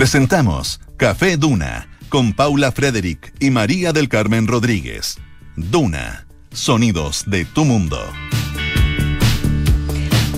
Presentamos 0.00 0.80
Café 0.96 1.36
Duna 1.36 1.86
con 2.08 2.32
Paula 2.32 2.72
Frederick 2.72 3.34
y 3.38 3.50
María 3.50 3.92
del 3.92 4.08
Carmen 4.08 4.46
Rodríguez. 4.46 5.18
Duna, 5.56 6.26
sonidos 6.52 7.24
de 7.26 7.44
tu 7.44 7.66
mundo. 7.66 7.98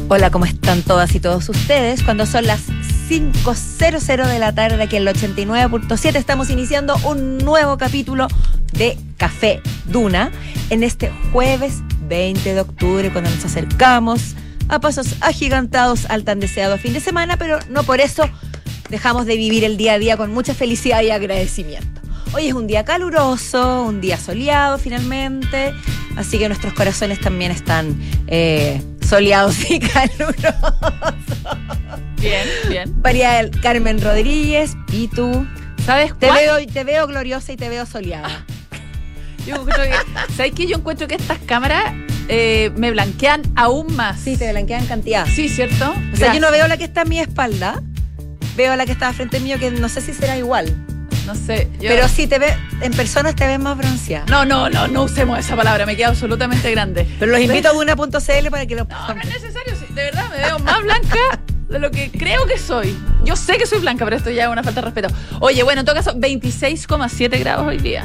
Hola, 0.09 0.33
¿cómo 0.33 0.47
están 0.47 0.83
todas 0.83 1.15
y 1.15 1.21
todos 1.21 1.49
ustedes? 1.49 2.03
Cuando 2.03 2.27
son 2.27 2.49
las 2.49 2.67
5.00 3.09 4.27
de 4.27 4.39
la 4.41 4.53
tarde 4.53 4.83
aquí 4.83 4.97
en 4.97 5.07
el 5.07 5.15
89.7 5.15 6.17
estamos 6.17 6.51
iniciando 6.51 6.97
un 7.05 7.39
nuevo 7.39 7.79
capítulo 7.79 8.27
de 8.73 8.99
Café 9.17 9.63
Duna 9.85 10.33
en 10.71 10.83
este 10.83 11.13
jueves 11.31 11.85
20 12.09 12.55
de 12.55 12.61
octubre 12.61 13.13
cuando 13.13 13.31
nos 13.31 13.45
acercamos 13.45 14.35
a 14.69 14.81
pasos 14.81 15.15
agigantados 15.21 16.07
al 16.07 16.25
tan 16.25 16.41
deseado 16.41 16.79
fin 16.79 16.95
de 16.95 17.01
semana, 17.01 17.37
pero 17.37 17.61
no 17.71 17.85
por 17.85 18.01
eso 18.01 18.29
dejamos 18.93 19.27
de 19.27 19.37
vivir 19.37 19.65
el 19.65 19.77
día 19.77 19.95
a 19.95 19.99
día 19.99 20.17
con 20.17 20.31
mucha 20.33 20.55
felicidad 20.55 21.03
y 21.03 21.11
agradecimiento. 21.11 22.01
Hoy 22.35 22.47
es 22.49 22.53
un 22.55 22.67
día 22.67 22.85
caluroso, 22.85 23.83
un 23.83 24.01
día 24.01 24.17
soleado 24.19 24.79
finalmente, 24.79 25.75
así 26.17 26.39
que 26.39 26.47
nuestros 26.49 26.73
corazones 26.75 27.19
también 27.21 27.51
están 27.51 27.99
eh, 28.29 28.81
soleados 29.07 29.69
y 29.71 29.81
calurosos. 29.81 30.55
Bien, 32.21 32.47
bien. 32.69 32.95
María 33.03 33.51
Carmen 33.63 34.01
Rodríguez, 34.01 34.77
y 34.93 35.09
tú. 35.09 35.47
¿Sabes 35.85 36.13
Te 36.19 36.29
cuál? 36.29 36.39
veo, 36.41 36.67
te 36.73 36.85
veo 36.85 37.07
gloriosa 37.07 37.53
y 37.53 37.57
te 37.57 37.69
veo 37.69 37.85
soleada. 37.87 38.45
Yo 39.47 39.57
encuentro 39.57 39.83
que- 39.85 40.35
¿Sabes 40.37 40.53
qué? 40.55 40.67
Yo 40.69 40.77
encuentro 40.77 41.09
que 41.09 41.17
estas 41.17 41.39
cámaras 41.39 41.93
eh, 42.29 42.71
me 42.77 42.93
blanquean 42.93 43.43
aún 43.57 43.95
más. 43.97 44.21
Sí, 44.21 44.37
te 44.37 44.49
blanquean 44.53 44.87
cantidad. 44.87 45.27
Sí, 45.27 45.49
¿cierto? 45.49 45.93
O 46.13 46.17
sea, 46.17 46.33
yo 46.33 46.41
no 46.41 46.53
veo 46.53 46.69
la 46.69 46.77
que 46.77 46.85
está 46.85 47.01
a 47.01 47.05
mi 47.05 47.19
espalda, 47.19 47.83
veo 48.57 48.75
la 48.77 48.87
que 48.87 48.93
está 48.93 49.13
frente 49.13 49.41
mío, 49.41 49.59
que 49.59 49.71
no 49.71 49.89
sé 49.89 50.01
si 50.01 50.13
será 50.13 50.37
igual. 50.37 50.75
No 51.27 51.35
sé. 51.37 51.69
yo- 51.81 51.89
Pero 51.89 52.09
sí 52.09 52.27
te 52.27 52.39
ve, 52.41 52.53
en 52.81 52.93
personas 52.93 53.37
te 53.37 53.47
ves 53.47 53.59
más 53.61 53.77
bronceada. 53.79 54.27
No, 54.27 54.45
no, 54.45 54.69
no, 54.69 54.89
no 54.89 55.05
usemos 55.05 55.39
esa 55.39 55.55
palabra, 55.55 55.87
me 55.87 55.97
queda 55.97 56.09
absolutamente 56.09 56.69
grande. 56.73 57.07
Pero 57.21 57.31
los 57.33 57.41
invito 57.41 57.69
a 57.69 57.73
una.cl 57.73 58.51
para 58.51 58.67
que 58.67 58.75
lo 58.75 58.85
No, 58.85 59.15
no 59.15 59.21
es 59.21 59.29
necesario, 59.29 59.75
sí, 59.77 59.87
de 59.95 60.03
verdad 60.05 60.29
me 60.31 60.39
veo 60.39 60.59
más 60.59 60.83
blanca 60.83 61.19
de 61.69 61.79
lo 61.79 61.91
que 61.93 62.11
creo 62.11 62.45
que 62.47 62.59
soy. 62.59 62.97
Yo 63.25 63.37
sé 63.37 63.57
que 63.57 63.67
soy 63.67 63.79
blanca, 63.79 64.05
pero 64.05 64.17
esto 64.17 64.31
ya 64.31 64.45
es 64.45 64.49
una 64.51 64.63
falta 64.65 64.81
de 64.81 64.85
respeto. 64.87 65.09
Oye, 65.41 65.63
bueno, 65.63 65.81
en 65.81 65.87
todo 65.87 65.95
caso, 65.95 66.13
26,7 66.19 67.39
grados 67.39 67.67
hoy 67.69 67.79
día. 67.79 68.05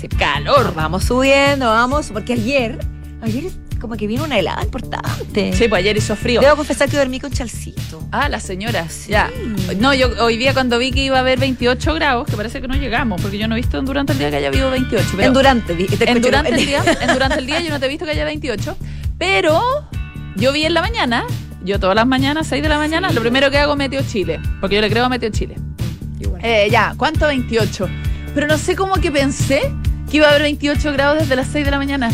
Sí, 0.00 0.08
calor. 0.08 0.72
Vamos 0.74 1.04
subiendo, 1.04 1.66
vamos, 1.68 2.10
porque 2.12 2.32
ayer, 2.32 2.78
ayer 3.22 3.44
como 3.84 3.96
que 3.96 4.06
vino 4.06 4.24
una 4.24 4.38
helada 4.38 4.62
importante. 4.62 5.52
Sí, 5.52 5.68
pues 5.68 5.80
ayer 5.80 5.94
hizo 5.94 6.16
frío. 6.16 6.40
Debo 6.40 6.56
confesar 6.56 6.88
que 6.88 6.96
dormí 6.96 7.20
con 7.20 7.30
chalcito. 7.30 8.02
Ah, 8.12 8.30
la 8.30 8.40
señora, 8.40 8.86
ya. 9.06 9.30
No, 9.78 9.92
yo 9.92 10.08
hoy 10.24 10.38
día 10.38 10.54
cuando 10.54 10.78
vi 10.78 10.90
que 10.90 11.04
iba 11.04 11.18
a 11.18 11.20
haber 11.20 11.38
28 11.38 11.92
grados, 11.92 12.26
que 12.26 12.34
parece 12.34 12.62
que 12.62 12.66
no 12.66 12.76
llegamos, 12.76 13.20
porque 13.20 13.36
yo 13.36 13.46
no 13.46 13.56
he 13.56 13.58
visto 13.58 13.76
en 13.76 13.84
durante 13.84 14.14
el 14.14 14.18
día 14.18 14.30
que 14.30 14.36
haya 14.36 14.48
habido 14.48 14.70
28. 14.70 15.06
Pero 15.10 15.26
en 15.26 15.34
durante, 15.34 15.74
te 15.74 16.10
en 16.10 16.22
durante 16.22 16.54
el 16.54 16.64
día, 16.64 16.82
en 16.98 17.12
durante 17.12 17.38
el 17.38 17.46
día 17.46 17.60
yo 17.60 17.68
no 17.68 17.78
te 17.78 17.84
he 17.84 17.88
visto 17.90 18.06
que 18.06 18.12
haya 18.12 18.24
28, 18.24 18.74
pero 19.18 19.60
yo 20.36 20.50
vi 20.54 20.64
en 20.64 20.72
la 20.72 20.80
mañana, 20.80 21.26
yo 21.62 21.78
todas 21.78 21.94
las 21.94 22.06
mañanas, 22.06 22.46
6 22.46 22.62
de 22.62 22.68
la 22.70 22.78
mañana, 22.78 23.12
lo 23.12 23.20
primero 23.20 23.50
que 23.50 23.58
hago 23.58 23.76
Meteo 23.76 24.00
Chile, 24.10 24.40
porque 24.62 24.76
yo 24.76 24.80
le 24.80 24.88
creo 24.88 25.04
a 25.04 25.10
Meteo 25.10 25.28
Chile. 25.28 25.56
Igual. 26.20 26.40
Eh, 26.42 26.68
ya, 26.70 26.94
¿cuánto 26.96 27.26
28? 27.26 27.86
Pero 28.34 28.46
no 28.46 28.56
sé 28.56 28.76
cómo 28.76 28.94
que 28.94 29.12
pensé 29.12 29.60
que 30.10 30.16
iba 30.16 30.26
a 30.28 30.30
haber 30.30 30.40
28 30.40 30.90
grados 30.94 31.18
desde 31.18 31.36
las 31.36 31.48
6 31.48 31.66
de 31.66 31.70
la 31.70 31.76
mañana. 31.76 32.10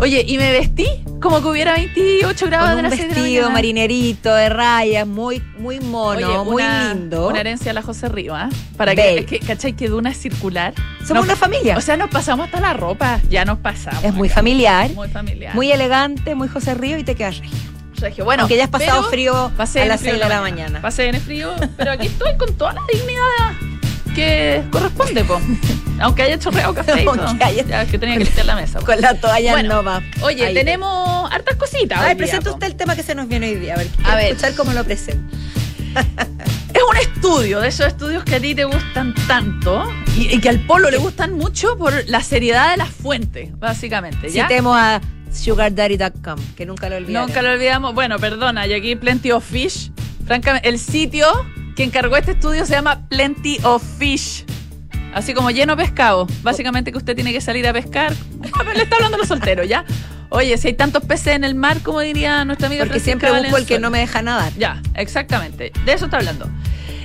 Oye, 0.00 0.24
y 0.26 0.36
me 0.38 0.50
vestí 0.52 0.86
como 1.22 1.40
que 1.40 1.48
hubiera 1.48 1.74
28 1.74 2.46
grados 2.46 2.66
Con 2.70 2.76
de 2.76 2.82
un 2.84 2.90
las 2.90 2.92
6 2.98 3.02
de 3.02 3.08
la 3.08 3.14
vestido 3.22 3.42
mañana. 3.42 3.54
marinerito 3.54 4.34
de 4.34 4.48
rayas, 4.48 5.06
muy, 5.06 5.40
muy 5.56 5.80
mono, 5.80 6.26
Oye, 6.28 6.38
muy 6.50 6.62
una- 6.62 6.92
lindo. 6.94 7.28
Una 7.28 7.40
herencia 7.40 7.70
a 7.70 7.74
la 7.74 7.82
José 7.82 8.08
Río, 8.08 8.34
¿ah? 8.34 8.48
Para 8.76 8.94
que, 8.94 9.18
es 9.18 9.26
que, 9.26 9.38
¿cachai? 9.40 9.72
Que 9.74 9.88
Duna 9.88 10.10
es 10.10 10.18
circular. 10.18 10.74
Somos 11.06 11.24
una 11.24 11.36
familia. 11.36 11.78
O 11.78 11.80
sea, 11.80 11.96
nos 11.96 12.10
pasamos 12.10 12.46
hasta 12.46 12.60
la 12.60 12.74
ropa. 12.74 13.20
Ya 13.30 13.44
nos 13.44 13.58
pasamos. 13.58 14.02
es 14.04 14.12
muy 14.12 14.28
acá. 14.28 14.34
familiar, 14.34 14.90
Muy 14.90 15.08
familiar. 15.08 15.54
muy 15.54 15.70
elegante, 15.70 16.34
muy 16.34 16.48
José 16.48 16.74
Río 16.74 16.98
y 16.98 17.04
te 17.04 17.14
quedas 17.14 17.38
regio. 17.38 17.58
regio. 18.00 18.24
Bueno, 18.24 18.42
Aunque 18.42 18.56
ya 18.56 18.64
has 18.64 18.70
pasado 18.70 19.04
frío 19.04 19.52
pasé 19.56 19.82
a 19.82 19.86
las 19.86 20.00
frío 20.00 20.12
6 20.14 20.22
de 20.24 20.28
la 20.28 20.40
mañana. 20.40 20.82
Pasé 20.82 21.08
en 21.08 21.14
el 21.14 21.20
frío, 21.22 21.54
pero 21.76 21.92
aquí 21.92 22.08
estoy 22.08 22.36
con 22.36 22.52
toda 22.54 22.74
la 22.74 22.82
dignidad 22.92 23.73
que 24.14 24.62
corresponde, 24.70 25.24
po. 25.24 25.40
Aunque 26.00 26.22
haya 26.22 26.38
chorreado 26.38 26.74
café. 26.74 27.04
Aunque 27.06 27.44
haya- 27.44 27.64
Ya, 27.66 27.86
que 27.86 27.98
tenía 27.98 28.16
que 28.18 28.24
limpiar 28.24 28.46
la 28.46 28.56
mesa. 28.56 28.80
po. 28.80 28.86
Con 28.86 29.00
la 29.00 29.14
toalla 29.14 29.52
Bueno, 29.52 29.74
no 29.76 29.84
va. 29.84 30.02
Oye, 30.22 30.46
Ahí. 30.46 30.54
tenemos 30.54 31.30
hartas 31.32 31.56
cositas. 31.56 31.98
A 32.00 32.02
ver, 32.04 32.16
presenta 32.16 32.50
usted 32.50 32.66
el 32.66 32.74
tema 32.76 32.96
que 32.96 33.02
se 33.02 33.14
nos 33.14 33.28
viene 33.28 33.48
hoy 33.50 33.56
día. 33.56 33.74
A 33.74 33.78
ver, 33.78 33.88
A 34.04 34.16
ver. 34.16 34.26
escuchar 34.32 34.54
cómo 34.54 34.72
lo 34.72 34.84
presenta. 34.84 35.36
Es 36.74 36.82
un 36.90 36.96
estudio, 36.96 37.60
de 37.60 37.68
esos 37.68 37.86
estudios 37.86 38.24
que 38.24 38.34
a 38.34 38.40
ti 38.40 38.52
te 38.52 38.64
gustan 38.64 39.14
tanto 39.28 39.84
y, 40.16 40.34
y 40.34 40.40
que 40.40 40.48
al 40.48 40.58
polo 40.66 40.90
le 40.90 40.96
gustan 40.96 41.32
mucho 41.34 41.78
por 41.78 41.92
la 42.08 42.20
seriedad 42.20 42.72
de 42.72 42.78
las 42.78 42.88
fuentes, 42.90 43.56
básicamente. 43.60 44.28
¿ya? 44.28 44.48
Citemos 44.48 44.76
a 44.76 45.00
sugardaddy.com, 45.32 46.36
que 46.56 46.66
nunca 46.66 46.88
lo 46.88 46.96
olvidé. 46.96 47.12
Nunca 47.20 47.42
lo 47.42 47.52
olvidamos. 47.52 47.94
Bueno, 47.94 48.18
perdona, 48.18 48.66
y 48.66 48.72
aquí 48.72 48.96
Plenty 48.96 49.30
of 49.30 49.44
Fish. 49.48 49.92
Francamente, 50.26 50.68
el 50.68 50.80
sitio 50.80 51.26
que 51.76 51.82
encargó 51.84 52.16
este 52.16 52.32
estudio 52.32 52.64
se 52.66 52.72
llama 52.72 53.06
Plenty 53.08 53.58
of 53.64 53.82
Fish. 53.98 54.44
Así 55.12 55.32
como 55.34 55.50
lleno 55.50 55.76
de 55.76 55.84
pescado. 55.84 56.26
Básicamente 56.42 56.90
que 56.90 56.98
usted 56.98 57.14
tiene 57.14 57.32
que 57.32 57.40
salir 57.40 57.66
a 57.68 57.72
pescar. 57.72 58.12
Le 58.74 58.82
está 58.82 58.96
hablando 58.96 59.16
a 59.16 59.18
los 59.18 59.28
solteros, 59.28 59.68
¿ya? 59.68 59.84
Oye, 60.30 60.56
si 60.58 60.68
hay 60.68 60.74
tantos 60.74 61.04
peces 61.04 61.28
en 61.36 61.44
el 61.44 61.54
mar, 61.54 61.78
como 61.82 62.00
diría 62.00 62.44
nuestra 62.44 62.66
amiga 62.66 62.84
Porque 62.84 62.98
Francisca 62.98 63.26
siempre 63.28 63.42
busco 63.42 63.56
el 63.58 63.66
que 63.66 63.78
no 63.78 63.90
me 63.90 63.98
deja 64.00 64.22
nadar. 64.22 64.52
Ya, 64.58 64.82
exactamente. 64.94 65.72
De 65.84 65.92
eso 65.92 66.06
está 66.06 66.16
hablando. 66.16 66.48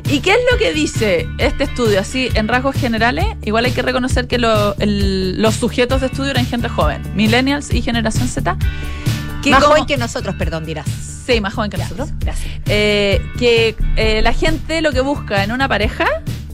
¿Y 0.09 0.21
qué 0.21 0.31
es 0.31 0.39
lo 0.51 0.57
que 0.57 0.73
dice 0.73 1.27
este 1.37 1.65
estudio? 1.65 1.99
Así, 1.99 2.29
en 2.33 2.47
rasgos 2.47 2.75
generales, 2.75 3.25
igual 3.45 3.65
hay 3.65 3.71
que 3.71 3.83
reconocer 3.83 4.27
que 4.27 4.39
lo- 4.39 4.75
el- 4.79 5.39
los 5.39 5.53
sujetos 5.55 6.01
de 6.01 6.07
estudio 6.07 6.31
eran 6.31 6.47
gente 6.47 6.67
joven, 6.69 7.03
millennials 7.15 7.71
y 7.71 7.83
generación 7.83 8.27
Z. 8.27 8.57
Que 9.43 9.51
Más 9.51 9.59
como- 9.61 9.73
joven 9.73 9.85
que 9.85 9.97
nosotros, 9.97 10.35
perdón, 10.35 10.65
dirás. 10.65 10.85
Sí, 11.25 11.39
más 11.41 11.53
joven 11.53 11.69
que 11.71 11.77
nosotros. 11.77 12.09
Gracias. 12.19 12.47
Eh, 12.65 13.21
que 13.37 13.75
eh, 13.95 14.21
la 14.21 14.33
gente 14.33 14.81
lo 14.81 14.91
que 14.91 15.01
busca 15.01 15.43
en 15.43 15.51
una 15.51 15.67
pareja, 15.67 16.05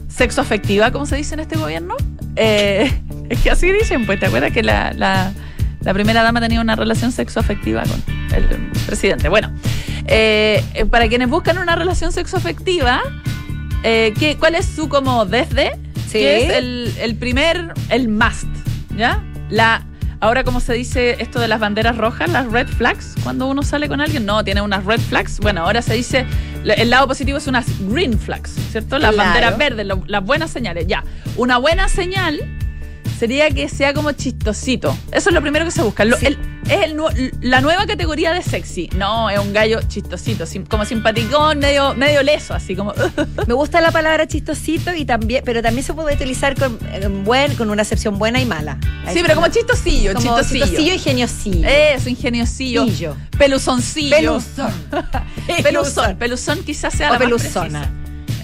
sexo 0.08 0.40
afectiva, 0.40 0.90
como 0.92 1.06
se 1.06 1.16
dice 1.16 1.34
en 1.34 1.40
este 1.40 1.56
gobierno, 1.56 1.96
eh, 2.36 2.92
es 3.28 3.40
que 3.40 3.50
así 3.50 3.72
dicen, 3.72 4.06
pues 4.06 4.20
te 4.20 4.26
acuerdas 4.26 4.52
que 4.52 4.62
la, 4.62 4.92
la- 4.92 5.32
la 5.80 5.94
primera 5.94 6.22
dama 6.22 6.40
tenía 6.40 6.60
una 6.60 6.74
relación 6.76 7.12
sexo 7.12 7.38
afectiva 7.40 7.82
con 7.84 8.02
el 8.34 8.44
presidente. 8.86 9.28
Bueno, 9.28 9.52
para 10.90 11.08
quienes 11.08 11.28
buscan 11.28 11.58
una 11.58 11.76
relación 11.76 12.12
sexo 12.12 12.36
afectiva, 12.36 13.02
¿qué, 13.82 14.36
¿cuál 14.38 14.54
es 14.56 14.66
su 14.66 14.88
como 14.88 15.24
desde? 15.26 15.72
Sí. 16.06 16.12
Que 16.18 16.44
es 16.46 16.52
el, 16.54 16.92
el 17.00 17.14
primer, 17.16 17.72
el 17.88 18.08
must, 18.08 18.46
¿ya? 18.96 19.22
La, 19.48 19.86
ahora 20.26 20.42
como 20.44 20.60
se 20.60 20.72
dice 20.74 21.16
esto 21.20 21.38
de 21.38 21.46
las 21.48 21.60
banderas 21.60 21.96
rojas, 21.96 22.28
las 22.30 22.50
red 22.50 22.66
flags, 22.68 23.14
cuando 23.22 23.46
uno 23.46 23.62
sale 23.62 23.88
con 23.88 24.00
alguien, 24.00 24.26
no, 24.26 24.42
tiene 24.44 24.60
unas 24.60 24.84
red 24.84 25.00
flags. 25.00 25.38
Bueno, 25.38 25.62
ahora 25.62 25.82
se 25.82 25.94
dice, 25.94 26.26
el 26.64 26.90
lado 26.90 27.06
positivo 27.06 27.38
es 27.38 27.46
unas 27.46 27.66
green 27.88 28.18
flags, 28.18 28.50
¿cierto? 28.72 28.98
Las 28.98 29.14
Claro. 29.14 29.28
banderas 29.30 29.56
verdes, 29.58 29.86
lo- 29.86 30.02
las 30.06 30.24
buenas 30.24 30.50
señales, 30.50 30.86
ya. 30.88 31.04
Una 31.36 31.58
buena 31.58 31.88
señal 31.88 32.40
sería 33.18 33.50
que 33.50 33.68
sea 33.68 33.92
como 33.94 34.12
chistosito. 34.12 34.96
Eso 35.12 35.30
es 35.30 35.34
lo 35.34 35.40
primero 35.42 35.64
que 35.64 35.70
se 35.70 35.82
busca. 35.82 36.04
Lo- 36.04 36.16
Sí. 36.18 36.26
el- 36.26 36.38
es 36.68 36.82
el 36.82 37.32
la 37.42 37.60
nueva 37.60 37.86
categoría 37.86 38.32
de 38.32 38.42
sexy. 38.42 38.90
No, 38.96 39.30
es 39.30 39.38
un 39.38 39.52
gallo 39.52 39.80
chistosito, 39.86 40.46
sim- 40.46 40.66
como 40.66 40.84
simpaticón, 40.84 41.60
medio, 41.60 41.94
medio 41.94 42.22
leso, 42.24 42.54
así 42.54 42.74
como... 42.74 42.92
Me 43.46 43.54
gusta 43.54 43.80
la 43.80 43.92
palabra 43.92 44.26
chistosito 44.26 44.92
y 44.92 45.04
también, 45.04 45.42
pero 45.44 45.62
también 45.62 45.84
se 45.84 45.94
puede 45.94 46.16
utilizar 46.16 46.58
con, 46.58 46.78
en 46.92 47.22
buen, 47.24 47.54
con 47.54 47.70
una 47.70 47.82
acepción 47.82 48.18
buena 48.18 48.40
y 48.40 48.46
mala. 48.46 48.78
sí, 49.12 49.20
pero 49.22 49.34
como 49.36 49.46
chistosillo, 49.48 50.12
como 50.14 50.24
chistosillo. 50.38 50.64
chistosillo 50.64 50.94
y 50.94 50.98
geniosillo. 50.98 51.68
Eso, 51.68 52.08
ingeniosillo. 52.08 52.84
Pillo. 52.84 53.16
Peluzoncillo. 53.38 54.16
Peluzón. 54.16 54.72
Peluzón. 55.62 56.16
Peluzón 56.16 56.62
quizás 56.64 56.94
sea 56.94 57.10
O 57.10 57.12
la 57.12 57.18
peluzona. 57.20 57.90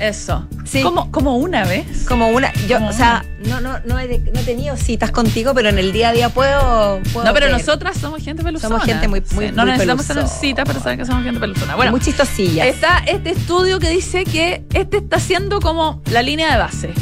Eso. 0.03 0.47
Sí. 0.65 0.83
Como, 0.83 1.11
como 1.13 1.37
una 1.37 1.65
vez. 1.65 2.05
Como 2.09 2.29
una, 2.31 2.53
yo, 2.69 2.79
Como 2.79 2.91
o 2.91 2.93
sea, 2.93 3.25
no, 3.47 3.61
no, 3.61 3.79
no, 3.85 3.99
he, 4.01 4.19
no 4.19 4.41
he 4.41 4.43
tenido 4.45 4.77
citas 4.77 5.13
contigo, 5.13 5.55
pero 5.55 5.69
en 5.69 5.79
el 5.79 5.93
día 5.93 6.09
a 6.09 6.13
día 6.13 6.29
puedo. 6.29 7.01
puedo 7.13 7.25
No, 7.25 7.33
pero 7.33 7.47
ver. 7.47 7.53
nosotras 7.57 7.97
somos 7.99 8.21
gente 8.23 8.43
peluzona. 8.43 8.69
Somos 8.69 8.85
gente 8.85 9.07
muy- 9.07 9.23
muy- 9.35 9.53
no 9.53 9.63
muy 9.63 9.71
necesitamos 9.73 10.07
tener 10.07 10.23
peluzona. 10.25 10.41
cita, 10.41 10.65
pero 10.65 10.81
saben 10.81 10.99
que 10.99 11.05
somos 11.07 11.23
gente 11.23 11.39
peluzona. 11.39 11.77
Bueno, 11.77 11.93
muy 11.93 12.01
chistosilla. 12.01 12.67
está 12.67 12.99
este 13.07 13.31
estudio 13.31 13.79
que 13.79 13.91
dice 13.91 14.25
que 14.25 14.65
este 14.75 14.97
está 14.97 15.21
siendo 15.21 15.61
como 15.61 16.03
la 16.11 16.23
línea 16.23 16.51
de 16.53 16.59
base. 16.59 16.93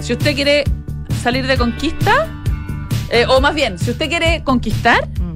Si 0.00 0.12
usted 0.12 0.34
quiere 0.34 0.64
salir 1.22 1.46
de 1.46 1.56
conquista, 1.56 2.28
eh, 3.10 3.24
o 3.28 3.40
más 3.40 3.54
bien, 3.54 3.78
si 3.78 3.90
usted 3.92 4.08
quiere 4.10 4.42
conquistar, 4.44 5.08
Mm. 5.18 5.35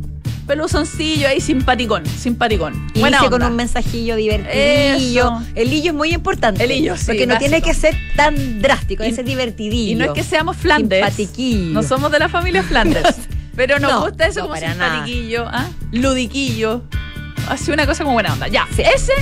Peluzoncillo 0.51 1.29
ahí, 1.29 1.41
simpaticón, 1.41 2.05
simpaticón. 2.07 2.75
Inicie 2.95 3.01
Buena 3.03 3.21
con 3.31 3.43
un 3.45 3.55
mensajillo 3.55 4.17
divertidillo. 4.17 5.27
Eso. 5.29 5.43
El 5.55 5.73
hillo 5.73 5.91
es 5.93 5.97
muy 5.97 6.13
importante. 6.13 6.65
El 6.65 6.73
hillo, 6.73 6.97
sí, 6.97 7.05
Porque 7.07 7.25
no 7.27 7.35
básico. 7.35 7.51
tiene 7.51 7.63
que 7.63 7.73
ser 7.73 7.97
tan 8.17 8.61
drástico, 8.61 9.05
Y- 9.05 9.07
debe 9.07 9.17
ser 9.17 9.25
divertidillo. 9.27 9.93
Y 9.93 9.95
no 9.95 10.07
es 10.07 10.11
que 10.11 10.25
seamos 10.25 10.57
Flanders. 10.57 11.15
Simpatiquillo. 11.15 11.73
No 11.73 11.85
somos 11.85 12.11
de 12.11 12.19
la 12.19 12.29
familia 12.29 12.65
Flanders. 12.65 13.15
Pero 13.57 13.79
nos 13.79 13.93
No, 13.93 14.01
gusta 14.03 14.27
eso 14.27 14.41
no, 14.41 14.47
como 14.49 14.55
para 14.61 14.75
nada. 14.75 14.91
simpatiquillo, 15.05 15.47
¿ah? 15.49 15.69
ludiquillo. 15.93 16.83
Así 17.49 17.71
una 17.71 17.87
cosa 17.87 18.03
como 18.03 18.15
buena 18.15 18.33
onda. 18.33 18.49
Ya, 18.49 18.67
ese 18.77 19.13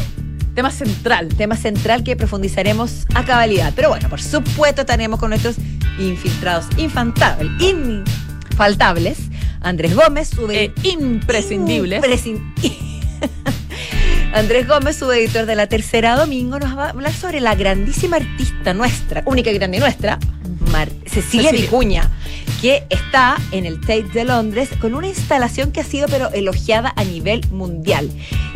tema 0.54 0.70
central. 0.70 1.28
Tema 1.28 1.56
central 1.56 2.04
que 2.04 2.16
profundizaremos 2.16 3.04
a 3.14 3.24
cabalidad. 3.26 3.74
Pero 3.76 3.90
bueno, 3.90 4.08
por 4.08 4.22
supuesto 4.22 4.86
tenemos 4.86 5.20
con 5.20 5.28
nuestros 5.28 5.56
infiltrados 5.98 6.64
infantables, 6.78 7.50
infaltables. 7.60 9.18
Andrés 9.60 9.94
Gómez, 9.94 10.28
sube 10.28 10.64
Eh, 10.64 10.72
imprescindibles. 10.84 12.02
impresin- 12.02 12.52
Andrés 14.34 14.68
Gómez, 14.68 14.96
subeditor 14.96 15.46
de 15.46 15.56
La 15.56 15.66
Tercera 15.66 16.16
Domingo, 16.16 16.58
nos 16.58 16.76
va 16.76 16.86
a 16.86 16.90
hablar 16.90 17.12
sobre 17.12 17.40
la 17.40 17.54
grandísima 17.54 18.16
artista 18.16 18.74
nuestra, 18.74 19.22
única 19.26 19.50
y 19.50 19.54
grande 19.54 19.78
nuestra, 19.80 20.18
Mar- 20.70 20.90
Cecilia 21.06 21.50
Cecilia. 21.50 21.52
Vicuña, 21.70 22.10
que 22.60 22.84
está 22.90 23.36
en 23.52 23.64
el 23.64 23.80
Tate 23.80 24.02
de 24.12 24.24
Londres 24.24 24.68
con 24.80 24.94
una 24.94 25.08
instalación 25.08 25.72
que 25.72 25.80
ha 25.80 25.84
sido 25.84 26.06
pero 26.08 26.30
elogiada 26.32 26.92
a 26.96 27.04
nivel 27.04 27.40
mundial, 27.50 28.10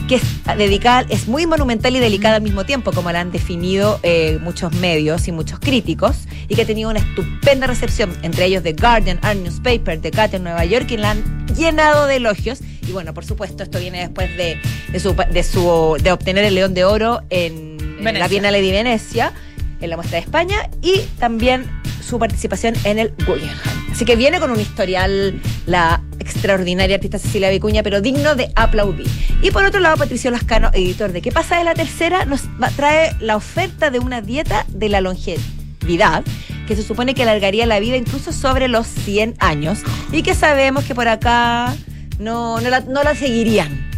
que 0.09 0.17
es 0.17 0.23
dedicada, 0.57 1.07
es 1.09 1.29
muy 1.29 1.47
monumental 1.47 1.95
y 1.97 1.99
delicada 1.99 2.37
al 2.37 2.43
mismo 2.43 2.65
tiempo, 2.65 2.93
como 2.93 3.11
la 3.13 3.21
han 3.21 3.31
definido 3.31 4.01
eh, 4.03 4.39
muchos 4.43 4.73
medios 4.75 5.29
y 5.29 5.33
muchos 5.33 5.59
críticos, 5.59 6.29
y 6.49 6.55
que 6.55 6.63
ha 6.63 6.67
tenido 6.67 6.91
una 6.91 7.01
estupenda 7.01 7.67
recepción, 7.67 8.17
entre 8.23 8.47
ellos 8.47 8.63
The 8.63 8.73
Guardian, 8.73 9.19
Art 9.23 9.39
Newspaper, 9.39 10.01
The 10.01 10.11
Cat 10.11 10.35
en 10.35 10.45
Nueva 10.45 10.65
York, 10.65 10.91
y 10.91 10.97
la 10.97 11.13
han 11.13 11.47
llenado 11.57 12.07
de 12.07 12.17
elogios. 12.17 12.61
Y 12.87 12.93
bueno, 12.93 13.15
por 13.15 13.25
supuesto, 13.25 13.63
esto 13.63 13.79
viene 13.79 14.01
después 14.01 14.37
de, 14.37 14.61
de 14.91 15.01
su, 15.01 15.15
de 15.15 15.43
su 15.43 15.97
de 16.03 16.13
obtener 16.13 16.45
el 16.45 16.55
León 16.55 16.75
de 16.75 16.85
Oro 16.85 17.23
en, 17.31 17.79
en 18.07 18.19
la 18.19 18.29
Bienal 18.29 18.55
de 18.55 18.61
Venecia, 18.61 19.33
en 19.81 19.91
la 19.91 19.97
muestra 19.97 20.19
de 20.19 20.25
España, 20.25 20.69
y 20.83 21.01
también 21.19 21.82
su 22.03 22.19
participación 22.19 22.75
en 22.85 22.99
el 22.99 23.13
Guggenheim. 23.27 23.57
Así 23.91 24.05
que 24.05 24.17
viene 24.17 24.41
con 24.41 24.51
un 24.51 24.61
historial 24.61 25.41
la 25.67 26.03
extraordinaria 26.19 26.97
artista 26.97 27.19
Cecilia 27.19 27.51
Vicuña, 27.51 27.83
pero 27.83 28.01
digno 28.01 28.35
de 28.35 28.51
aplaudir. 28.57 29.07
Y 29.43 29.51
por 29.51 29.65
otro 29.65 29.81
lado, 29.81 29.97
Patricio 29.97 30.31
Lascano, 30.31 30.71
editor 30.73 31.13
de 31.13 31.21
¿Qué 31.23 31.31
pasa 31.33 31.59
de 31.59 31.65
la 31.65 31.75
tercera? 31.75 32.25
Nos 32.25 32.43
trae 32.77 33.15
la 33.21 33.37
oferta 33.37 33.91
de 33.91 33.99
una 33.99 34.21
dieta 34.23 34.65
de 34.69 34.89
la 34.89 35.01
longevidad 35.01 36.25
que 36.67 36.77
se 36.77 36.83
supone 36.83 37.15
que 37.15 37.23
alargaría 37.25 37.67
la 37.67 37.81
vida 37.81 37.97
incluso 37.97 38.33
sobre 38.33 38.69
los 38.69 38.87
100 38.87 39.35
años 39.41 39.81
y 40.13 40.23
que 40.23 40.35
sabemos 40.35 40.85
que 40.85 40.95
por 40.95 41.09
acá 41.09 41.75
no, 42.19 42.61
no, 42.61 42.71
la, 42.71 42.81
no 42.81 43.03
la 43.03 43.15
seguirían. 43.15 43.91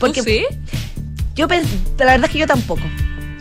Porque 0.00 0.20
¿Tú 0.22 0.26
sí? 0.30 0.44
yo 1.34 1.46
pens- 1.48 1.66
la 1.98 2.06
verdad 2.12 2.24
es 2.26 2.30
que 2.30 2.38
yo 2.38 2.46
tampoco. 2.46 2.82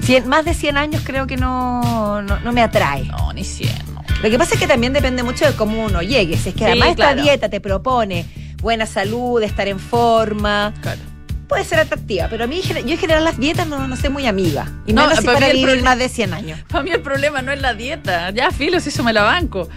Cien- 0.02 0.26
más 0.26 0.46
de 0.46 0.54
100 0.54 0.78
años 0.78 1.02
creo 1.06 1.28
que 1.28 1.38
no, 1.38 2.22
no, 2.22 2.40
no 2.40 2.52
me 2.52 2.62
atrae. 2.62 3.06
No, 3.06 3.34
ni 3.34 3.44
100. 3.44 3.72
no. 3.94 4.04
Lo 4.24 4.30
que 4.30 4.38
pasa 4.38 4.54
es 4.56 4.60
que 4.60 4.68
también 4.68 4.94
depende 4.94 5.24
mucho 5.24 5.46
de 5.46 5.54
cómo 5.54 5.84
uno 5.86 6.02
llegue. 6.02 6.38
Si 6.38 6.50
es 6.50 6.56
que 6.56 6.60
Sí, 6.62 6.66
además 6.66 6.90
esta 6.90 7.04
claro. 7.14 7.22
dieta 7.24 7.50
te 7.50 7.60
propone 7.62 8.26
buena 8.62 8.86
salud, 8.86 9.42
estar 9.44 9.68
en 9.68 9.80
forma, 9.80 10.74
Claro. 10.82 11.00
puede 11.48 11.64
ser 11.64 11.80
atractiva. 11.80 12.28
Pero 12.30 12.46
a 12.46 12.48
mí, 12.48 12.62
yo 12.62 12.76
en 12.78 12.98
general 12.98 13.24
las 13.24 13.38
dietas 13.40 13.68
no, 13.68 13.88
no 13.88 13.96
soy 13.96 14.10
muy 14.10 14.26
amiga. 14.26 14.66
Y 14.88 14.94
No, 14.94 15.04
menos 15.04 15.20
si 15.20 15.26
para 15.26 15.48
vivir 15.48 15.66
problema- 15.68 15.90
más 15.92 16.00
de 16.00 16.10
100 16.10 16.34
años. 16.34 16.60
Para 16.70 16.84
mí 16.84 16.92
el 16.92 17.02
problema 17.02 17.42
no 17.42 17.52
es 17.52 17.62
la 17.62 17.74
dieta. 17.74 18.32
Ya, 18.32 18.50
filo, 18.52 18.80
si 18.80 18.90
eso 18.90 19.04
me 19.04 19.14
la 19.14 19.24
banco. 19.24 19.68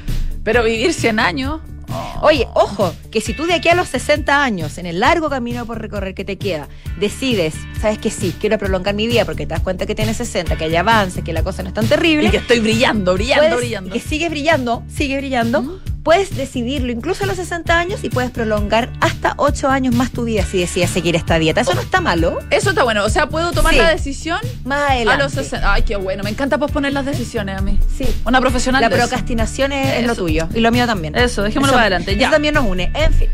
Pero 0.42 0.62
vivir 0.64 0.94
100 0.94 1.18
años. 1.18 1.60
Oh. 1.90 2.18
Oye, 2.22 2.46
ojo, 2.54 2.94
que 3.10 3.20
si 3.20 3.34
tú 3.34 3.46
de 3.46 3.54
aquí 3.54 3.68
a 3.68 3.74
los 3.74 3.88
60 3.88 4.42
años, 4.42 4.78
en 4.78 4.86
el 4.86 5.00
largo 5.00 5.28
camino 5.30 5.66
por 5.66 5.80
recorrer 5.80 6.14
que 6.14 6.24
te 6.24 6.38
queda, 6.38 6.68
decides, 6.98 7.54
sabes 7.80 7.98
que 7.98 8.10
sí, 8.10 8.34
quiero 8.40 8.58
prolongar 8.58 8.94
mi 8.94 9.06
vida 9.06 9.24
porque 9.24 9.46
te 9.46 9.54
das 9.54 9.60
cuenta 9.60 9.86
que 9.86 9.94
tienes 9.94 10.16
60, 10.18 10.56
que 10.56 10.64
hay 10.64 10.76
avance, 10.76 11.22
que 11.22 11.32
la 11.32 11.42
cosa 11.42 11.62
no 11.62 11.68
es 11.68 11.74
tan 11.74 11.86
terrible. 11.86 12.28
Y 12.28 12.30
que 12.30 12.36
estoy 12.38 12.60
brillando, 12.60 13.14
brillando, 13.14 13.42
puedes- 13.48 13.56
brillando. 13.58 13.90
y 13.90 13.92
que 14.00 14.00
sigues 14.08 14.30
brillando, 14.30 14.82
sigue 14.88 15.16
brillando. 15.18 15.80
Puedes 16.02 16.34
decidirlo 16.36 16.90
incluso 16.92 17.24
a 17.24 17.26
los 17.26 17.36
60 17.36 17.78
años 17.78 18.00
y 18.02 18.08
puedes 18.10 18.30
prolongar 18.30 18.90
hasta 19.00 19.34
8 19.36 19.68
años 19.68 19.94
más 19.94 20.10
tu 20.10 20.24
vida 20.24 20.44
si 20.44 20.58
decides 20.58 20.90
seguir 20.90 21.14
esta 21.16 21.38
dieta. 21.38 21.60
Eso 21.60 21.74
no 21.74 21.80
está 21.80 22.00
malo. 22.00 22.38
Eso 22.50 22.70
está 22.70 22.84
bueno. 22.84 23.04
O 23.04 23.08
sea, 23.10 23.28
puedo 23.28 23.52
tomar 23.52 23.72
Sí. 23.74 23.78
la 23.78 23.90
decisión 23.90 24.38
Más 24.64 24.80
a 24.80 24.92
adelante. 24.92 25.22
los 25.24 25.32
60. 25.32 25.72
Ay, 25.72 25.82
qué 25.82 25.96
bueno. 25.96 26.22
Me 26.22 26.30
encanta 26.30 26.58
posponer 26.58 26.92
las 26.92 27.04
decisiones 27.06 27.58
a 27.58 27.60
mí. 27.62 27.78
Sí. 27.96 28.06
Una 28.24 28.40
profesional 28.40 28.80
La 28.80 28.88
de 28.88 28.96
eso. 28.96 29.04
procrastinación 29.08 29.72
es, 29.72 30.06
lo 30.06 30.14
tuyo 30.14 30.48
y 30.54 30.60
lo 30.60 30.70
mío 30.72 30.86
también. 30.86 31.14
Eso, 31.16 31.42
dejémoslo 31.42 31.72
Eso- 31.72 31.76
para 31.76 31.86
adelante. 31.86 32.12
Eso 32.12 32.20
Ya. 32.20 32.30
también 32.30 32.54
nos 32.54 32.64
une. 32.66 32.90
En 32.94 33.12
fin. 33.12 33.28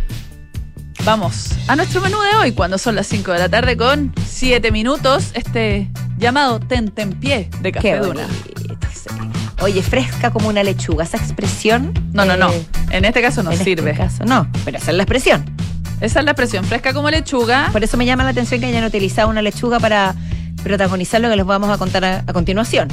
Vamos 1.05 1.51
a 1.69 1.77
nuestro 1.77 2.01
menú 2.01 2.17
de 2.21 2.37
hoy, 2.39 2.53
cuando 2.53 2.79
son 2.79 2.97
las 2.97 3.07
5 3.07 3.31
de 3.33 3.39
la 3.39 3.49
tarde 3.49 3.77
con 3.77 4.13
7 4.27 4.73
minutos. 4.73 5.31
Este 5.35 5.89
llamado 6.19 6.59
Tentempié 6.59 7.49
de 7.61 7.71
Café 7.73 7.91
Qué 7.93 7.99
Duna. 7.99 8.27
Oye, 9.61 9.83
fresca 9.83 10.31
como 10.31 10.49
una 10.49 10.63
lechuga. 10.63 11.05
Esa 11.05 11.17
expresión. 11.17 11.93
No, 12.13 12.25
no, 12.25 12.37
no. 12.37 12.51
eh, 12.51 12.67
En 12.91 13.05
este 13.05 13.23
caso 13.23 13.43
no 13.43 13.51
en 13.53 13.59
sirve. 13.59 13.91
Este 13.91 14.03
caso, 14.03 14.25
no, 14.25 14.49
pero 14.65 14.79
esa 14.79 14.91
es 14.91 14.97
la 14.97 15.03
expresión. 15.05 15.45
Esa 16.01 16.19
es 16.21 16.25
la 16.25 16.33
expresión. 16.33 16.65
Fresca 16.65 16.93
como 16.93 17.11
lechuga. 17.11 17.71
Por 17.73 17.83
eso 17.83 17.97
me 17.97 18.05
llama 18.05 18.23
la 18.25 18.31
atención 18.31 18.61
que 18.61 18.67
hayan 18.67 18.85
utilizado 18.85 19.29
una 19.29 19.41
lechuga 19.43 19.81
para 19.81 20.15
protagonizar 20.63 21.21
lo 21.21 21.31
que 21.31 21.37
les 21.37 21.47
vamos 21.47 21.71
a 21.71 21.79
contar 21.79 22.05
a, 22.05 22.19
a 22.27 22.33
continuación, 22.33 22.89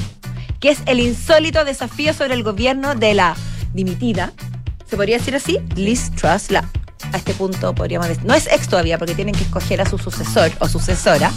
que 0.60 0.70
es 0.70 0.80
el 0.86 1.00
insólito 1.00 1.66
desafío 1.66 2.14
sobre 2.14 2.36
el 2.36 2.44
gobierno 2.44 2.94
de 2.96 3.14
la 3.16 3.36
dimitida, 3.74 4.32
¿se 4.88 4.96
podría 4.96 5.18
decir 5.18 5.36
así? 5.36 5.60
Liz 5.76 6.12
Truss, 6.12 6.52
la, 6.52 6.70
a 7.12 7.18
este 7.18 7.34
punto 7.34 7.74
podríamos 7.74 8.08
decir, 8.08 8.24
no 8.26 8.36
es 8.36 8.46
ex 8.48 8.68
todavía 8.68 9.00
porque 9.00 9.16
tienen 9.16 9.34
que 9.34 9.44
escoger 9.44 9.82
a 9.82 9.90
su 9.90 9.98
sucesor 9.98 10.52
o 10.60 10.68
sucesora, 10.70 11.32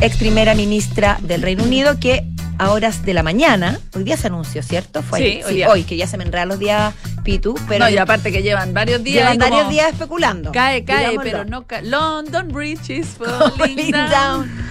ex 0.00 0.16
primera 0.16 0.54
ministra 0.54 1.18
del 1.22 1.42
Reino 1.42 1.64
Unido 1.64 1.98
que 1.98 2.24
a 2.60 2.70
horas 2.70 3.04
de 3.04 3.14
la 3.14 3.22
mañana, 3.22 3.78
hoy 3.94 4.02
día 4.02 4.16
se 4.16 4.26
anunció, 4.26 4.64
¿cierto? 4.64 5.02
Fue 5.02 5.18
Sí, 5.20 5.40
hoy 5.46 5.62
hoy, 5.62 5.84
que 5.84 5.96
ya 5.96 6.08
se 6.08 6.16
me 6.18 6.24
enredan 6.24 6.48
los 6.48 6.58
días 6.58 6.92
Pitu, 7.22 7.54
pero 7.68 7.84
no, 7.84 7.90
y 7.90 7.96
aparte 7.98 8.32
que 8.32 8.42
llevan 8.42 8.74
varios 8.74 9.02
días. 9.04 9.32
llevan 9.32 9.50
varios 9.50 9.68
días 9.70 9.92
especulando. 9.92 10.50
Cae, 10.50 10.82
cae, 10.84 11.10
digámoslo. 11.10 11.22
pero 11.22 11.44
no 11.44 11.66
cae. 11.68 11.82
London 11.84 12.48
Bridge 12.48 12.90
is 12.90 13.06
Falling 13.56 13.92
down. 13.92 14.10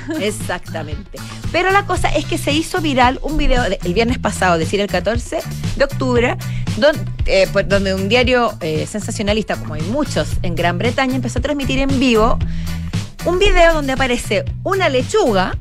down. 0.10 0.22
Exactamente. 0.22 1.18
Pero 1.54 1.72
la 1.72 1.86
cosa 1.86 2.10
es 2.10 2.26
que 2.26 2.38
se 2.38 2.52
hizo 2.52 2.82
viral 2.82 3.20
un 3.22 3.38
video 3.38 3.64
de- 3.64 3.80
el 3.86 3.94
viernes 3.94 4.18
pasado, 4.20 4.56
es 4.56 4.60
decir, 4.62 4.82
el 4.82 4.88
14 4.88 5.38
de 5.78 5.84
octubre, 5.86 6.36
don- 6.76 6.96
eh, 7.26 7.48
pues, 7.54 7.70
donde 7.70 7.94
un 7.94 8.10
diario 8.10 8.54
eh, 8.60 8.86
sensacionalista, 8.86 9.56
como 9.56 9.76
hay 9.76 9.82
muchos 9.84 10.28
en 10.42 10.56
Gran 10.56 10.78
Bretaña, 10.78 11.16
empezó 11.16 11.40
a 11.40 11.42
transmitir 11.42 11.80
en 11.80 12.00
vivo 12.02 12.38
un 13.28 13.40
video 13.40 13.74
donde 13.74 13.92
aparece 13.94 14.46
una 14.64 14.88
lechuga 14.90 15.58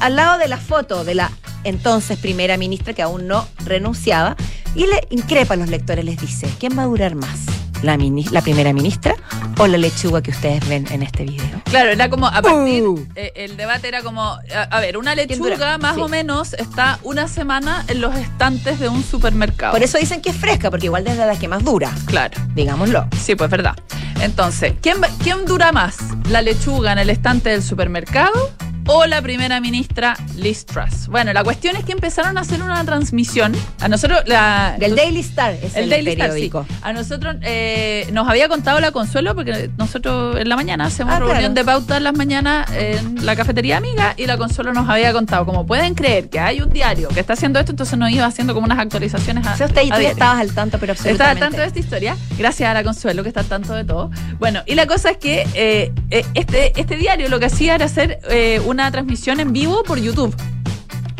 al 0.00 0.16
lado 0.16 0.38
de 0.38 0.48
la 0.48 0.58
foto 0.58 1.04
de 1.04 1.14
la 1.14 1.30
entonces 1.64 2.18
primera 2.18 2.56
ministra 2.56 2.92
que 2.92 3.02
aún 3.02 3.26
no 3.26 3.46
renunciaba 3.64 4.36
y 4.74 4.80
le 4.86 5.06
increpa 5.10 5.54
a 5.54 5.56
los 5.56 5.68
lectores, 5.68 6.04
les 6.04 6.20
dice, 6.20 6.48
¿quién 6.60 6.76
va 6.78 6.82
a 6.82 6.86
durar 6.86 7.14
más? 7.14 7.40
¿La, 7.82 7.96
mini- 7.96 8.28
la 8.30 8.42
primera 8.42 8.72
ministra 8.72 9.14
o 9.58 9.66
la 9.66 9.78
lechuga 9.78 10.22
que 10.22 10.30
ustedes 10.30 10.66
ven 10.68 10.86
en 10.90 11.02
este 11.02 11.24
video? 11.24 11.60
Claro, 11.64 11.90
era 11.90 12.08
como 12.10 12.26
a 12.26 12.42
partir. 12.42 12.82
Uh. 12.84 13.06
eh, 13.14 13.32
el 13.36 13.56
debate 13.56 13.88
era 13.88 14.02
como. 14.02 14.22
A, 14.22 14.40
a 14.70 14.80
ver, 14.80 14.96
una 14.96 15.14
lechuga 15.14 15.78
más 15.78 15.94
Sí. 15.96 16.00
o 16.00 16.08
menos 16.08 16.52
está 16.54 16.98
una 17.02 17.28
semana 17.28 17.84
en 17.88 18.00
los 18.00 18.14
estantes 18.16 18.78
de 18.80 18.88
un 18.88 19.02
supermercado. 19.02 19.72
Por 19.72 19.82
eso 19.82 19.98
dicen 19.98 20.20
que 20.20 20.30
es 20.30 20.36
fresca, 20.36 20.70
porque 20.70 20.86
igual 20.86 21.04
desde 21.04 21.24
la 21.26 21.38
que 21.38 21.48
más 21.48 21.64
dura, 21.64 21.90
Claro. 22.06 22.38
digámoslo. 22.54 23.06
Sí, 23.20 23.34
pues 23.34 23.50
verdad. 23.50 23.76
Entonces, 24.20 24.74
¿quién, 24.80 25.02
va- 25.02 25.08
¿quién 25.22 25.44
dura 25.44 25.72
más? 25.72 25.96
¿La 26.30 26.40
lechuga 26.42 26.92
en 26.92 26.98
el 26.98 27.10
estante 27.10 27.50
del 27.50 27.62
supermercado 27.62 28.50
o 28.86 29.06
la 29.06 29.22
primera 29.22 29.60
ministra 29.60 30.16
Liz 30.36 30.66
Truss? 30.66 31.08
Bueno, 31.08 31.32
la 31.32 31.44
cuestión 31.44 31.76
es 31.76 31.84
que 31.84 31.92
empezaron 31.92 32.38
a 32.38 32.42
hacer 32.42 32.62
una 32.62 32.84
transmisión. 32.84 33.54
A 33.80 33.88
nosotros, 33.88 34.20
la, 34.26 34.76
Del 34.78 34.94
Daily 34.96 35.20
Star 35.20 35.54
es 35.54 35.74
el, 35.76 35.84
el 35.84 35.90
Daily 35.90 36.10
Star, 36.12 36.32
sí. 36.32 36.50
A 36.82 36.92
nosotros 36.92 37.36
eh, 37.42 38.08
nos 38.12 38.28
había 38.28 38.48
contado 38.48 38.80
la 38.80 38.92
Consuelo, 38.92 39.34
porque 39.34 39.70
nosotros 39.76 40.38
en 40.40 40.48
la 40.48 40.56
mañana 40.56 40.86
hacemos 40.86 41.14
Ah, 41.14 41.18
reunión 41.18 41.38
claro. 41.38 41.54
de 41.54 41.64
pauta 41.64 41.96
en 41.96 42.04
las 42.04 42.14
mañanas 42.14 42.70
en 42.72 43.24
la 43.24 43.36
cafetería 43.36 43.76
amiga 43.76 44.14
y 44.16 44.26
la 44.26 44.36
Consuelo 44.36 44.72
nos 44.72 44.88
había 44.88 45.12
contado, 45.12 45.44
como 45.46 45.66
pueden 45.66 45.94
creer 45.94 46.28
que 46.28 46.38
hay 46.40 46.60
un 46.60 46.70
diario 46.70 47.08
que 47.08 47.20
está 47.20 47.32
haciendo 47.34 47.58
esto, 47.58 47.72
entonces 47.72 47.98
nos 47.98 48.10
iba 48.10 48.26
haciendo 48.26 48.54
como 48.54 48.66
unas 48.66 48.78
actualizaciones 48.78 49.46
a, 49.46 49.54
O 49.54 49.56
sea, 49.56 49.66
usted 49.66 49.82
y 49.82 49.90
tú 49.90 49.96
estabas 49.96 50.40
al 50.40 50.52
tanto, 50.52 50.78
pero 50.78 50.92
Estaba 50.92 51.10
absolutamente. 51.10 51.44
al 51.44 51.50
tanto 51.50 51.60
de 51.60 51.66
esta 51.66 51.78
historia, 51.78 52.16
gracias 52.38 52.70
a 52.70 52.74
la 52.74 52.82
Consuelo 52.84 53.22
que 53.22 53.28
está 53.28 53.40
al 53.40 53.46
tanto 53.46 53.74
de 53.74 53.84
todo. 53.84 54.10
Bueno, 54.38 54.62
y 54.66 54.74
la 54.74 54.86
cosa 54.86 55.10
es 55.10 55.16
que 55.18 55.46
eh, 55.54 55.92
eh, 56.10 56.24
este, 56.34 56.78
este 56.78 56.96
diario 56.96 57.28
lo 57.28 57.38
que 57.38 57.46
hacía 57.46 57.74
era 57.74 57.86
hacer 57.86 58.18
eh, 58.30 58.60
una 58.66 58.75
transmisión 58.90 59.40
en 59.40 59.52
vivo 59.52 59.82
por 59.82 59.98
YouTube. 59.98 60.34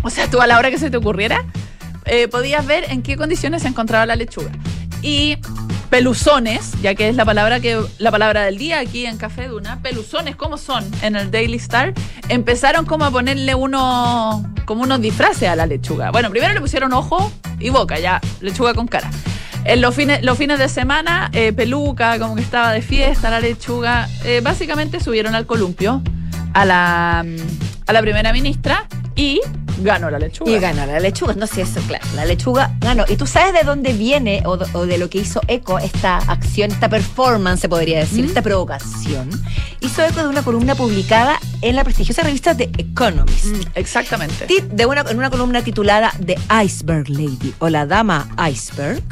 O 0.03 0.11
sea, 0.11 0.31
tú 0.31 0.41
a 0.41 0.47
la 0.47 0.59
hora 0.59 0.71
que 0.71 0.79
se 0.79 0.91
te 0.91 0.97
ocurriera, 0.97 1.45
eh, 2.05 2.29
podías 2.29 2.65
ver 2.67 2.85
en 2.91 3.03
qué 3.03 3.17
condiciones 3.17 3.63
se 3.63 3.69
encontraba 3.69 4.07
la 4.07 4.17
lechuga. 4.17 4.51
Y 5.03 5.39
peluzones, 5.91 6.73
ya 6.83 6.95
que 6.95 7.09
es 7.09 7.17
la 7.17 7.25
palabra 7.25 7.61
que 7.61 7.81
la 7.99 8.11
palabra 8.11 8.45
del 8.45 8.59
día 8.59 8.81
aquí 8.81 9.07
en 9.07 9.19
Café 9.19 9.49
Duna, 9.49 9.81
peluzones 9.83 10.37
como 10.37 10.59
son 10.59 10.85
en 11.03 11.17
el 11.17 11.31
Daily 11.31 11.57
Star, 11.57 11.95
empezaron 12.29 12.87
como 12.87 13.05
a 13.05 13.11
ponerle 13.11 13.55
unos 13.55 14.43
como 14.65 14.83
unos 14.83 15.01
disfraces 15.01 15.49
a 15.49 15.57
la 15.57 15.67
lechuga. 15.67 16.11
Bueno, 16.11 16.31
primero 16.31 16.53
le 16.53 16.61
pusieron 16.61 16.93
ojo 16.93 17.31
y 17.59 17.71
boca, 17.71 17.99
ya 17.99 18.21
lechuga 18.41 18.75
con 18.75 18.89
cara. 18.89 19.11
En 19.65 19.81
los 19.81 19.95
fines, 19.95 20.23
los 20.23 20.39
fines 20.39 20.59
de 20.59 20.69
semana, 20.69 21.31
eh, 21.33 21.53
peluca, 21.53 22.19
como 22.19 22.37
que 22.37 22.43
estaba 22.43 22.73
de 22.73 22.83
fiesta, 22.83 23.31
la 23.31 23.41
lechuga. 23.41 24.09
Eh, 24.25 24.41
básicamente 24.41 25.01
subieron 25.01 25.35
al 25.35 25.47
columpio 25.47 26.03
a 26.57 26.65
la, 26.65 27.21
a 27.87 27.93
la 27.93 28.01
primera 28.01 28.33
ministra 28.33 28.87
y 29.15 29.41
ganó 29.83 30.11
la 30.11 30.19
lechuga. 30.19 30.51
Y 30.51 30.59
ganó 30.59 30.87
la 30.87 30.99
lechuga, 31.01 31.35
no 31.35 31.47
sé, 31.47 31.63
eso, 31.63 31.81
claro, 31.87 32.05
la 32.15 32.25
lechuga 32.25 32.75
ganó. 32.81 33.05
¿Y 33.09 33.17
tú 33.17 33.27
sabes 33.27 33.53
de 33.53 33.63
dónde 33.63 33.93
viene 33.93 34.43
o, 34.47 34.57
de- 34.57 34.67
o 34.73 34.87
de 34.87 34.97
lo 34.99 35.09
que 35.11 35.19
hizo 35.19 35.41
Eco 35.49 35.79
esta 35.79 36.17
acción, 36.19 36.71
esta 36.71 36.89
performance, 36.89 37.61
se 37.61 37.69
podría 37.69 37.99
decir, 38.01 38.25
¿Mm? 38.25 38.29
esta 38.29 38.43
provocación? 38.43 39.29
Hizo 39.81 40.03
Eco 40.03 40.23
de 40.23 40.29
una 40.29 40.43
columna 40.43 40.75
publicada 40.75 41.39
en 41.63 41.77
la 41.77 41.85
prestigiosa 41.85 42.23
revista 42.23 42.57
The 42.57 42.71
Economist. 42.79 43.47
Mm, 43.47 43.61
Exactamente. 43.75 44.47
De 44.71 44.87
una, 44.87 45.03
en 45.03 45.19
una 45.19 45.31
columna 45.31 45.63
titulada 45.63 46.13
The 46.25 46.37
Iceberg 46.65 47.09
Lady 47.11 47.55
o 47.59 47.69
la 47.69 47.85
Dama 47.87 48.29
Iceberg, 48.51 49.03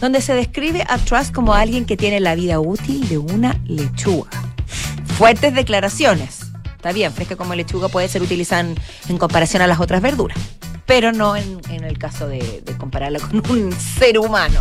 donde 0.00 0.20
se 0.22 0.34
describe 0.34 0.84
a 0.88 0.98
Truss 0.98 1.30
como 1.30 1.54
alguien 1.54 1.84
que 1.86 1.96
tiene 1.96 2.20
la 2.20 2.34
vida 2.34 2.58
útil 2.60 3.06
de 3.08 3.16
una 3.18 3.58
lechuga. 3.66 4.30
Fuertes 5.18 5.54
declaraciones. 5.54 6.40
Está 6.86 6.94
bien, 6.94 7.12
fresca 7.12 7.34
como 7.34 7.52
lechuga 7.56 7.88
puede 7.88 8.06
ser 8.06 8.22
utilizada 8.22 8.60
en, 9.08 9.18
comparación 9.18 9.60
a 9.60 9.66
las 9.66 9.80
otras 9.80 10.00
verduras, 10.00 10.38
pero 10.86 11.10
no 11.10 11.34
en, 11.34 11.58
el 11.82 11.98
caso 11.98 12.28
de, 12.28 12.62
de 12.64 12.76
con 13.18 13.42
un 13.50 13.72
ser 13.98 14.20
humano. 14.20 14.60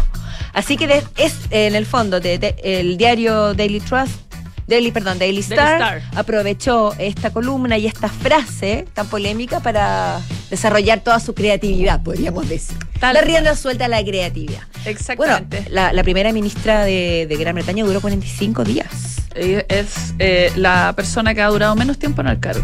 Así 0.51 0.75
que 0.75 1.03
es 1.17 1.35
en 1.51 1.75
el 1.75 1.85
fondo 1.85 2.19
de- 2.19 2.55
el 2.63 2.97
diario 2.97 3.53
Daily 3.53 3.79
Trust. 3.79 4.24
Daily, 4.67 4.91
perdón, 4.91 5.19
Daily 5.19 5.41
Daily 5.43 5.53
Star, 5.53 6.01
aprovechó 6.15 6.93
esta 6.97 7.31
columna 7.31 7.77
y 7.77 7.85
esta 7.85 8.09
frase 8.09 8.85
tan 8.93 9.07
polémica 9.07 9.59
para 9.59 10.19
desarrollar 10.49 11.01
toda 11.01 11.19
su 11.19 11.35
creatividad, 11.35 12.01
podríamos 12.01 12.49
decir. 12.49 12.75
Tal 12.99 13.13
la 13.13 13.19
cual. 13.19 13.25
rienda 13.31 13.55
suelta 13.55 13.85
a 13.85 13.87
la 13.89 14.03
creatividad. 14.03 14.61
Bueno, 14.73 14.89
Exactamente. 14.89 15.65
la, 15.69 15.93
la 15.93 16.03
primera 16.03 16.33
ministra 16.33 16.83
de, 16.83 17.27
de 17.29 17.35
Gran 17.37 17.53
Bretaña 17.55 17.83
duró 17.85 18.01
45 18.01 18.63
días. 18.63 18.87
Es 19.35 20.13
eh, 20.17 20.51
la 20.55 20.93
persona 20.95 21.35
que 21.35 21.41
ha 21.41 21.47
durado 21.47 21.75
menos 21.75 21.99
tiempo 21.99 22.21
en 22.21 22.27
el 22.27 22.39
cargo. 22.39 22.63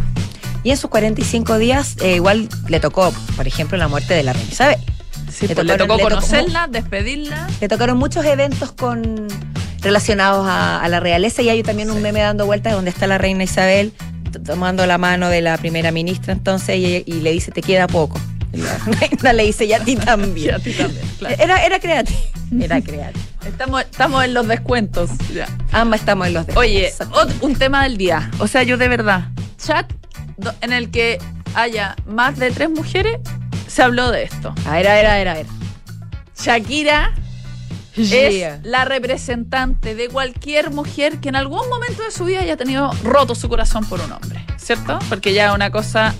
Y 0.63 0.71
en 0.71 0.77
sus 0.77 0.89
45 0.89 1.57
días, 1.59 1.97
eh, 2.01 2.15
igual 2.15 2.47
le 2.67 2.79
tocó, 2.79 3.11
por 3.35 3.47
ejemplo, 3.47 3.77
la 3.77 3.87
muerte 3.87 4.13
de 4.15 4.23
la 4.23 4.33
reina 4.33 4.49
Isabel. 4.51 4.77
Sí, 5.31 5.47
Le 5.47 5.55
pues, 5.55 5.67
le 5.67 5.77
tocó- 5.77 5.99
conocerla, 5.99 6.67
despedirla. 6.67 7.47
Le 7.59 7.67
tocaron 7.67 7.97
muchos 7.97 8.25
eventos 8.25 8.71
con 8.71 9.27
relacionados 9.81 10.47
a, 10.47 10.81
a 10.81 10.87
la 10.89 10.99
realeza 10.99 11.41
y 11.41 11.49
hay 11.49 11.63
también 11.63 11.91
un 11.91 12.01
meme 12.01 12.21
dando 12.21 12.45
vueltas 12.45 12.73
donde 12.73 12.91
está 12.91 13.07
la 13.07 13.17
reina 13.17 13.43
Isabel 13.43 13.93
tomando 14.45 14.85
la 14.85 14.97
mano 14.97 15.27
de 15.29 15.41
la 15.41 15.57
primera 15.57 15.91
ministra 15.91 16.33
entonces 16.33 16.77
y, 16.77 17.03
y 17.05 17.21
le 17.21 17.31
dice 17.31 17.51
te 17.51 17.61
queda 17.61 17.87
poco. 17.87 18.19
Y 18.53 18.57
La 18.57 18.77
reina 18.99 19.33
le 19.33 19.43
dice 19.45 19.65
y 19.65 19.73
a 19.73 19.79
ti 19.79 19.91
Y 19.93 19.95
también. 19.97 20.55
a 20.55 20.59
ti 20.59 20.71
también, 20.73 21.05
claro. 21.19 21.35
Era, 21.39 21.65
era 21.65 21.79
creativo. 21.79 22.19
Era 22.59 22.81
creativo. 22.81 23.25
Estamos, 23.45 23.81
estamos 23.81 24.23
en 24.23 24.33
los 24.33 24.47
descuentos. 24.47 25.09
ya. 25.33 25.47
Ambas 25.71 26.01
estamos 26.01 26.27
en 26.27 26.33
los 26.33 26.47
de 26.47 26.55
Oye, 26.55 26.93
un 27.41 27.55
tema 27.55 27.83
del 27.83 27.97
día. 27.97 28.29
O 28.39 28.47
sea, 28.47 28.63
yo 28.63 28.77
de 28.77 28.87
verdad, 28.87 29.29
chat 29.57 29.91
en 30.61 30.73
el 30.73 30.91
que 30.91 31.17
haya 31.55 31.95
más 32.05 32.37
de 32.37 32.51
tres 32.51 32.69
mujeres, 32.69 33.19
se 33.67 33.83
habló 33.83 34.11
de 34.11 34.23
esto. 34.23 34.53
A 34.65 34.73
ver, 34.73 34.87
a 34.87 34.95
ver, 34.95 35.05
a 35.07 35.15
ver, 35.15 35.27
a 35.29 35.33
ver. 35.35 35.45
Shakira 36.37 37.13
Yeah. 37.95 38.55
es 38.55 38.63
la 38.63 38.85
representante 38.85 39.95
de 39.95 40.07
cualquier 40.07 40.71
mujer 40.71 41.17
que 41.19 41.29
en 41.29 41.35
algún 41.35 41.67
momento 41.69 42.03
de 42.03 42.11
su 42.11 42.23
vida 42.25 42.39
haya 42.39 42.55
tenido 42.55 42.91
roto 43.03 43.35
su 43.35 43.49
corazón 43.49 43.83
por 43.85 43.99
un 43.99 44.11
hombre, 44.13 44.45
¿cierto? 44.57 44.97
Porque 45.09 45.33
ya 45.33 45.53
una 45.53 45.71
cosa 45.71 46.13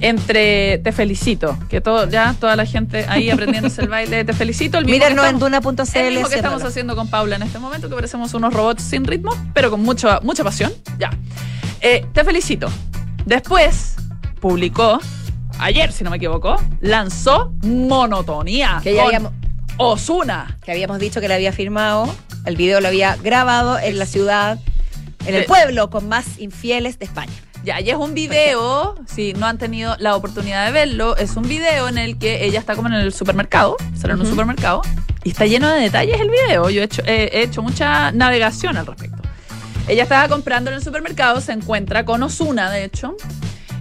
entre 0.00 0.78
te 0.78 0.92
felicito, 0.92 1.58
que 1.68 1.80
todo 1.80 2.08
ya 2.08 2.34
toda 2.38 2.54
la 2.56 2.64
gente 2.66 3.04
ahí 3.08 3.30
aprendiéndose 3.30 3.82
el 3.82 3.88
baile 3.88 4.24
te 4.24 4.32
felicito, 4.32 4.78
el 4.78 4.84
mismo 4.84 5.00
que 5.04 5.10
Míranos 5.10 5.30
en 5.30 5.38
duna.cl. 5.38 5.98
el 5.98 6.14
mismo 6.14 6.28
que 6.28 6.36
estamos 6.36 6.62
haciendo 6.62 6.94
con 6.96 7.08
Paula 7.08 7.36
en 7.36 7.42
este 7.42 7.58
momento, 7.58 7.88
que 7.88 7.94
parecemos 7.94 8.34
unos 8.34 8.52
robots 8.52 8.82
sin 8.82 9.04
ritmo, 9.04 9.32
pero 9.54 9.70
con 9.70 9.82
mucha, 9.82 10.20
mucha 10.20 10.44
pasión. 10.44 10.72
Ya. 10.98 11.10
Eh, 11.80 12.06
te 12.12 12.24
felicito. 12.24 12.68
Después 13.24 13.96
publicó, 14.40 15.00
ayer 15.58 15.92
si 15.92 16.04
no 16.04 16.10
me 16.10 16.16
equivoco, 16.16 16.56
lanzó 16.80 17.52
Monotonía. 17.62 18.80
Que 18.82 18.94
ya 18.94 19.02
con 19.02 19.06
habíamos- 19.14 19.32
Osuna. 19.78 20.56
que 20.64 20.72
habíamos 20.72 20.98
dicho 20.98 21.20
que 21.20 21.28
la 21.28 21.36
había 21.36 21.52
firmado, 21.52 22.12
el 22.44 22.56
video 22.56 22.80
lo 22.80 22.88
había 22.88 23.16
grabado 23.16 23.78
en 23.78 23.98
la 23.98 24.06
ciudad, 24.06 24.58
en 25.26 25.34
el 25.34 25.42
Eh. 25.42 25.46
pueblo 25.46 25.88
con 25.90 26.08
más 26.08 26.38
infieles 26.38 26.98
de 26.98 27.04
España. 27.06 27.32
Ya, 27.64 27.80
y 27.80 27.90
es 27.90 27.96
un 27.96 28.14
video, 28.14 28.94
si 29.12 29.32
no 29.34 29.46
han 29.46 29.58
tenido 29.58 29.96
la 29.98 30.14
oportunidad 30.16 30.66
de 30.66 30.72
verlo, 30.72 31.16
es 31.16 31.36
un 31.36 31.42
video 31.48 31.88
en 31.88 31.98
el 31.98 32.18
que 32.18 32.44
ella 32.44 32.58
está 32.60 32.76
como 32.76 32.88
en 32.88 32.94
el 32.94 33.12
supermercado, 33.12 33.76
sale 34.00 34.14
en 34.14 34.20
un 34.20 34.26
supermercado, 34.26 34.82
y 35.24 35.30
está 35.30 35.44
lleno 35.46 35.68
de 35.68 35.80
detalles 35.80 36.20
el 36.20 36.30
video. 36.30 36.70
Yo 36.70 36.80
he 36.82 36.84
hecho, 36.84 37.02
he- 37.04 37.30
he 37.32 37.42
hecho 37.42 37.62
mucha 37.62 38.12
navegación 38.12 38.76
al 38.76 38.86
respecto. 38.86 39.22
Ella 39.88 40.04
estaba 40.04 40.28
comprando 40.28 40.70
en 40.70 40.76
el 40.76 40.82
supermercado, 40.84 41.40
se 41.40 41.52
encuentra 41.52 42.04
con 42.04 42.22
Osuna, 42.22 42.70
de 42.70 42.84
hecho. 42.84 43.16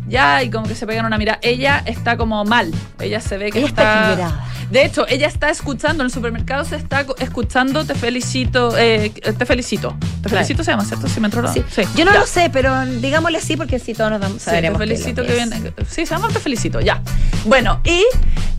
Ya, 0.08 0.42
y 0.44 0.50
como 0.50 0.68
que 0.68 0.76
se 0.76 0.88
pegan 0.88 1.06
una 1.06 1.18
mirada. 1.18 1.40
Ella 1.42 1.84
está 1.86 2.16
como 2.18 2.44
mal. 2.46 2.72
Ella 3.00 3.20
se 3.22 3.38
ve 3.38 3.52
que 3.52 3.60
Ella 3.60 3.68
está 3.68 4.02
equilibrada. 4.02 4.46
De 4.72 4.84
hecho, 4.86 5.08
ella 5.08 5.28
está 5.28 5.50
escuchando 5.50 6.04
en 6.04 6.08
el 6.08 6.12
supermercado, 6.12 6.66
se 6.66 6.76
está 6.76 7.06
escuchando 7.20 7.86
Te 7.86 7.96
felicito, 7.96 8.78
eh, 8.78 9.10
te 9.10 9.46
felicito. 9.46 9.96
Te 10.22 10.30
felicito 10.30 10.64
se 10.64 10.72
llama, 10.72 10.84
¿cierto? 10.86 11.08
Si 11.08 11.20
me 11.22 11.28
entró 11.28 11.42
la- 11.42 11.54
Sí. 11.54 11.64
sí. 11.74 11.84
Yo 11.96 12.04
no 12.06 12.14
Ya. 12.14 12.20
lo 12.20 12.26
sé, 12.26 12.50
pero 12.52 12.86
digámosle 12.86 13.38
así 13.38 13.56
porque 13.56 13.80
si 13.80 13.94
todos 13.94 14.12
nos 14.12 14.20
damos, 14.22 14.42
Sí, 14.42 14.52
te 14.52 14.72
felicito 14.76 15.22
que, 15.22 15.28
que 15.30 15.34
viene. 15.36 15.74
Sí, 15.90 16.06
se 16.06 16.16
llama 16.16 16.28
Te 16.30 16.40
felicito, 16.40 16.80
ya. 16.82 17.02
Bueno, 17.46 17.80
y 17.86 18.04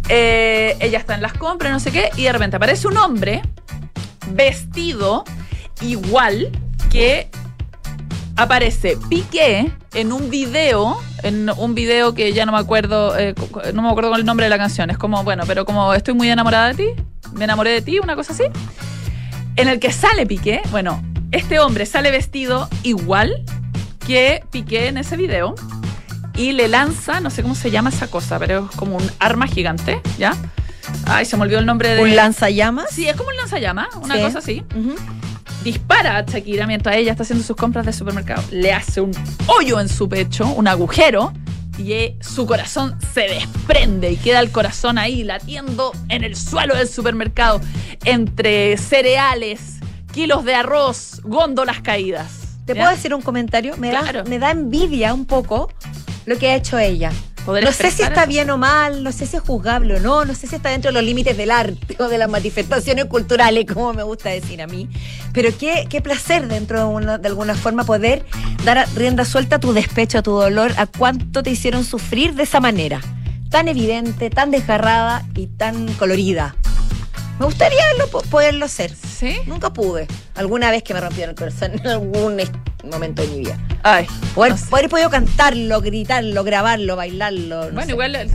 eh, 0.08 0.76
ella 0.80 0.98
está 0.98 1.14
en 1.14 1.22
las 1.22 1.34
compras, 1.34 1.72
no 1.72 1.80
sé 1.80 1.90
qué, 1.92 2.10
y 2.16 2.22
de 2.24 2.32
repente 2.32 2.56
aparece 2.56 2.88
un 2.88 2.96
hombre 2.96 3.42
vestido 4.32 5.24
igual 5.82 6.50
que 6.90 7.28
aparece 8.38 8.96
Piqué 9.10 9.70
en 9.94 10.12
un 10.12 10.30
video, 10.30 10.98
en 11.22 11.50
un 11.50 11.74
video 11.74 12.14
que 12.14 12.32
ya 12.32 12.46
no 12.46 12.52
me 12.52 12.58
acuerdo, 12.58 13.18
eh, 13.18 13.34
no 13.74 13.82
me 13.82 13.88
acuerdo 13.90 14.10
con 14.10 14.20
el 14.20 14.24
nombre 14.24 14.46
de 14.46 14.50
la 14.50 14.58
canción. 14.58 14.90
Es 14.90 14.96
como, 14.96 15.22
bueno, 15.24 15.42
pero 15.46 15.64
como 15.64 15.92
estoy 15.92 16.14
muy 16.14 16.30
enamorada 16.30 16.68
de 16.68 16.74
ti, 16.74 17.02
me 17.34 17.44
enamoré 17.44 17.70
de 17.72 17.82
ti, 17.82 17.98
una 17.98 18.14
cosa 18.16 18.32
así. 18.32 18.44
En 19.56 19.68
el 19.68 19.80
que 19.80 19.92
sale 19.92 20.24
Piqué, 20.24 20.62
bueno, 20.70 21.02
este 21.32 21.58
hombre 21.58 21.84
sale 21.84 22.10
vestido 22.12 22.68
igual 22.84 23.44
que 24.06 24.44
Piqué 24.50 24.86
en 24.86 24.98
ese 24.98 25.16
video 25.16 25.54
y 26.36 26.52
le 26.52 26.68
lanza, 26.68 27.18
no 27.20 27.30
sé 27.30 27.42
cómo 27.42 27.56
se 27.56 27.72
llama 27.72 27.90
esa 27.90 28.06
cosa, 28.08 28.38
pero 28.38 28.68
es 28.70 28.76
como 28.76 28.96
un 28.96 29.10
arma 29.18 29.48
gigante, 29.48 30.00
¿ya? 30.16 30.36
Ay, 31.06 31.24
se 31.26 31.36
me 31.36 31.42
olvidó 31.42 31.58
el 31.58 31.66
nombre 31.66 31.88
de... 31.94 32.02
¿Un 32.02 32.14
lanzallamas? 32.14 32.86
Sí, 32.90 33.08
es 33.08 33.16
como 33.16 33.30
un 33.30 33.36
lanzallamas, 33.36 33.88
una 34.00 34.14
Sí. 34.14 34.22
cosa 34.22 34.38
así 34.38 34.64
Ujú. 34.74 34.94
Dispara 35.72 36.18
a 36.18 36.22
Shakira 36.22 36.66
mientras 36.66 36.96
ella 36.96 37.12
está 37.12 37.22
haciendo 37.22 37.44
sus 37.44 37.56
compras 37.56 37.86
de 37.86 37.92
supermercado. 37.92 38.42
Le 38.50 38.72
hace 38.72 39.00
un 39.00 39.12
hoyo 39.46 39.80
en 39.80 39.88
su 39.88 40.08
pecho, 40.08 40.46
un 40.48 40.66
agujero, 40.68 41.32
y 41.78 41.92
eh, 41.92 42.16
su 42.20 42.44
corazón 42.46 42.98
se 43.14 43.20
desprende 43.22 44.10
y 44.10 44.16
queda 44.16 44.40
el 44.40 44.50
corazón 44.50 44.98
ahí 44.98 45.22
latiendo 45.22 45.92
en 46.08 46.24
el 46.24 46.34
suelo 46.34 46.74
del 46.74 46.88
supermercado, 46.88 47.60
entre 48.04 48.76
cereales, 48.76 49.76
kilos 50.12 50.44
de 50.44 50.54
arroz, 50.54 51.20
góndolas 51.22 51.80
caídas. 51.80 52.32
¿Te 52.66 52.74
¿Ya? 52.74 52.80
puedo 52.82 52.94
decir 52.96 53.14
un 53.14 53.22
comentario? 53.22 53.76
Me, 53.76 53.90
Claro. 53.90 54.24
da, 54.24 54.28
me 54.28 54.38
da 54.38 54.50
envidia 54.50 55.14
un 55.14 55.24
poco 55.24 55.70
lo 56.26 56.36
que 56.36 56.50
ha 56.50 56.56
hecho 56.56 56.78
ella. 56.78 57.12
Poder 57.44 57.64
no 57.64 57.72
sé 57.72 57.90
si 57.90 58.02
está 58.02 58.22
eso. 58.22 58.28
bien 58.28 58.50
o 58.50 58.58
mal, 58.58 59.02
no 59.02 59.10
sé 59.10 59.26
si 59.26 59.36
es 59.36 59.42
juzgable 59.42 59.96
o 59.96 60.00
no, 60.00 60.24
no 60.26 60.34
sé 60.34 60.46
si 60.46 60.56
está 60.56 60.68
dentro 60.68 60.90
de 60.90 60.92
los 60.94 61.02
límites 61.02 61.34
del 61.36 61.50
arte 61.50 61.96
o 61.98 62.08
de 62.08 62.18
las 62.18 62.28
manifestaciones 62.28 63.06
culturales, 63.06 63.64
como 63.72 63.94
me 63.94 64.02
gusta 64.02 64.28
decir 64.28 64.60
a 64.60 64.66
mí. 64.66 64.88
Pero 65.32 65.48
qué, 65.58 65.86
qué 65.88 66.02
placer 66.02 66.46
dentro 66.46 66.78
de, 66.80 66.84
una- 66.84 67.16
de 67.18 67.28
alguna 67.28 67.54
forma 67.54 67.84
poder 67.84 68.24
dar 68.64 68.86
rienda 68.94 69.24
suelta 69.24 69.56
a 69.56 69.60
tu 69.60 69.72
despecho, 69.72 70.18
a 70.18 70.22
tu 70.22 70.32
dolor, 70.32 70.72
a 70.76 70.84
cuánto 70.86 71.42
te 71.42 71.50
hicieron 71.50 71.84
sufrir 71.84 72.34
de 72.34 72.42
esa 72.42 72.60
manera. 72.60 73.00
Tan 73.50 73.66
evidente, 73.68 74.28
tan 74.28 74.50
desgarrada 74.50 75.24
y 75.34 75.46
tan 75.46 75.90
colorida. 75.94 76.54
Me 77.38 77.46
gustaría 77.46 77.78
poderlo 78.30 78.64
hacer. 78.66 78.92
¿Sí? 78.94 79.38
Nunca 79.46 79.72
pude. 79.72 80.06
Alguna 80.34 80.70
vez 80.70 80.82
que 80.82 80.92
me 80.92 81.00
rompieron 81.00 81.30
el 81.30 81.36
corazón 81.36 81.72
en 81.74 81.86
algún 81.86 82.40
est- 82.40 82.52
momento 82.90 83.22
de 83.22 83.28
mi 83.28 83.38
vida. 83.40 83.58
Ay, 83.82 84.06
Poder, 84.34 84.52
no 84.52 84.58
sé. 84.58 84.66
poder 84.66 84.88
podido 84.88 85.10
cantarlo, 85.10 85.80
gritarlo, 85.80 86.44
grabarlo, 86.44 86.96
bailarlo. 86.96 87.66
no 87.66 87.72
Bueno, 87.72 87.86
sé. 87.86 87.90
igual. 87.92 88.14
eh, 88.16 88.28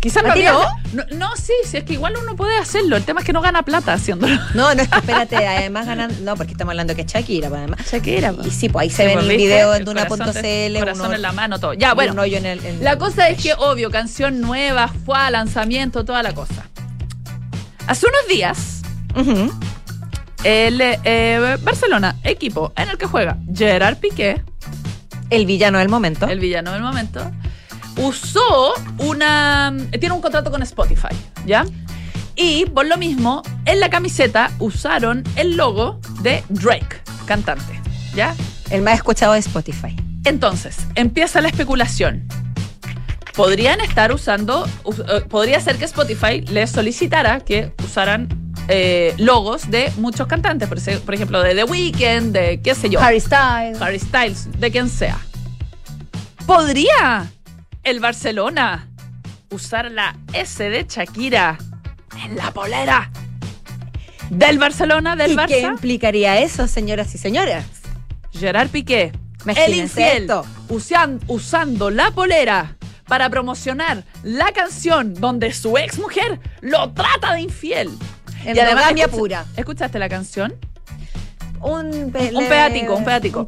Quizás 0.00 0.22
¿A 0.22 0.28
no 0.28 0.34
ti 0.34 0.44
había- 0.44 0.52
no? 0.92 1.04
no, 1.16 1.34
sí, 1.36 1.54
sí, 1.64 1.78
es 1.78 1.84
que 1.84 1.94
igual 1.94 2.14
uno 2.22 2.36
puede 2.36 2.58
hacerlo. 2.58 2.94
El 2.96 3.04
tema 3.04 3.20
es 3.20 3.26
que 3.26 3.32
no 3.32 3.40
gana 3.40 3.62
plata 3.62 3.94
haciéndolo. 3.94 4.34
No, 4.54 4.74
no 4.74 4.82
es 4.82 4.88
que 4.88 4.98
espérate, 4.98 5.34
además 5.46 5.86
ganan, 5.86 6.24
no, 6.26 6.36
porque 6.36 6.52
estamos 6.52 6.72
hablando 6.72 6.94
que 6.94 7.00
es 7.02 7.06
Shakira, 7.06 7.48
pues, 7.48 7.58
además. 7.60 7.80
Shakira, 7.90 8.34
Y 8.44 8.50
sí, 8.50 8.68
pues 8.68 8.82
ahí 8.82 8.90
se 8.90 9.06
ve 9.06 9.12
en 9.14 9.18
el 9.20 9.28
¿viste? 9.28 9.42
video 9.44 9.72
en 9.72 9.78
El 9.80 9.84
Duna.cl, 9.86 10.78
Corazón 10.78 11.06
uno- 11.06 11.14
en 11.14 11.22
la 11.22 11.32
mano, 11.32 11.58
todo. 11.58 11.72
Ya, 11.72 11.94
bueno. 11.94 12.22
en 12.24 12.44
el. 12.44 12.62
en- 12.66 12.84
La 12.84 12.98
cosa 12.98 13.30
es 13.30 13.42
que, 13.42 13.54
obvio, 13.54 13.90
canción 13.90 14.42
nueva, 14.42 14.88
fue 15.06 15.16
lanzamiento, 15.30 16.04
toda 16.04 16.22
la 16.22 16.34
cosa. 16.34 16.68
Hace 17.86 18.06
unos 18.06 18.28
días, 18.28 18.82
Ujú. 19.14 19.50
El 20.46 20.80
eh, 20.80 21.56
Barcelona, 21.62 22.16
equipo 22.22 22.72
en 22.76 22.88
el 22.88 22.98
que 22.98 23.06
juega 23.06 23.36
Gerard 23.52 23.96
Piqué, 23.98 24.42
El 25.30 25.44
villano 25.44 25.78
del 25.78 25.88
momento. 25.88 26.28
el 26.28 26.38
villano 26.38 26.72
del 26.72 26.82
momento, 26.82 27.30
usó 27.96 28.72
una. 28.98 29.74
Tiene 29.98 30.14
un 30.14 30.20
contrato 30.20 30.50
con 30.50 30.62
Spotify, 30.62 31.14
¿ya? 31.44 31.64
Y 32.36 32.66
por 32.66 32.86
lo 32.86 32.96
mismo, 32.96 33.42
en 33.64 33.80
la 33.80 33.88
camiseta 33.90 34.50
usaron 34.58 35.24
el 35.36 35.56
logo 35.56 36.00
de 36.20 36.44
Drake, 36.48 37.00
cantante, 37.26 37.80
¿ya? 38.14 38.34
El 38.70 38.82
más 38.82 38.94
escuchado 38.94 39.32
de 39.32 39.40
Spotify. 39.40 39.96
Entonces, 40.24 40.76
empieza 40.94 41.40
la 41.40 41.48
especulación. 41.48 42.26
podrían 43.34 43.80
estar 43.82 44.12
usando, 44.12 44.66
us- 44.84 45.00
eh, 45.00 45.20
podría 45.28 45.60
ser 45.60 45.76
que 45.76 45.84
Spotify 45.84 46.40
les 46.40 46.70
solicitara 46.70 47.40
que 47.40 47.70
usaran 47.84 48.28
eh, 48.68 49.14
logos 49.18 49.70
de 49.70 49.92
muchos 49.98 50.26
cantantes, 50.26 50.68
por, 50.68 51.14
ejemplo, 51.14 51.42
de 51.42 51.54
The 51.54 51.64
Weeknd, 51.64 52.32
de 52.32 52.60
qué 52.62 52.74
sé 52.74 52.88
yo, 52.90 53.00
Harry 53.00 53.20
Styles. 53.20 53.80
Harry 53.80 53.98
Styles, 53.98 54.48
de 54.58 54.70
quien 54.70 54.88
sea. 54.88 55.18
¿Podría 56.46 57.30
el 57.82 58.00
Barcelona 58.00 58.88
usar 59.50 59.90
la 59.90 60.16
S 60.32 60.62
de 60.68 60.84
Shakira 60.88 61.58
en 62.24 62.36
la 62.36 62.50
polera 62.52 63.10
del 64.30 64.58
Barcelona, 64.58 65.14
del 65.16 65.32
¿Y 65.32 65.36
qué 65.36 65.62
Barça? 65.64 65.70
implicaría 65.72 66.40
eso, 66.40 66.66
señoras 66.68 67.14
y 67.14 67.18
señores? 67.18 67.64
Gerard 68.32 68.68
Piqué, 68.70 69.12
el 69.46 69.74
infiel, 69.74 70.22
esto. 70.22 70.44
usan- 70.68 71.20
usando 71.28 71.90
la 71.90 72.10
polera 72.10 72.76
para 73.06 73.30
promocionar 73.30 74.02
la 74.24 74.50
canción 74.52 75.14
donde 75.14 75.52
su 75.52 75.78
ex 75.78 75.98
mujer 75.98 76.40
lo 76.60 76.90
trata 76.92 77.34
de 77.34 77.42
infiel. 77.42 77.90
Endogamia 78.50 79.04
escucha- 79.04 79.16
pura. 79.18 79.44
¿Escuchaste 79.56 79.98
la 79.98 80.08
canción? 80.08 80.54
Un, 81.60 81.86
Un 81.94 82.12
pedático, 82.12 82.94
un 82.94 83.04
pedático. 83.04 83.40
Un. 83.40 83.46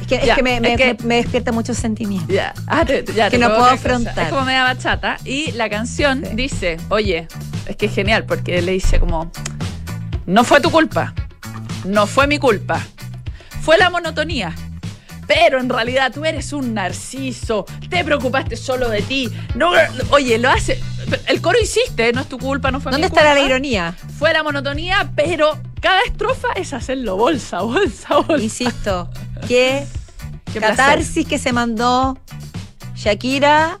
Es 0.00 0.06
que, 0.08 0.14
es 0.16 0.24
Ya, 0.24 0.34
que 0.36 0.42
me, 0.42 0.60
me- 0.60 0.72
es 0.72 0.76
que- 0.78 0.94
me- 0.94 1.04
me 1.04 1.16
despierta 1.16 1.52
muchos 1.52 1.76
sentimientos. 1.76 2.34
Ya, 2.34 2.54
ah, 2.66 2.84
te- 2.84 3.04
ya, 3.14 3.26
Que 3.30 3.36
te 3.36 3.38
no 3.38 3.48
puedo 3.48 3.60
cosa. 3.62 3.74
afrontar. 3.74 4.18
Es 4.18 4.28
como 4.30 4.44
media 4.46 4.64
bachata. 4.64 5.18
Y 5.24 5.52
la 5.52 5.68
canción 5.68 6.24
Sí. 6.24 6.34
dice, 6.34 6.78
oye, 6.88 7.28
es 7.66 7.76
que 7.76 7.86
es 7.86 7.94
genial, 7.94 8.24
porque 8.24 8.62
le 8.62 8.72
dice 8.72 8.98
como, 8.98 9.30
no 10.26 10.44
fue 10.44 10.60
tu 10.60 10.70
culpa, 10.70 11.14
no 11.84 12.06
fue 12.06 12.26
mi 12.26 12.38
culpa, 12.38 12.80
fue 13.60 13.76
la 13.78 13.90
monotonía. 13.90 14.54
Pero 15.28 15.60
en 15.60 15.68
realidad 15.68 16.10
tú 16.12 16.24
eres 16.24 16.52
un 16.52 16.74
narciso, 16.74 17.64
te 17.88 18.02
preocupaste 18.02 18.56
solo 18.56 18.88
de 18.88 19.02
ti. 19.02 19.30
No, 19.54 19.70
oye, 20.10 20.36
lo 20.38 20.50
hace. 20.50 20.80
El 21.26 21.40
coro 21.40 21.58
insiste, 21.60 22.12
no 22.12 22.20
es 22.22 22.28
tu 22.28 22.38
culpa, 22.38 22.70
no 22.70 22.80
fue 22.80 22.92
¿Dónde 22.92 23.06
mi 23.06 23.08
estará 23.08 23.30
la 23.30 23.40
culpa. 23.40 23.46
ironía? 23.54 23.96
Fue 24.18 24.32
la 24.32 24.42
monotonía, 24.42 25.10
pero 25.16 25.58
cada 25.80 26.00
estrofa 26.06 26.48
es 26.56 26.72
hacerlo 26.72 27.16
bolsa, 27.16 27.60
bolsa, 27.62 28.16
bolsa. 28.16 28.42
Insisto, 28.42 29.10
qué, 29.48 29.84
Qué 30.52 30.60
placer. 30.60 30.76
catarsis 30.76 31.26
que 31.26 31.38
se 31.38 31.52
mandó 31.52 32.18
Shakira. 32.94 33.78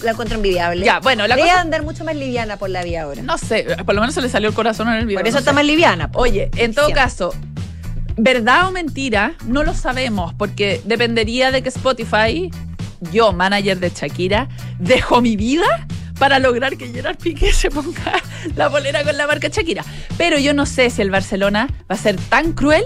La 0.00 0.10
encuentro 0.12 0.36
envidiable. 0.36 0.84
Ya, 0.84 0.98
bueno, 0.98 1.26
la 1.28 1.36
cosa- 1.36 1.60
andar 1.60 1.82
mucho 1.84 2.04
más 2.04 2.16
liviana 2.16 2.56
por 2.56 2.70
la 2.70 2.82
vía 2.82 3.02
ahora. 3.02 3.22
No 3.22 3.38
sé, 3.38 3.64
por 3.86 3.94
lo 3.94 4.00
menos 4.00 4.14
se 4.14 4.20
le 4.20 4.28
salió 4.28 4.48
el 4.48 4.54
corazón 4.54 4.88
en 4.88 4.94
el 4.94 5.06
video. 5.06 5.20
por 5.20 5.28
eso 5.28 5.36
no 5.36 5.38
está 5.40 5.52
sé. 5.52 5.54
más 5.54 5.64
liviana. 5.64 6.10
Oye, 6.14 6.50
en 6.56 6.74
todo 6.74 6.90
caso, 6.90 7.32
¿verdad 8.16 8.66
o 8.66 8.72
mentira? 8.72 9.34
No 9.46 9.62
lo 9.62 9.74
sabemos, 9.74 10.34
porque 10.34 10.80
dependería 10.84 11.52
de 11.52 11.62
que 11.62 11.68
Spotify, 11.68 12.50
yo, 13.10 13.32
manager 13.32 13.80
de 13.80 13.90
Shakira, 13.90 14.48
dejo 14.78 15.20
mi 15.20 15.36
vida 15.36 15.86
para 16.18 16.38
lograr 16.38 16.76
que 16.76 16.88
Gerard 16.88 17.18
Piqué 17.18 17.52
se 17.52 17.70
ponga 17.70 18.14
la 18.54 18.68
bolera 18.68 19.02
con 19.02 19.16
la 19.16 19.26
marca 19.26 19.48
Shakira. 19.48 19.84
Pero 20.16 20.38
yo 20.38 20.54
no 20.54 20.66
sé 20.66 20.90
si 20.90 21.02
el 21.02 21.10
Barcelona 21.10 21.68
va 21.90 21.94
a 21.94 21.98
ser 21.98 22.16
tan 22.16 22.52
cruel 22.52 22.84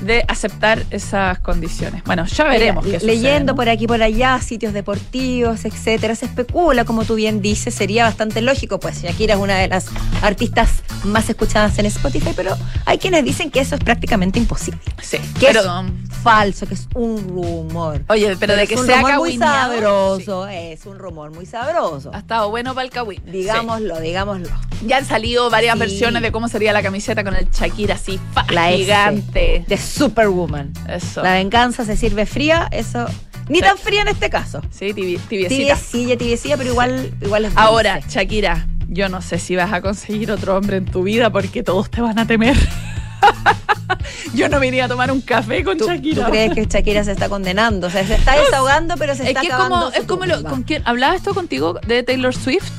de 0.00 0.24
aceptar 0.26 0.82
esas 0.90 1.38
condiciones. 1.38 2.02
Bueno, 2.04 2.26
ya 2.26 2.44
veremos 2.44 2.84
Mira, 2.84 2.98
qué 2.98 3.06
leyendo 3.06 3.28
sucede, 3.28 3.44
¿no? 3.44 3.54
por 3.54 3.68
aquí 3.68 3.86
por 3.86 4.02
allá 4.02 4.40
sitios 4.40 4.72
deportivos, 4.72 5.64
etcétera, 5.64 6.14
se 6.14 6.26
especula, 6.26 6.84
como 6.84 7.04
tú 7.04 7.14
bien 7.14 7.40
dices, 7.40 7.74
sería 7.74 8.04
bastante 8.04 8.40
lógico, 8.42 8.80
pues 8.80 9.02
Shakira 9.02 9.34
es 9.34 9.40
una 9.40 9.58
de 9.58 9.68
las 9.68 9.86
artistas 10.22 10.82
más 11.04 11.28
escuchadas 11.28 11.78
en 11.78 11.86
Spotify, 11.86 12.32
pero 12.36 12.56
hay 12.86 12.98
quienes 12.98 13.24
dicen 13.24 13.50
que 13.50 13.60
eso 13.60 13.74
es 13.74 13.80
prácticamente 13.82 14.38
imposible. 14.38 14.80
Sí, 15.02 15.18
Que 15.38 15.46
pero... 15.46 15.60
es 15.60 16.16
falso, 16.22 16.66
que 16.66 16.74
es 16.74 16.88
un 16.94 17.26
rumor. 17.28 18.02
Oye, 18.08 18.36
pero 18.38 18.54
de 18.54 18.66
que 18.66 18.76
sea 18.76 18.96
rumor 19.02 19.16
muy 19.18 19.36
sabroso, 19.38 20.46
es 20.46 20.86
un 20.86 20.98
rumor 20.98 21.32
muy 21.32 21.46
sabroso. 21.46 22.10
Ha 22.14 22.18
estado 22.18 22.48
bueno 22.50 22.74
para 22.74 22.84
el 22.84 22.90
cagüín. 22.92 23.20
Sí. 23.24 23.30
Digámoslo, 23.32 24.00
digámoslo. 24.00 24.48
Ya 24.86 24.98
han 24.98 25.04
salido 25.06 25.50
varias 25.50 25.74
Sí. 25.74 25.80
versiones 25.80 26.22
de 26.22 26.30
cómo 26.32 26.48
sería 26.48 26.72
la 26.72 26.82
camiseta 26.82 27.24
con 27.24 27.34
el 27.34 27.48
Shakira 27.50 27.94
así, 27.96 28.20
fa, 28.32 28.44
La 28.50 28.68
gigante. 28.68 29.64
de 29.66 29.76
Superwoman. 29.78 30.72
Eso. 30.88 31.22
La 31.22 31.32
venganza 31.34 31.84
se 31.84 31.96
sirve 31.96 32.26
fría, 32.26 32.68
eso. 32.70 33.06
Ni 33.48 33.60
tan 33.60 33.76
fría 33.76 34.02
en 34.02 34.08
este 34.08 34.30
caso. 34.30 34.60
Sí, 34.70 34.92
tibi- 34.94 35.18
tibiecita. 35.28 35.48
Tibiecilla, 35.74 36.16
tibiecilla, 36.16 36.56
pero 36.56 36.70
igual, 36.70 37.12
igual 37.20 37.44
es 37.46 37.50
dulce. 37.50 37.60
Ahora, 37.66 38.00
Shakira, 38.08 38.66
yo 38.92 39.08
no 39.08 39.22
sé 39.22 39.38
si 39.38 39.56
vas 39.56 39.72
a 39.72 39.80
conseguir 39.80 40.30
otro 40.30 40.56
hombre 40.56 40.76
en 40.76 40.84
tu 40.84 41.02
vida 41.02 41.30
porque 41.30 41.62
todos 41.62 41.90
te 41.90 42.00
van 42.00 42.18
a 42.18 42.26
temer. 42.26 42.56
yo 44.34 44.48
no 44.48 44.60
me 44.60 44.66
iría 44.66 44.84
a 44.84 44.88
tomar 44.88 45.10
un 45.10 45.20
café 45.20 45.64
con 45.64 45.78
¿Tú, 45.78 45.86
Shakira. 45.86 46.24
tú 46.24 46.30
crees 46.30 46.54
que 46.54 46.66
Shakira 46.66 47.02
se 47.04 47.12
está 47.12 47.28
condenando? 47.28 47.86
O 47.86 47.90
sea, 47.90 48.06
se 48.06 48.14
está 48.14 48.38
desahogando, 48.38 48.96
pero 48.96 49.14
se 49.14 49.22
es 49.22 49.28
está 49.28 49.40
que 49.40 49.46
es 49.46 49.52
acabando 49.52 49.76
como, 49.76 49.90
su 49.92 50.00
es 50.00 50.06
como 50.06 50.26
lo, 50.26 50.42
con 50.44 50.62
quién 50.62 50.82
hablaba 50.84 51.14
esto 51.14 51.34
contigo 51.34 51.78
de 51.86 52.02
Taylor 52.02 52.34
Swift. 52.34 52.70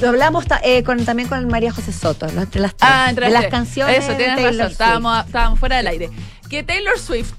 Lo 0.00 0.08
hablamos 0.08 0.44
eh, 0.62 0.82
con, 0.82 1.04
también 1.04 1.28
con 1.28 1.46
María 1.48 1.72
José 1.72 1.92
Soto, 1.92 2.26
entre 2.26 2.60
las, 2.60 2.74
tres, 2.76 2.90
Ah, 2.92 3.06
entre 3.08 3.26
de 3.26 3.32
las 3.32 3.46
canciones 3.46 4.04
Eso, 4.04 4.14
tienes 4.14 4.36
Taylor 4.36 4.70
razón. 4.70 5.06
Estábamos 5.26 5.58
fuera 5.58 5.78
del 5.78 5.86
aire. 5.86 6.10
Que 6.50 6.62
Taylor 6.62 6.98
Swift, 6.98 7.32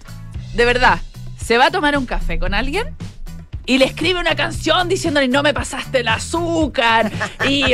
de 0.55 0.65
verdad, 0.65 0.99
se 1.43 1.57
va 1.57 1.67
a 1.67 1.71
tomar 1.71 1.97
un 1.97 2.05
café 2.05 2.39
con 2.39 2.53
alguien 2.55 2.95
y 3.67 3.77
le 3.77 3.85
escribe 3.85 4.19
una 4.19 4.35
canción 4.35 4.87
diciéndole 4.87 5.27
no 5.27 5.43
me 5.43 5.53
pasaste 5.53 5.99
el 5.99 6.07
azúcar 6.07 7.11
y, 7.47 7.65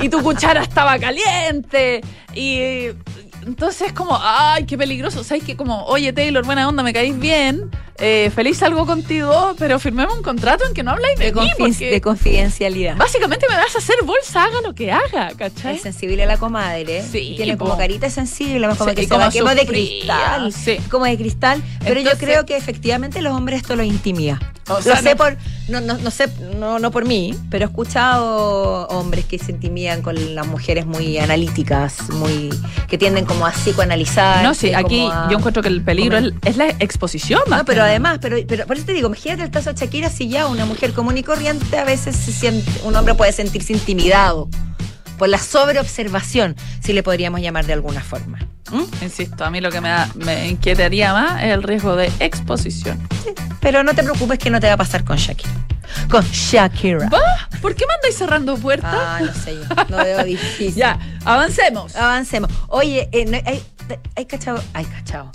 y 0.00 0.08
tu 0.08 0.22
cuchara 0.22 0.62
estaba 0.62 0.98
caliente 0.98 2.00
y 2.32 2.86
entonces 3.46 3.92
como 3.92 4.18
ay 4.20 4.64
qué 4.64 4.76
peligroso 4.78 5.24
sabes 5.24 5.44
que 5.44 5.56
como 5.56 5.84
oye 5.86 6.12
Taylor 6.12 6.44
buena 6.44 6.68
onda 6.68 6.82
me 6.82 6.92
caís 6.92 7.18
bien 7.18 7.70
eh, 7.98 8.30
feliz 8.34 8.58
salgo 8.58 8.86
contigo 8.86 9.54
pero 9.58 9.78
firmemos 9.78 10.16
un 10.16 10.22
contrato 10.22 10.64
en 10.66 10.74
que 10.74 10.82
no 10.82 10.92
habláis 10.92 11.18
de, 11.18 11.26
de, 11.26 11.32
confi- 11.34 11.90
de 11.90 12.00
confidencialidad. 12.00 12.96
básicamente 12.96 13.46
me 13.48 13.56
vas 13.56 13.74
a 13.74 13.78
hacer 13.78 13.96
bolsa 14.04 14.44
haga 14.44 14.60
lo 14.62 14.74
que 14.74 14.90
haga 14.90 15.30
¿cachai? 15.36 15.76
Es 15.76 15.82
sensible 15.82 16.24
la 16.26 16.36
comadre. 16.38 17.02
Sí, 17.02 17.34
Tiene 17.36 17.56
como 17.58 17.76
carita 17.76 18.08
sensible, 18.10 18.66
más 18.66 18.78
como 18.78 18.90
Sí, 18.90 18.96
que 18.96 19.02
se 19.02 19.08
como 19.08 19.20
la 19.24 19.30
quema 19.30 19.54
de 19.54 19.66
cristal. 19.66 20.52
sí. 20.52 20.78
Como 20.90 21.04
de 21.04 21.16
cristal. 21.16 21.62
Pero 21.80 22.00
Entonces- 22.00 22.20
yo 22.20 22.26
creo 22.26 22.46
que 22.46 22.56
efectivamente 22.56 23.20
los 23.22 23.32
hombres 23.34 23.60
esto 23.62 23.76
lo 23.76 23.82
intimida. 23.82 24.38
O 24.68 24.74
Lo 24.74 24.82
sea, 24.82 24.96
sé 24.96 25.10
no- 25.10 25.16
por, 25.16 25.36
no, 25.68 25.80
no, 25.80 25.98
no 25.98 26.10
sé, 26.10 26.28
no, 26.56 26.78
no 26.78 26.90
por 26.90 27.04
mí, 27.04 27.34
pero 27.50 27.64
he 27.66 27.68
escuchado 27.68 28.86
hombres 28.88 29.24
que 29.26 29.38
se 29.38 29.50
intimidan 29.52 30.02
con 30.02 30.34
las 30.34 30.46
mujeres 30.46 30.86
muy 30.86 31.18
analíticas, 31.18 32.08
muy, 32.10 32.50
que 32.88 32.96
tienden 32.98 33.24
como 33.32 33.46
a 33.46 33.50
psicoanalizar. 33.52 34.42
No, 34.42 34.54
sí, 34.54 34.72
aquí 34.74 35.08
a- 35.10 35.28
yo 35.30 35.38
encuentro 35.38 35.62
que 35.62 35.68
el 35.68 35.82
peligro 35.82 36.18
es, 36.18 36.32
es 36.44 36.56
la 36.56 36.68
exposición. 36.80 37.40
más 37.48 37.60
No, 37.60 37.64
pero 37.64 37.82
además, 37.82 38.18
pero, 38.20 38.36
pero 38.46 38.66
por 38.66 38.76
eso 38.76 38.86
te 38.86 38.92
digo, 38.92 39.08
imagínate 39.08 39.42
el 39.42 39.50
caso 39.50 39.72
de 39.72 39.80
Shakira, 39.80 40.10
si 40.10 40.28
ya 40.28 40.46
una 40.46 40.66
mujer 40.66 40.92
común 40.92 41.16
y 41.18 41.22
corriente 41.22 41.78
a 41.78 41.84
veces 41.84 42.14
se 42.16 42.32
siente, 42.32 42.70
un 42.84 42.94
hombre 42.96 43.14
puede 43.14 43.32
sentirse 43.32 43.72
intimidado 43.72 44.48
por 45.18 45.28
la 45.28 45.38
sobreobservación, 45.38 46.56
si 46.82 46.92
le 46.92 47.02
podríamos 47.02 47.40
llamar 47.40 47.64
de 47.66 47.72
alguna 47.72 48.02
forma. 48.02 48.38
¿Mm? 48.72 49.04
Insisto, 49.04 49.44
a 49.44 49.50
mí 49.50 49.60
lo 49.60 49.70
que 49.70 49.80
me, 49.80 49.88
da- 49.90 50.08
me 50.16 50.48
inquietaría 50.48 51.12
más 51.12 51.42
es 51.42 51.50
el 51.52 51.62
riesgo 51.62 51.94
de 51.94 52.10
exposición. 52.18 52.98
Pero 53.60 53.84
no 53.84 53.94
te 53.94 54.02
preocupes 54.02 54.38
que 54.38 54.50
no 54.50 54.58
te 54.60 54.66
va 54.66 54.72
a 54.72 54.76
pasar 54.76 55.04
con 55.04 55.16
Shakira. 55.16 55.50
Con 56.10 56.24
Shakira. 56.24 57.08
¿Va? 57.08 57.20
¿Por 57.60 57.74
qué 57.74 57.84
me 57.86 57.94
andáis 57.94 58.16
cerrando 58.16 58.56
puertas? 58.56 58.92
Ah, 58.94 59.20
no 59.24 59.32
sé 59.34 59.54
yo, 59.56 59.62
lo 59.88 59.96
veo 59.98 60.24
difícil. 60.24 60.74
ya, 60.74 60.98
avancemos. 61.24 61.94
Avancemos. 61.94 62.50
Oye, 62.68 63.08
eh, 63.12 63.24
no, 63.26 63.36
hay, 63.44 63.62
hay 64.16 64.24
cachado, 64.24 64.62
hay 64.72 64.84
cachado. 64.86 65.30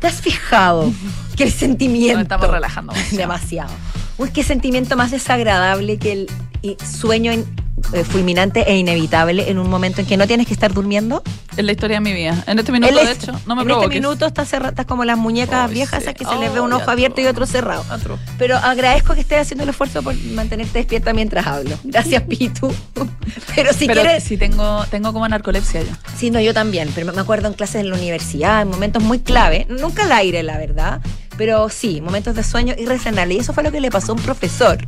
¿Te 0.00 0.06
has 0.06 0.20
fijado 0.20 0.90
que 1.36 1.44
el 1.44 1.52
sentimiento... 1.52 2.14
Nos 2.14 2.22
estamos 2.22 2.48
relajando. 2.50 2.92
Demasiado. 3.12 3.70
Uy, 4.16 4.30
qué 4.30 4.42
sentimiento 4.42 4.96
más 4.96 5.10
desagradable 5.12 5.98
que 5.98 6.12
el 6.12 6.76
sueño 6.84 7.32
in- 7.32 7.46
eh, 7.92 8.04
fulminante 8.04 8.64
e 8.70 8.76
inevitable 8.76 9.50
en 9.50 9.58
un 9.58 9.68
momento 9.68 10.00
en 10.00 10.06
que 10.06 10.16
no 10.16 10.26
tienes 10.26 10.46
que 10.46 10.52
estar 10.54 10.72
durmiendo. 10.72 11.22
Es 11.56 11.64
la 11.64 11.72
historia 11.72 11.96
de 11.96 12.00
mi 12.02 12.12
vida. 12.12 12.44
En 12.46 12.58
este 12.58 12.70
minuto, 12.70 12.94
de 12.94 13.10
hecho, 13.12 13.32
no 13.46 13.56
me 13.56 13.62
en 13.62 13.66
provoques. 13.68 13.88
este 13.90 14.00
minuto 14.00 14.26
estás, 14.26 14.52
estás 14.52 14.86
como 14.86 15.04
las 15.04 15.18
muñecas 15.18 15.68
viejas, 15.70 15.98
sí. 16.02 16.08
esas 16.10 16.14
que 16.14 16.24
se 16.24 16.36
les 16.36 16.52
ve 16.52 16.58
Ay, 16.60 16.64
un 16.64 16.72
ojo 16.72 16.90
abierto 16.90 17.20
y 17.20 17.26
otro 17.26 17.46
cerrado. 17.46 17.84
Otro. 17.92 18.18
Pero 18.38 18.56
agradezco 18.56 19.14
que 19.14 19.20
estés 19.22 19.40
haciendo 19.40 19.64
el 19.64 19.70
esfuerzo 19.70 20.02
por 20.02 20.14
mantenerte 20.32 20.78
despierta 20.78 21.12
mientras 21.12 21.46
hablo. 21.46 21.76
Gracias, 21.84 22.22
Pitu. 22.28 22.72
Pero 23.56 23.72
si 23.72 23.86
pero 23.86 24.02
quieres. 24.02 24.22
sí 24.24 24.36
tengo, 24.36 24.84
tengo 24.90 25.12
como 25.12 25.26
narcolepsia 25.28 25.82
yo. 25.82 25.90
Sí, 26.16 26.30
no, 26.30 26.40
yo 26.40 26.54
también, 26.54 26.90
pero 26.94 27.12
me 27.12 27.20
acuerdo 27.20 27.48
en 27.48 27.54
clases 27.54 27.76
en 27.82 27.90
la 27.90 27.96
universidad, 27.96 28.62
en 28.62 28.68
momentos 28.68 29.02
muy 29.02 29.18
clave, 29.20 29.66
nunca 29.68 30.04
al 30.04 30.12
aire, 30.12 30.42
la 30.42 30.58
verdad, 30.58 31.00
pero 31.38 31.68
sí, 31.70 32.02
momentos 32.02 32.34
de 32.34 32.42
sueño 32.42 32.74
irrefrenable. 32.76 33.34
Y 33.34 33.38
eso 33.38 33.54
fue 33.54 33.62
lo 33.62 33.72
que 33.72 33.80
le 33.80 33.90
pasó 33.90 34.12
a 34.12 34.16
un 34.16 34.20
profesor, 34.20 34.78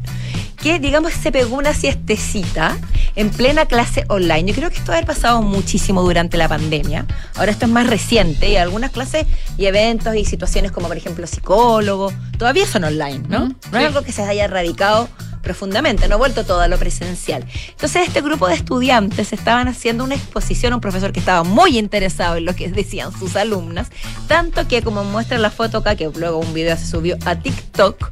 que 0.60 0.78
digamos 0.78 1.12
se 1.14 1.32
pegó 1.32 1.56
una 1.56 1.72
siestecita 1.72 2.76
en 3.16 3.30
plena 3.30 3.64
clase 3.66 4.04
online. 4.08 4.44
Yo 4.44 4.54
creo 4.54 4.70
que 4.70 4.76
esto 4.76 4.92
ha 4.92 5.00
pasado 5.02 5.40
muchísimo 5.40 6.02
durante 6.02 6.36
la 6.36 6.48
pandemia. 6.48 7.06
Ahora 7.36 7.52
esto 7.52 7.66
es 7.66 7.72
más 7.72 7.86
reciente 7.86 8.50
y 8.50 8.56
algunas 8.56 8.90
clases 8.90 9.26
y 9.56 9.66
eventos 9.66 10.14
y 10.16 10.24
situaciones 10.24 10.72
como 10.72 10.88
por 10.88 10.96
ejemplo 10.96 11.26
psicólogo, 11.26 12.12
todavía 12.36 12.66
son 12.66 12.84
online, 12.84 13.22
¿no? 13.28 13.48
No 13.48 13.54
sí. 13.70 13.78
es 13.78 13.84
algo 13.86 14.02
que 14.02 14.12
se 14.12 14.22
haya 14.22 14.44
erradicado 14.44 15.08
profundamente, 15.42 16.09
no 16.09 16.14
ha 16.16 16.18
vuelto 16.18 16.44
todo 16.44 16.61
a 16.61 16.68
lo 16.68 16.79
presencial. 16.79 17.44
Entonces 17.70 18.09
este 18.09 18.20
grupo 18.20 18.48
de 18.48 18.55
estudiantes 18.55 19.33
estaban 19.33 19.68
haciendo 19.68 20.05
una 20.05 20.14
exposición 20.14 20.74
un 20.74 20.81
profesor 20.81 21.12
que 21.12 21.20
estaba 21.20 21.42
muy 21.44 21.79
interesado 21.79 22.37
en 22.37 22.44
lo 22.44 22.55
que 22.55 22.68
decían 22.70 23.12
sus 23.18 23.37
alumnas, 23.37 23.88
tanto 24.29 24.66
que 24.68 24.83
como 24.83 25.05
muestra 25.05 25.38
la 25.38 25.50
foto 25.50 25.79
acá, 25.79 25.96
que 25.96 26.11
luego 26.14 26.38
un 26.38 26.53
video 26.55 26.76
se 26.76 26.87
subió 26.87 27.16
a 27.24 27.37
TikTok, 27.37 28.11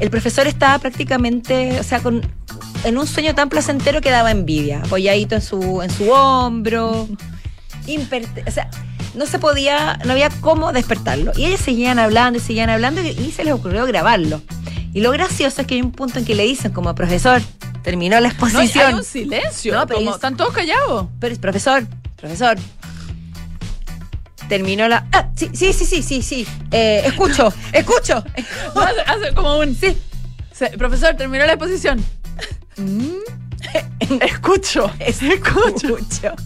el 0.00 0.10
profesor 0.10 0.46
estaba 0.46 0.78
prácticamente, 0.78 1.78
o 1.78 1.82
sea, 1.82 2.00
con, 2.00 2.22
en 2.84 2.98
un 2.98 3.06
sueño 3.06 3.34
tan 3.34 3.48
placentero 3.48 4.00
que 4.00 4.10
daba 4.10 4.30
envidia, 4.30 4.80
apoyadito 4.80 5.34
en 5.36 5.42
su, 5.42 5.82
en 5.82 5.90
su 5.90 6.10
hombro. 6.10 7.08
O 8.46 8.50
sea, 8.50 8.70
no 9.14 9.26
se 9.26 9.38
podía, 9.38 9.98
no 10.04 10.12
había 10.12 10.30
cómo 10.40 10.72
despertarlo. 10.72 11.32
Y 11.36 11.44
ellos 11.44 11.60
seguían 11.60 11.98
hablando 11.98 12.38
y 12.38 12.42
seguían 12.42 12.70
hablando 12.70 13.02
y, 13.02 13.08
y 13.08 13.30
se 13.30 13.44
les 13.44 13.54
ocurrió 13.54 13.86
grabarlo. 13.86 14.42
Y 14.94 15.00
lo 15.00 15.10
gracioso 15.10 15.60
es 15.60 15.66
que 15.66 15.74
hay 15.74 15.82
un 15.82 15.92
punto 15.92 16.18
en 16.18 16.24
que 16.24 16.34
le 16.34 16.44
dicen 16.44 16.72
como 16.72 16.94
profesor, 16.94 17.42
terminó 17.82 18.14
la 18.20 18.28
No, 18.28 18.32
exposición. 18.32 18.86
hay 18.86 18.94
un 18.94 19.04
silencio. 19.04 19.74
No, 19.74 19.86
pero 19.86 19.98
como, 19.98 20.14
están 20.14 20.36
todos 20.36 20.54
callados. 20.54 21.08
Pero, 21.20 21.36
profesor, 21.36 21.84
profesor. 22.16 22.56
Terminó 24.48 24.86
la. 24.88 25.06
Ah, 25.12 25.28
sí, 25.34 25.50
sí, 25.54 25.72
sí, 25.72 25.84
sí, 25.86 26.02
sí, 26.02 26.22
sí. 26.22 26.46
Eh, 26.70 27.02
escucho, 27.06 27.52
escucho. 27.72 28.22
No, 28.74 28.82
hace, 28.82 29.00
hace 29.00 29.34
como 29.34 29.58
un. 29.58 29.74
Sí. 29.74 29.96
Se- 30.52 30.70
profesor, 30.78 31.14
terminó 31.16 31.44
la 31.46 31.54
exposición. 31.54 32.04
Mm. 32.76 33.16
Escucho. 34.20 34.90
Escucho. 35.00 35.68
Escucho. 35.98 36.34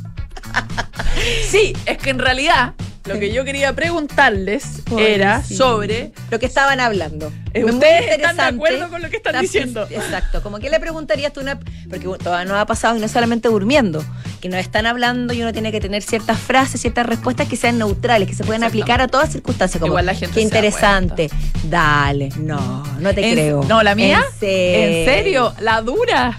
Sí, 1.51 1.73
es 1.85 1.99
que 1.99 2.11
en 2.11 2.19
realidad 2.21 2.75
lo 3.09 3.19
que 3.19 3.33
yo 3.33 3.45
quería 3.45 3.73
preguntarles 3.75 4.83
era 4.97 5.43
sobre. 5.43 6.13
Lo 6.31 6.39
que 6.39 6.47
estaban 6.47 6.79
hablando. 6.81 7.33
Eh, 7.55 7.63
Muy 7.63 7.73
¿ustedes 7.73 8.01
están 8.03 8.09
de 8.09 8.15
interesante. 8.15 8.55
acuerdo 8.55 8.89
con 8.91 9.03
lo 9.03 9.11
que 9.11 9.17
están 9.17 9.35
Está- 9.35 9.41
diciendo? 9.43 9.87
Exacto. 9.91 10.43
Como 10.43 10.59
que 10.59 10.71
le 10.71 10.79
preguntarías 10.81 11.33
tú 11.33 11.41
una. 11.41 11.59
Porque 11.89 12.07
todavía 12.23 12.45
no 12.45 12.57
ha 12.59 12.67
pasado 12.67 12.97
y 12.97 13.01
no 13.01 13.09
solamente 13.09 13.49
durmiendo. 13.49 14.05
Que 14.41 14.49
nos 14.49 14.61
están 14.61 14.87
hablando 14.87 15.33
y 15.35 15.43
uno 15.43 15.53
tiene 15.53 15.73
que 15.73 15.81
tener 15.81 16.03
ciertas 16.03 16.39
frases, 16.39 16.81
ciertas 16.81 17.07
respuestas 17.07 17.49
que 17.49 17.57
sean 17.57 17.79
neutrales, 17.79 18.29
que 18.29 18.35
se 18.35 18.45
puedan 18.45 18.63
aplicar 18.63 19.01
a 19.01 19.09
todas 19.09 19.33
circunstancias. 19.33 19.81
Como, 19.81 19.93
Igual 19.93 20.07
la 20.07 20.15
gente 20.15 20.35
Qué 20.35 20.41
interesante. 20.43 21.29
Dale. 21.65 22.29
No, 22.37 22.85
no 23.01 23.15
te 23.15 23.27
En- 23.27 23.33
creo. 23.35 23.65
No, 23.65 23.83
la 23.83 23.95
mía. 23.95 24.23
¿En 24.33 24.39
serio? 24.39 24.79
¿En 24.85 25.05
serio? 25.07 25.55
La 25.61 25.81
dura. 25.83 26.39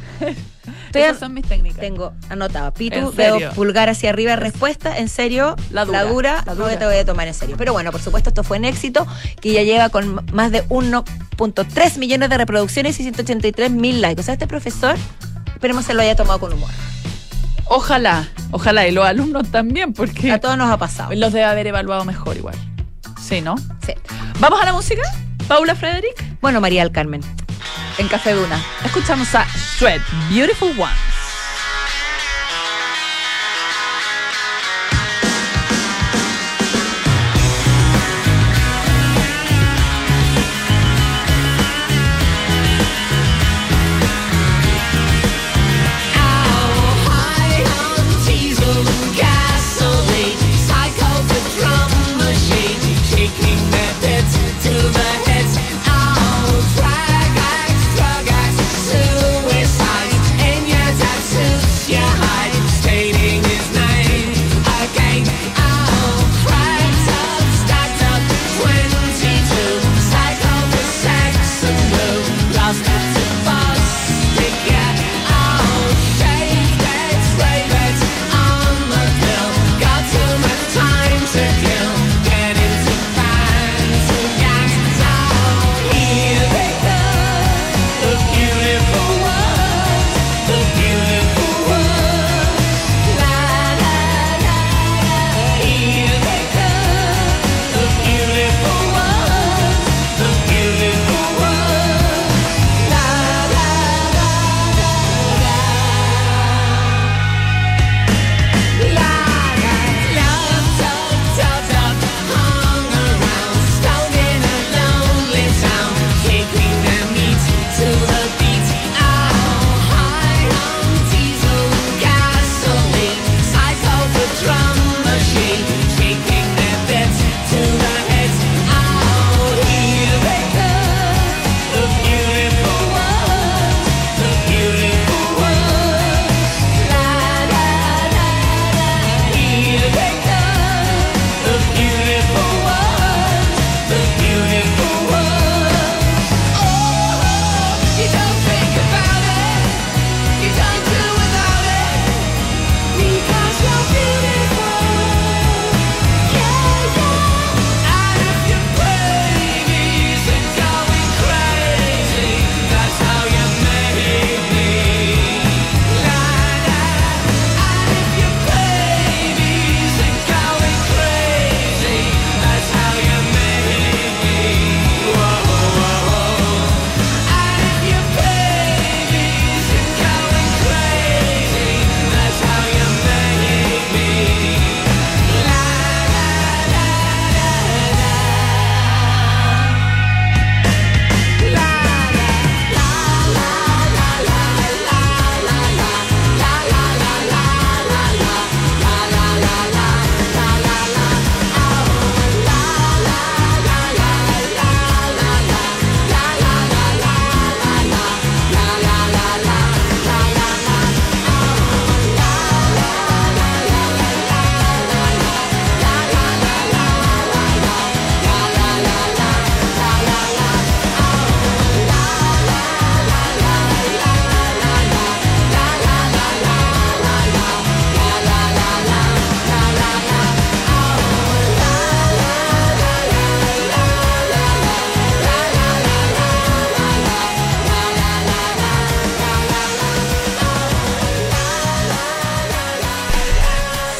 Estoy 0.90 1.04
Esas 1.04 1.20
son 1.20 1.34
mis 1.36 1.46
técnicas. 1.46 1.80
Tengo 1.80 2.14
anotado. 2.30 2.74
Pitu, 2.74 2.98
¿En 2.98 3.16
veo 3.16 3.52
pulgar 3.52 3.90
hacia 3.90 4.10
arriba, 4.10 4.36
respuesta. 4.36 4.98
En 4.98 5.08
serio, 5.08 5.56
La 5.72 5.86
dura, 5.86 6.04
dura, 6.04 6.44
la 6.46 6.56
no 6.56 6.64
dura. 6.64 6.80
te 6.80 6.86
voy 6.86 6.96
a 6.96 7.06
tomar 7.06 7.28
en 7.28 7.34
serio. 7.36 7.56
Pero 7.58 7.74
bueno, 7.74 7.92
por 7.92 8.02
supuesto, 8.02 8.30
esto 8.32 8.44
fue 8.44 8.58
un 8.58 8.66
éxito 8.66 9.06
que 9.40 9.54
ya 9.54 9.62
lleva 9.64 9.90
con 9.90 10.26
más 10.34 10.52
de 10.52 10.64
1.3 10.68 11.98
millones 12.00 12.30
de 12.30 12.38
reproducciones 12.38 13.00
y 13.00 13.04
183 13.04 13.70
mil 13.72 14.02
likes. 14.02 14.20
O 14.22 14.24
sea, 14.24 14.34
este 14.34 14.48
profesor, 14.48 14.96
esperemos 15.54 15.86
se 15.86 15.94
lo 15.94 16.02
haya 16.02 16.16
tomado 16.16 16.40
con 16.40 16.54
humor. 16.54 16.70
Ojalá, 17.66 18.28
ojalá, 18.50 18.88
y 18.88 18.92
los 18.92 19.06
alumnos 19.06 19.52
también, 19.52 19.94
porque 19.94 20.32
A 20.32 20.40
todos 20.40 20.58
nos 20.58 20.72
ha 20.72 20.78
pasado. 20.78 21.14
los 21.14 21.32
debe 21.32 21.46
haber 21.46 21.68
evaluado 21.68 22.04
mejor 22.04 22.36
igual. 22.36 22.56
Sí, 23.22 23.42
¿no? 23.42 23.56
Sí. 23.86 23.94
¿Vamos 24.40 24.60
a 24.60 24.66
la 24.66 24.74
música? 24.74 25.04
Paula 25.48 25.76
Frederick, 25.76 26.40
Bueno, 26.42 26.62
María 26.62 26.82
del 26.84 26.92
Carmen. 26.92 27.22
En 27.98 28.08
Café 28.08 28.34
Duna. 28.34 28.62
Escuchamos 28.84 29.34
a 29.36 29.46
Shred, 29.78 30.02
Beautiful 30.30 30.74
Ones. 30.78 31.19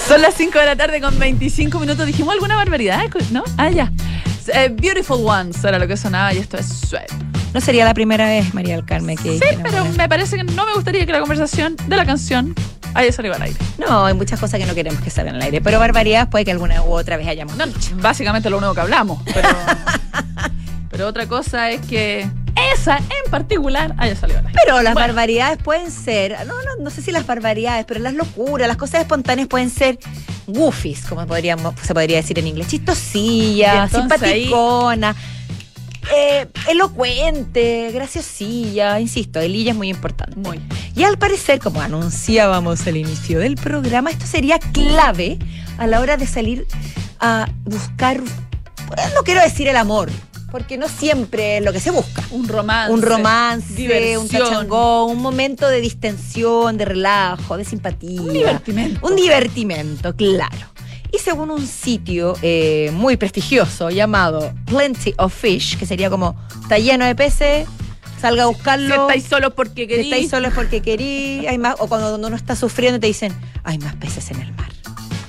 Son 0.10 0.24
las 0.24 0.34
5 0.34 0.58
de 0.58 0.66
la 0.66 0.76
tarde 0.76 1.02
con 1.02 1.20
25 1.20 1.80
minutos. 1.80 2.08
Dijimos 2.08 2.34
alguna 2.34 2.56
barbaridad, 2.56 3.04
¿no? 3.30 3.44
Ah, 3.58 3.70
ya. 3.70 3.92
Eh, 4.52 4.70
Beautiful 4.74 5.24
Ones 5.24 5.64
era 5.64 5.78
lo 5.78 5.88
que 5.88 5.96
sonaba 5.96 6.34
y 6.34 6.40
esto 6.40 6.58
es 6.58 6.66
Sweat. 6.66 7.12
No 7.54 7.62
sería 7.62 7.86
la 7.86 7.94
primera 7.94 8.26
vez, 8.26 8.52
María 8.56 8.76
del 8.76 8.86
Carmen, 8.86 9.16
que 9.16 9.38
Sí, 9.38 9.46
pero 9.62 9.86
me 9.86 10.10
parece 10.10 10.38
que 10.38 10.44
no 10.46 10.66
me 10.66 10.74
gustaría 10.74 11.06
que 11.06 11.12
la 11.12 11.20
conversación 11.20 11.76
de 11.86 11.96
la 11.96 12.08
canción 12.08 12.56
haya 12.96 13.12
salido 13.12 13.36
al 13.36 13.44
aire. 13.44 13.60
No, 13.78 14.08
hay 14.08 14.16
muchas 14.16 14.40
cosas 14.40 14.60
que 14.60 14.66
no 14.66 14.74
queremos 14.74 15.00
que 15.00 15.12
salgan 15.12 15.36
al 15.36 15.44
aire, 15.44 15.62
pero 15.62 15.78
barbaridades 15.78 16.28
puede 16.28 16.44
que 16.44 16.54
alguna 16.54 16.82
u 16.82 16.92
otra 16.94 17.16
vez 17.16 17.28
hayamos 17.28 17.56
No, 17.56 17.66
básicamente 18.02 18.50
lo 18.50 18.58
único 18.58 18.74
que 18.74 18.82
hablamos, 18.82 19.22
pero, 19.32 19.48
pero 20.90 21.08
otra 21.08 21.28
cosa 21.28 21.70
es 21.70 21.82
que 21.82 22.28
esa 22.74 22.98
en 22.98 23.32
particular 23.32 23.94
haya 23.98 24.16
salido. 24.16 24.42
Pero 24.64 24.82
las 24.82 24.94
Bueno. 24.94 25.08
barbaridades 25.08 25.58
pueden 25.64 25.92
ser, 25.92 26.32
no, 26.46 26.54
no, 26.54 26.84
no 26.84 26.90
sé 26.90 27.02
si 27.02 27.12
las 27.12 27.26
barbaridades, 27.26 27.86
pero 27.86 28.00
las 28.00 28.14
locuras, 28.14 28.68
las 28.68 28.78
cosas 28.78 29.02
espontáneas 29.02 29.48
pueden 29.48 29.70
ser 29.70 29.98
goofies, 30.48 31.02
como 31.06 31.26
podríamos, 31.28 31.76
se 31.82 31.94
podría 31.94 32.18
decir 32.18 32.40
en 32.40 32.48
inglés, 32.48 32.68
chistosilla, 32.68 33.84
ahí- 33.84 33.90
simpaticona, 33.90 35.16
eh, 36.16 36.48
elocuente, 36.68 37.92
graciosilla, 37.94 39.00
insisto, 39.00 39.40
el 39.40 39.54
ella 39.54 39.72
es 39.72 39.78
muy 39.78 39.90
importante. 39.90 40.36
Muy. 40.38 40.60
Y 40.96 41.04
al 41.04 41.18
parecer, 41.18 41.60
como 41.60 41.82
anunciábamos 41.82 42.86
al 42.88 42.98
inicio 42.98 43.40
del 43.40 43.56
programa, 43.56 44.10
esto 44.10 44.26
sería 44.26 44.58
clave 44.60 45.38
a 45.78 45.86
la 45.88 46.00
hora 46.00 46.18
de 46.18 46.26
salir 46.26 46.66
a 47.20 47.48
buscar, 47.64 48.20
no 48.22 49.24
quiero 49.24 49.42
decir 49.42 49.68
el 49.68 49.76
amor, 49.78 50.10
porque 50.52 50.78
no 50.78 50.88
siempre 50.88 51.58
es 51.58 51.64
lo 51.64 51.72
que 51.74 51.80
se 51.80 51.92
busca 51.92 52.24
Un 52.32 52.48
romance. 52.48 52.94
un 52.94 53.02
romance, 53.02 53.74
diversión, 53.74 54.22
un 54.24 54.28
tachangón, 54.30 55.12
un 55.12 55.22
momento 55.22 55.68
de 55.68 55.82
distensión, 55.82 56.78
de 56.78 56.86
relajo, 56.86 57.58
de 57.58 57.66
simpatía. 57.66 58.22
Un 58.22 58.34
divertimento. 58.34 59.08
Un 59.08 59.16
divertimento, 59.16 60.16
claro. 60.16 60.68
Y 61.12 61.18
según 61.18 61.50
un 61.50 61.66
sitio 61.66 62.36
eh, 62.44 62.92
muy 62.94 63.18
prestigioso 63.18 63.90
llamado 63.90 64.54
Plenty 64.66 65.14
of 65.18 65.34
Fish, 65.34 65.78
que 65.78 65.86
sería 65.88 66.10
como, 66.10 66.36
está 66.62 66.78
lleno 66.78 67.04
de 67.06 67.16
peces, 67.16 67.68
salga 68.22 68.44
a 68.44 68.48
Si 68.48 68.54
buscarlo. 68.54 69.08
estáis 69.08 69.24
solos 69.26 69.54
porque 69.56 69.84
Si 69.84 69.88
queréis. 69.88 70.06
estáis 70.08 70.30
solos 70.30 70.54
porque 70.54 70.82
querí, 70.82 71.48
hay 71.48 71.58
más, 71.58 71.76
o 71.80 71.88
cuando 71.88 72.16
uno 72.16 72.36
está 72.36 72.56
sufriendo 72.56 73.00
te 73.00 73.08
dicen, 73.08 73.34
hay 73.64 73.80
más 73.80 73.96
peces 73.96 74.30
en 74.30 74.42
el 74.42 74.52
mar. 74.54 74.69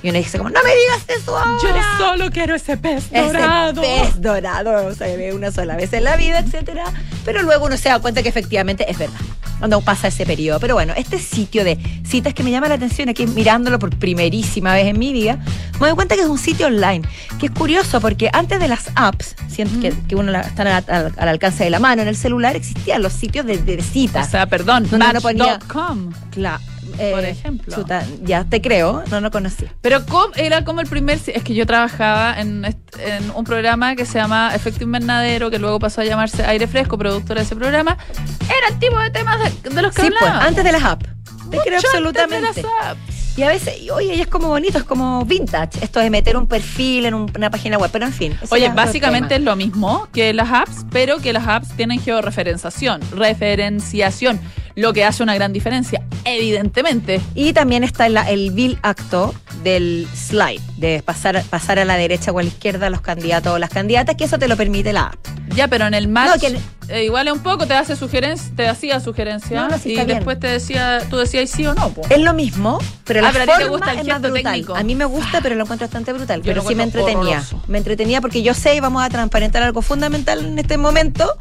Y 0.03 0.09
uno 0.09 0.17
dice 0.17 0.37
como, 0.39 0.49
no 0.49 0.59
me 0.63 0.69
digas 0.71 1.21
eso 1.21 1.37
ahora. 1.37 1.59
Yo 1.61 2.05
solo 2.05 2.31
quiero 2.31 2.55
ese 2.55 2.75
pez 2.77 3.05
Ese 3.11 3.21
dorado. 3.33 3.81
pez 3.81 4.19
dorado 4.21 4.95
se 4.95 5.15
ve 5.15 5.33
una 5.33 5.51
sola 5.51 5.75
vez 5.75 5.93
en 5.93 6.03
la 6.05 6.15
vida, 6.15 6.39
etcétera. 6.39 6.85
Pero 7.23 7.43
luego 7.43 7.67
uno 7.67 7.77
se 7.77 7.89
da 7.89 7.99
cuenta 7.99 8.23
que 8.23 8.29
efectivamente 8.29 8.89
es 8.89 8.97
verdad. 8.97 9.19
Cuando 9.59 9.79
pasa 9.81 10.07
ese 10.07 10.25
periodo. 10.25 10.59
Pero 10.59 10.73
bueno, 10.73 10.93
este 10.97 11.19
sitio 11.19 11.63
de 11.63 11.77
citas 12.03 12.33
que 12.33 12.41
me 12.41 12.49
llama 12.49 12.67
la 12.67 12.73
atención 12.75 13.09
aquí 13.09 13.27
mirándolo 13.27 13.77
por 13.77 13.95
primerísima 13.95 14.73
vez 14.73 14.87
en 14.87 14.97
mi 14.97 15.13
vida, 15.13 15.37
me 15.79 15.85
doy 15.85 15.95
cuenta 15.95 16.15
que 16.15 16.21
es 16.21 16.27
un 16.27 16.39
sitio 16.39 16.65
online. 16.65 17.07
Que 17.39 17.45
es 17.45 17.51
curioso 17.51 18.01
porque 18.01 18.31
antes 18.33 18.59
de 18.59 18.67
las 18.67 18.89
apps, 18.95 19.35
siento 19.49 19.79
que, 19.79 19.93
que 20.07 20.15
uno 20.15 20.31
la- 20.31 20.41
están 20.41 20.65
al, 20.65 20.83
al- 20.87 21.13
al 21.15 21.27
alcance 21.27 21.63
de 21.63 21.69
la 21.69 21.77
mano 21.79 22.01
en 22.01 22.07
el 22.07 22.15
celular, 22.15 22.55
existían 22.55 23.03
los 23.03 23.13
sitios 23.13 23.45
de, 23.45 23.59
de 23.59 23.77
O 23.77 23.83
citas. 23.83 24.31
sea, 24.31 24.47
perdón, 24.47 24.87
Match.com. 24.91 26.11
Claro. 26.31 26.63
Por 27.11 27.25
ejemplo. 27.25 27.73
chuta, 27.75 28.05
ya 28.21 28.43
te 28.45 28.61
creo, 28.61 29.03
no 29.09 29.19
lo 29.21 29.31
conocía. 29.31 29.73
Pero 29.81 30.05
¿cómo- 30.05 30.33
era 30.35 30.63
como 30.63 30.81
el 30.81 30.87
primer. 30.87 31.19
Es 31.25 31.43
que 31.43 31.53
yo 31.55 31.65
trabajaba 31.65 32.39
en, 32.39 32.63
en 32.65 33.31
un 33.33 33.43
programa 33.43 33.95
que 33.95 34.05
se 34.05 34.19
llama 34.19 34.51
Efecto 34.53 34.83
Invernadero, 34.83 35.49
que 35.49 35.57
luego 35.59 35.79
pasó 35.79 36.01
a 36.01 36.05
llamarse 36.05 36.43
Aire 36.45 36.67
Fresco, 36.67 36.97
productora 36.97 37.39
de 37.41 37.45
ese 37.45 37.55
programa. 37.55 37.97
Era 38.45 38.67
el 38.73 38.79
tipo 38.79 38.99
de 38.99 39.09
temas 39.09 39.37
de, 39.63 39.69
de 39.69 39.81
los 39.81 39.93
que 39.95 40.01
Sí, 40.03 40.09
pues, 40.09 40.21
hablaba. 40.21 40.45
antes 40.45 40.63
de 40.63 40.71
las 40.71 40.83
apps. 40.83 41.05
Te 41.05 41.57
Mucho 41.57 41.61
creo 41.63 41.75
antes 41.75 41.81
de 41.81 41.87
absolutamente. 41.97 42.61
las 42.61 42.85
apps. 42.91 43.10
Y 43.37 43.43
a 43.43 43.47
veces, 43.47 43.81
y, 43.81 43.89
oye, 43.89 44.15
y 44.15 44.21
es 44.21 44.27
como 44.27 44.49
bonito, 44.49 44.77
es 44.77 44.83
como 44.83 45.23
vintage, 45.25 45.79
esto 45.83 45.99
de 46.01 46.09
meter 46.09 46.35
un 46.35 46.47
perfil 46.47 47.05
en 47.05 47.13
un- 47.13 47.31
una 47.35 47.49
página 47.49 47.77
web, 47.77 47.89
pero 47.91 48.05
en 48.05 48.11
fin. 48.13 48.33
Oye, 48.49 48.65
básicamente 48.75 49.35
es 49.35 49.41
lo 49.41 49.55
mismo 49.55 50.07
que 50.11 50.33
las 50.33 50.51
apps, 50.51 50.85
pero 50.91 51.19
que 51.19 51.31
las 51.31 51.47
apps 51.47 51.69
tienen 51.77 51.99
georreferenciación, 52.01 52.99
referenciación, 53.15 54.39
lo 54.75 54.93
que 54.93 55.03
hace 55.05 55.23
una 55.23 55.35
gran 55.35 55.53
diferencia, 55.53 56.01
evidentemente. 56.25 57.21
Y 57.35 57.53
también 57.53 57.83
está 57.83 58.07
la- 58.09 58.29
el 58.29 58.51
vil 58.51 58.77
acto 58.81 59.33
del 59.63 60.07
slide, 60.13 60.61
de 60.81 61.01
pasar, 61.03 61.41
pasar 61.49 61.79
a 61.79 61.85
la 61.85 61.95
derecha 61.95 62.31
o 62.31 62.39
a 62.39 62.43
la 62.43 62.49
izquierda 62.49 62.89
los 62.89 62.99
candidatos 62.99 63.53
o 63.53 63.59
las 63.59 63.69
candidatas, 63.69 64.15
que 64.17 64.25
eso 64.25 64.37
te 64.37 64.47
lo 64.49 64.57
permite 64.57 64.91
la 64.91 65.03
app. 65.07 65.15
Ya, 65.55 65.67
pero 65.69 65.85
en 65.87 65.93
el 65.93 66.07
match 66.09 66.29
No, 66.29 66.39
que- 66.39 66.59
eh, 66.89 67.03
igual 67.05 67.27
es 67.27 67.33
un 67.33 67.39
poco, 67.39 67.67
te 67.67 67.73
hace 67.73 67.95
sugerencia, 67.95 68.51
te 68.55 68.67
hacía 68.67 68.99
sugerencia 68.99 69.61
No, 69.61 69.69
no, 69.69 69.77
sí, 69.77 69.91
y 69.91 69.95
bien. 69.95 70.07
después 70.07 70.39
te 70.39 70.47
decía, 70.47 70.99
tú 71.09 71.17
decías 71.17 71.49
sí 71.49 71.65
o 71.67 71.73
no. 71.73 71.89
po. 71.89 72.01
Es 72.09 72.19
lo 72.19 72.33
mismo, 72.33 72.79
pero 73.05 73.19
Ah, 73.19 73.23
la 73.23 73.31
pero 73.31 73.43
a 73.43 73.45
ti 73.45 73.51
te 73.63 73.69
forma 73.69 73.77
gusta 73.77 73.91
el 73.93 73.99
es 73.99 74.07
más 74.07 74.21
brutal. 74.21 74.43
técnico. 74.43 74.75
A 74.75 74.83
mí 74.83 74.95
me 74.95 75.05
gusta, 75.05 75.39
pero 75.41 75.55
lo 75.55 75.61
encuentro 75.63 75.87
bastante 75.87 76.11
brutal. 76.13 76.39
Yo 76.41 76.45
pero 76.45 76.61
sí 76.67 76.75
me 76.75 76.83
entretenía. 76.83 77.19
horroroso. 77.39 77.63
Me 77.67 77.77
entretenía 77.77 78.19
porque 78.21 78.41
yo 78.43 78.53
sé 78.53 78.75
y 78.75 78.79
vamos 78.79 79.03
a 79.03 79.09
transparentar 79.09 79.63
algo 79.63 79.81
fundamental 79.81 80.43
en 80.43 80.57
este 80.59 80.77
momento. 80.77 81.37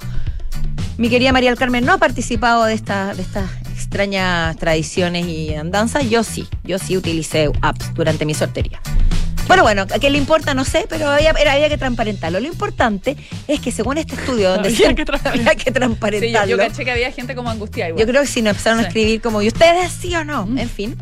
Mi 0.99 1.09
querida 1.09 1.33
María 1.33 1.49
del 1.51 1.59
Carmen 1.59 1.85
no 1.87 1.95
ha 1.95 1.99
participado 1.99 2.65
de, 2.65 2.75
esta, 2.75 3.15
de 3.15 3.23
estas 3.23 3.49
extrañas 3.73 4.55
tradiciones 4.59 5.27
y 5.27 5.55
andanzas. 5.55 6.09
Yo 6.11 6.23
sí, 6.25 6.47
yo 6.63 6.79
sí 6.79 6.97
utilicé 6.97 7.51
apps 7.63 7.95
durante 7.95 8.27
mi 8.27 8.35
soltería. 8.35 8.81
Bueno, 9.51 9.63
bueno, 9.65 9.83
¿a 9.83 9.99
qué 9.99 10.11
le 10.11 10.19
importa? 10.19 10.55
No 10.55 10.65
sé, 10.65 10.87
pero 10.89 11.09
había, 11.11 11.31
era- 11.33 11.53
había 11.55 11.69
que 11.69 11.77
transparentarlo. 11.77 12.39
Lo 12.41 12.47
importante 12.47 13.17
es 13.49 13.59
que 13.61 13.73
según 13.73 13.99
este 13.99 14.15
estudio 14.15 14.51
donde 14.51 14.69
Había 14.75 14.95
que 14.95 15.05
transparentarlo. 15.05 15.51
había 15.51 15.65
que 16.11 16.21
Sí, 16.21 16.33
yo, 16.33 16.47
yo 16.47 16.57
caché 16.57 16.85
que 16.85 16.91
había 16.93 17.11
gente 17.13 17.35
como 17.35 17.51
angustiada 17.51 17.89
igual. 17.91 18.01
Yo 18.01 18.07
creo 18.11 18.23
que 18.23 18.29
si 18.29 18.43
nos 18.43 18.53
empezaron 18.53 18.79
a 18.79 18.83
escribir 18.83 19.21
como, 19.21 19.43
¿y 19.43 19.49
ustedes 19.49 19.91
sí 19.93 20.15
o 20.15 20.25
no? 20.25 20.47
Mm. 20.47 20.59
En 20.59 20.69
fin. 20.71 20.97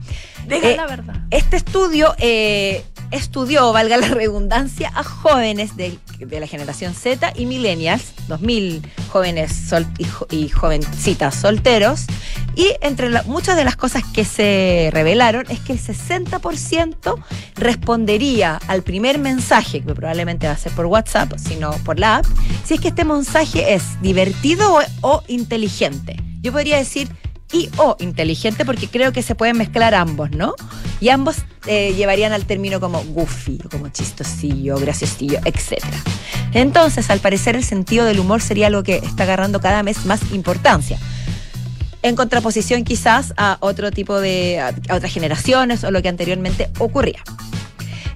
Diga 0.46 0.68
Eh, 0.70 0.76
la 0.76 0.86
verdad. 0.86 1.14
Este 1.30 1.56
estudio 1.58 2.14
eh, 2.18 2.82
estudió, 3.10 3.72
valga 3.72 3.96
la 3.96 4.08
redundancia, 4.08 4.90
a 4.94 5.02
jóvenes 5.04 5.76
de, 5.76 5.98
de 6.18 6.40
la 6.40 6.46
generación 6.46 6.94
Z 6.94 7.32
y 7.36 7.46
millennials, 7.46 8.12
2.000 8.28 8.82
jóvenes 9.10 9.52
sol- 9.68 9.86
y, 9.98 10.04
jo- 10.04 10.26
y 10.30 10.48
jovencitas 10.48 11.34
solteros, 11.34 12.06
y 12.54 12.72
entre 12.80 13.10
muchas 13.24 13.56
de 13.56 13.64
las 13.64 13.76
cosas 13.76 14.02
que 14.12 14.24
se 14.24 14.90
revelaron 14.92 15.44
es 15.48 15.60
que 15.60 15.72
el 15.72 15.78
60% 15.80 17.14
respondería 17.54 18.56
al 18.66 18.82
primer 18.82 19.18
mensaje, 19.18 19.80
que 19.82 19.94
probablemente 19.94 20.46
va 20.46 20.54
a 20.54 20.58
ser 20.58 20.72
por 20.72 20.86
WhatsApp, 20.86 21.32
sino 21.38 21.70
por 21.84 21.98
la 21.98 22.16
app, 22.16 22.26
si 22.64 22.74
es 22.74 22.80
que 22.80 22.88
este 22.88 23.04
mensaje 23.04 23.74
es 23.74 24.00
divertido 24.02 24.78
o 25.02 25.22
inteligente. 25.28 26.16
Yo 26.40 26.52
podría 26.52 26.76
decir 26.78 27.08
y 27.52 27.70
o 27.76 27.96
inteligente 27.98 28.64
porque 28.64 28.88
creo 28.88 29.12
que 29.12 29.22
se 29.22 29.34
pueden 29.34 29.56
mezclar 29.56 29.94
ambos, 29.94 30.30
¿no? 30.30 30.54
Y 31.00 31.08
ambos 31.08 31.36
eh, 31.66 31.94
llevarían 31.94 32.32
al 32.32 32.44
término 32.44 32.80
como 32.80 33.02
goofy, 33.04 33.58
como 33.70 33.88
chistosillo, 33.88 34.78
graciosillo, 34.78 35.38
etc. 35.44 35.82
Entonces, 36.52 37.10
al 37.10 37.20
parecer, 37.20 37.56
el 37.56 37.64
sentido 37.64 38.04
del 38.04 38.18
humor 38.20 38.42
sería 38.42 38.66
algo 38.66 38.82
que 38.82 38.96
está 38.96 39.22
agarrando 39.22 39.60
cada 39.60 39.82
vez 39.82 40.04
más 40.04 40.20
importancia. 40.32 40.98
En 42.02 42.16
contraposición 42.16 42.84
quizás 42.84 43.34
a 43.36 43.56
otro 43.60 43.90
tipo 43.90 44.20
de, 44.20 44.60
a, 44.60 44.94
otras 44.94 45.12
generaciones 45.12 45.84
o 45.84 45.90
lo 45.90 46.02
que 46.02 46.08
anteriormente 46.08 46.70
ocurría. 46.78 47.22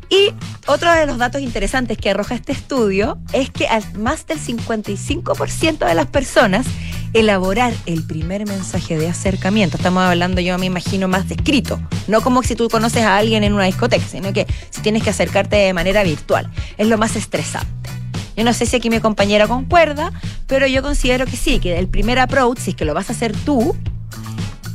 Y 0.09 0.35
otro 0.67 0.93
de 0.93 1.07
los 1.07 1.17
datos 1.17 1.41
interesantes 1.41 1.97
que 1.97 2.11
arroja 2.11 2.35
este 2.35 2.53
estudio 2.53 3.19
es 3.33 3.51
que 3.51 3.67
más 3.95 4.27
del 4.27 4.39
55% 4.39 5.87
de 5.87 5.95
las 5.95 6.07
personas 6.07 6.67
elaborar 7.13 7.75
el 7.87 8.03
primer 8.05 8.47
mensaje 8.47 8.97
de 8.97 9.09
acercamiento, 9.09 9.77
estamos 9.77 10.03
hablando 10.03 10.41
yo 10.41 10.59
me 10.59 10.67
imagino 10.67 11.09
más 11.09 11.29
de 11.29 11.35
escrito, 11.35 11.81
no 12.09 12.21
como 12.21 12.43
si 12.43 12.55
tú 12.55 12.69
conoces 12.69 13.03
a 13.03 13.17
alguien 13.17 13.45
en 13.45 13.53
una 13.53 13.65
discoteca, 13.65 14.07
sino 14.07 14.33
que 14.33 14.47
si 14.71 14.81
tienes 14.81 15.03
que 15.03 15.11
acercarte 15.11 15.57
de 15.57 15.73
manera 15.75 16.03
virtual, 16.03 16.51
es 16.79 16.87
lo 16.87 16.99
más 16.99 17.17
estresante. 17.17 17.91
Yo 18.37 18.45
no 18.45 18.55
sé 18.55 18.65
si 18.65 18.77
aquí 18.77 18.89
mi 18.89 19.01
compañera 19.01 19.47
concuerda, 19.47 20.11
pero 20.47 20.67
yo 20.67 20.83
considero 20.83 21.27
que 21.27 21.37
sí, 21.37 21.59
que 21.59 21.79
el 21.79 21.89
primer 21.89 22.19
approach, 22.19 22.59
si 22.59 22.71
es 22.71 22.77
que 22.77 22.87
lo 22.87 22.95
vas 22.95 23.11
a 23.11 23.13
hacer 23.13 23.37
tú, 23.37 23.77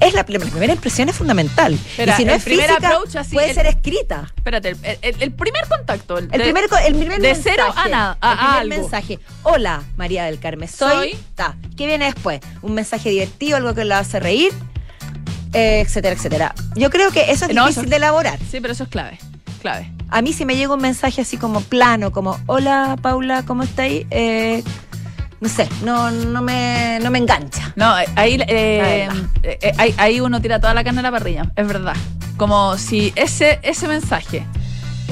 es 0.07 0.13
la, 0.13 0.25
la 0.27 0.39
primera 0.39 0.73
impresión 0.73 1.09
es 1.09 1.15
fundamental. 1.15 1.73
Espera, 1.73 2.13
y 2.13 2.17
si 2.17 2.25
no 2.25 2.31
el 2.33 2.37
es 2.37 2.43
primer 2.43 2.67
física, 2.69 2.87
approach 2.87 3.15
así, 3.15 3.33
puede 3.33 3.49
el- 3.49 3.55
ser 3.55 3.65
escrita. 3.67 4.31
Espérate, 4.35 4.69
el, 4.69 4.77
el- 5.01 5.21
el 5.21 5.31
primer 5.31 5.67
contacto. 5.67 6.17
El 6.17 6.27
primer, 6.29 6.67
co- 6.69 6.77
el 6.77 6.95
primer 6.95 7.19
de 7.21 7.33
mensaje. 7.33 7.49
cero 7.57 7.73
a 7.75 7.87
nada, 7.87 8.17
a 8.21 8.31
el 8.31 8.37
primer 8.37 8.55
algo. 8.61 8.81
mensaje. 8.83 9.19
Hola, 9.43 9.83
María 9.95 10.25
del 10.25 10.39
Carmen. 10.39 10.67
Soy. 10.69 11.11
Soy. 11.11 11.17
Ta. 11.35 11.55
¿Qué 11.77 11.85
viene 11.85 12.05
después? 12.05 12.39
Un 12.61 12.73
mensaje 12.73 13.09
divertido, 13.09 13.57
algo 13.57 13.73
que 13.73 13.85
la 13.85 13.99
hace 13.99 14.19
reír, 14.19 14.51
eh, 15.53 15.81
etcétera, 15.85 16.15
etcétera. 16.15 16.55
Yo 16.75 16.89
creo 16.89 17.11
que 17.11 17.31
eso 17.31 17.45
es 17.45 17.53
No, 17.53 17.63
difícil 17.63 17.83
eso- 17.83 17.89
de 17.89 17.95
elaborar. 17.97 18.39
Sí, 18.51 18.59
pero 18.61 18.73
eso 18.73 18.83
es 18.83 18.89
clave. 18.89 19.17
Clave. 19.61 19.91
A 20.09 20.21
mí 20.21 20.31
si 20.33 20.45
me 20.45 20.55
llega 20.55 20.73
un 20.73 20.81
mensaje 20.81 21.21
así 21.21 21.37
como 21.37 21.61
plano, 21.61 22.11
como 22.11 22.39
Hola, 22.45 22.95
Paula, 23.01 23.43
¿cómo 23.43 23.63
estáis? 23.63 24.05
Eh, 24.11 24.63
no 25.39 25.49
sé, 25.49 25.67
no, 25.83 26.09
no, 26.11 26.41
me, 26.41 26.99
no 27.01 27.11
me 27.11 27.19
engancha. 27.19 27.71
No, 27.75 27.93
ahí, 28.15 28.39
eh, 28.47 29.07
eh, 29.43 29.71
ahí, 29.77 29.93
ahí 29.97 30.19
uno 30.19 30.41
tira 30.41 30.59
toda 30.59 30.73
la 30.73 30.83
carne 30.83 30.99
a 30.99 31.03
la 31.03 31.11
parrilla, 31.11 31.51
es 31.55 31.67
verdad. 31.67 31.95
Como 32.37 32.77
si 32.77 33.13
ese, 33.15 33.59
ese 33.63 33.87
mensaje, 33.87 34.45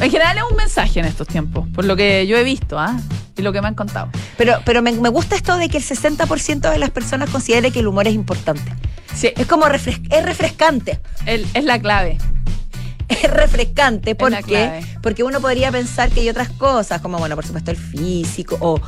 en 0.02 0.12
general 0.12 0.38
es 0.38 0.44
un 0.50 0.58
mensaje 0.58 1.00
en 1.00 1.06
estos 1.06 1.28
tiempos, 1.28 1.68
por 1.74 1.86
lo 1.86 1.96
que 1.96 2.28
yo 2.28 2.38
he 2.38 2.44
visto 2.44 2.78
¿ah? 2.80 2.98
y 3.38 3.42
lo 3.42 3.52
que 3.54 3.62
me 3.62 3.68
han 3.68 3.76
contado. 3.76 4.10
Pero, 4.38 4.60
pero 4.66 4.82
me, 4.82 4.92
me 4.94 5.10
gusta 5.10 5.36
esto 5.36 5.58
de 5.58 5.70
que 5.70 5.78
el 5.78 5.84
60% 5.84 6.70
de 6.72 6.78
las 6.80 6.90
personas 6.92 7.30
considere 7.30 7.72
que 7.72 7.80
el 7.80 7.88
humor 7.88 8.08
es 8.08 8.14
importante. 8.14 8.72
Sí, 9.16 9.32
Es 9.38 9.46
como 9.48 9.66
refres- 9.68 10.06
es 10.12 10.26
refrescante. 10.26 11.00
el- 11.26 11.48
es 11.54 11.64
la 11.64 11.80
clave. 11.80 12.18
es 13.24 13.30
refrescante 13.32 14.12
Es 14.12 14.30
la 14.30 14.42
porque, 15.02 15.24
uno 15.24 15.40
podría 15.42 15.72
pensar 15.72 16.10
que 16.10 16.22
hay 16.22 16.30
otras 16.30 16.50
cosas, 16.50 17.02
como, 17.02 17.18
bueno, 17.20 17.36
por 17.36 17.46
supuesto, 17.46 17.72
el 17.72 17.78
físico 17.78 18.58
o, 18.60 18.80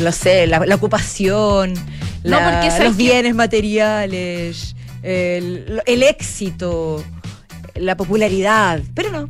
no 0.00 0.12
sé, 0.12 0.46
la, 0.46 0.60
la 0.66 0.74
ocupación, 0.76 1.74
No, 1.74 2.40
la- 2.40 2.50
porque 2.50 2.70
¿sabes 2.70 2.88
los 2.88 2.96
qué? 2.96 3.02
bienes 3.02 3.34
materiales, 3.34 4.76
el, 5.02 5.82
el 5.86 6.02
éxito, 6.02 7.02
la 7.74 7.96
popularidad. 7.96 8.80
Pero 8.94 9.10
no. 9.10 9.28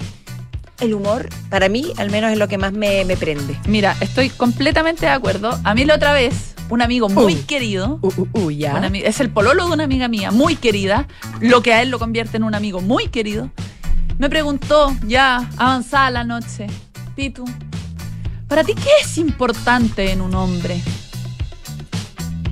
El 0.80 0.92
humor, 0.92 1.28
para 1.50 1.68
mí, 1.68 1.92
al 1.98 2.10
menos 2.10 2.32
es 2.32 2.38
lo 2.38 2.48
que 2.48 2.58
más 2.58 2.72
me, 2.72 3.04
me 3.04 3.16
prende. 3.16 3.56
Mira, 3.68 3.96
estoy 4.00 4.28
completamente 4.28 5.06
de 5.06 5.12
acuerdo. 5.12 5.58
A 5.62 5.72
mí 5.74 5.84
la 5.84 5.94
otra 5.94 6.12
vez, 6.12 6.54
un 6.68 6.82
amigo 6.82 7.08
muy 7.08 7.34
Uh. 7.36 7.46
querido, 7.46 7.98
Uh, 8.02 8.08
uh, 8.16 8.28
uh, 8.46 8.50
ya. 8.50 8.76
es 9.04 9.20
el 9.20 9.30
pololo 9.30 9.66
de 9.68 9.72
una 9.72 9.84
amiga 9.84 10.08
mía, 10.08 10.32
muy 10.32 10.56
querida, 10.56 11.06
lo 11.40 11.62
que 11.62 11.72
a 11.72 11.80
él 11.80 11.90
lo 11.90 11.98
convierte 12.00 12.36
en 12.38 12.42
un 12.42 12.54
amigo 12.56 12.80
muy 12.80 13.06
querido, 13.08 13.50
me 14.18 14.28
preguntó 14.30 14.94
ya 15.06 15.48
avanzada 15.56 16.10
la 16.10 16.24
noche, 16.24 16.66
Pitu, 17.16 17.44
¿para 18.48 18.64
ti 18.64 18.74
qué 18.74 18.90
es 19.02 19.18
importante 19.18 20.10
en 20.12 20.20
un 20.20 20.34
hombre? 20.34 20.80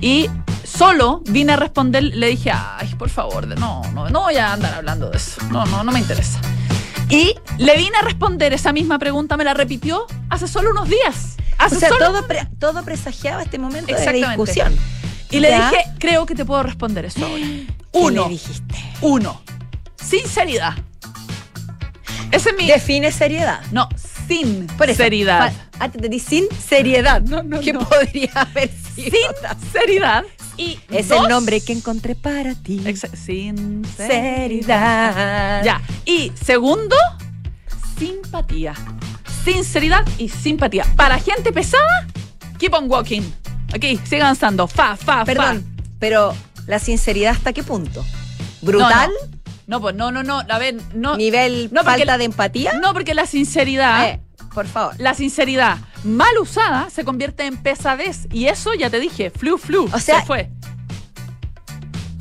Y 0.01 0.29
solo 0.63 1.21
vine 1.25 1.53
a 1.53 1.55
responder, 1.55 2.03
le 2.03 2.27
dije, 2.27 2.51
ay, 2.51 2.93
por 2.95 3.09
favor, 3.09 3.47
no, 3.47 3.81
no, 3.93 4.09
no 4.09 4.21
voy 4.21 4.35
a 4.35 4.53
andar 4.53 4.73
hablando 4.73 5.09
de 5.09 5.17
eso, 5.17 5.41
no, 5.49 5.65
no, 5.65 5.83
no 5.83 5.91
me 5.91 5.99
interesa. 5.99 6.39
Y 7.09 7.35
le 7.57 7.77
vine 7.77 7.97
a 7.97 8.01
responder 8.01 8.53
esa 8.53 8.73
misma 8.73 8.97
pregunta, 8.99 9.37
me 9.37 9.43
la 9.43 9.53
repitió 9.53 10.05
hace 10.29 10.47
solo 10.47 10.71
unos 10.71 10.89
días. 10.89 11.37
Hace 11.59 11.75
O 11.77 11.79
sea, 11.79 11.89
solo 11.89 12.05
todo, 12.07 12.27
pre- 12.27 12.47
todo 12.59 12.83
presagiaba 12.83 13.43
este 13.43 13.59
momento 13.59 13.93
de 13.93 14.11
discusión. 14.13 14.75
Y 15.29 15.39
le 15.39 15.49
¿Ya? 15.49 15.69
dije, 15.69 15.83
creo 15.99 16.25
que 16.25 16.35
te 16.35 16.43
puedo 16.45 16.63
responder 16.63 17.05
eso 17.05 17.25
ahora. 17.25 17.37
¿Qué 17.37 17.67
Uno, 17.93 18.23
le 18.23 18.29
dijiste? 18.29 18.75
uno. 19.01 19.41
Sinceridad. 19.95 20.73
Ese 22.33 22.49
es 22.49 22.55
mi. 22.57 22.67
Define 22.67 23.11
seriedad. 23.11 23.61
no, 23.71 23.87
sin 24.27 24.67
Por 24.67 24.89
eso, 24.89 24.97
seriedad. 25.03 25.53
Ah, 25.79 25.89
te 25.89 26.19
sin 26.19 26.45
seriedad. 26.51 27.21
No, 27.21 27.43
no, 27.43 27.59
¿Qué 27.59 27.73
no. 27.73 27.87
podría 27.87 28.31
haber 28.33 28.69
sido? 28.95 29.11
Sin 29.11 29.71
seriedad. 29.71 30.23
Y 30.57 30.79
Es 30.89 31.07
dos- 31.09 31.23
el 31.23 31.29
nombre 31.29 31.61
que 31.61 31.73
encontré 31.73 32.15
para 32.15 32.53
ti. 32.55 32.79
Exa- 32.85 33.15
sin 33.15 33.83
Seriedad. 33.97 35.63
Ya. 35.63 35.81
Y 36.05 36.31
segundo, 36.43 36.95
simpatía. 37.97 38.73
Sinceridad 39.43 40.05
y 40.17 40.29
simpatía. 40.29 40.85
Para 40.95 41.19
gente 41.19 41.51
pesada, 41.51 42.07
keep 42.59 42.73
on 42.73 42.89
walking. 42.89 43.21
Aquí, 43.73 43.99
sigue 44.07 44.21
avanzando. 44.21 44.67
Fa, 44.67 44.95
fa, 44.95 45.25
Perdón, 45.25 45.63
fa. 45.63 45.83
pero 45.99 46.33
la 46.67 46.79
sinceridad 46.79 47.31
hasta 47.33 47.51
qué 47.53 47.63
punto? 47.63 48.05
¿Brutal? 48.61 49.09
No, 49.31 49.37
pues 49.81 49.95
no, 49.95 50.11
no, 50.11 50.23
no. 50.23 50.41
A 50.49 50.57
ver, 50.59 50.75
no. 50.93 51.15
¿Nivel 51.17 51.69
No, 51.71 51.81
porque- 51.83 51.99
falta 51.99 52.17
de 52.17 52.25
empatía? 52.25 52.73
No, 52.81 52.93
porque 52.93 53.13
la 53.13 53.25
sinceridad. 53.25 54.09
Eh, 54.09 54.19
por 54.53 54.67
favor. 54.67 54.93
La 54.99 55.13
sinceridad 55.13 55.77
mal 56.03 56.37
usada 56.39 56.89
se 56.89 57.03
convierte 57.05 57.45
en 57.45 57.57
pesadez. 57.57 58.27
Y 58.31 58.45
eso 58.47 58.73
ya 58.73 58.89
te 58.89 58.99
dije, 58.99 59.29
flu, 59.31 59.57
flu. 59.57 59.89
O 59.93 59.99
sea- 59.99 60.19
se 60.21 60.25
fue. 60.25 60.49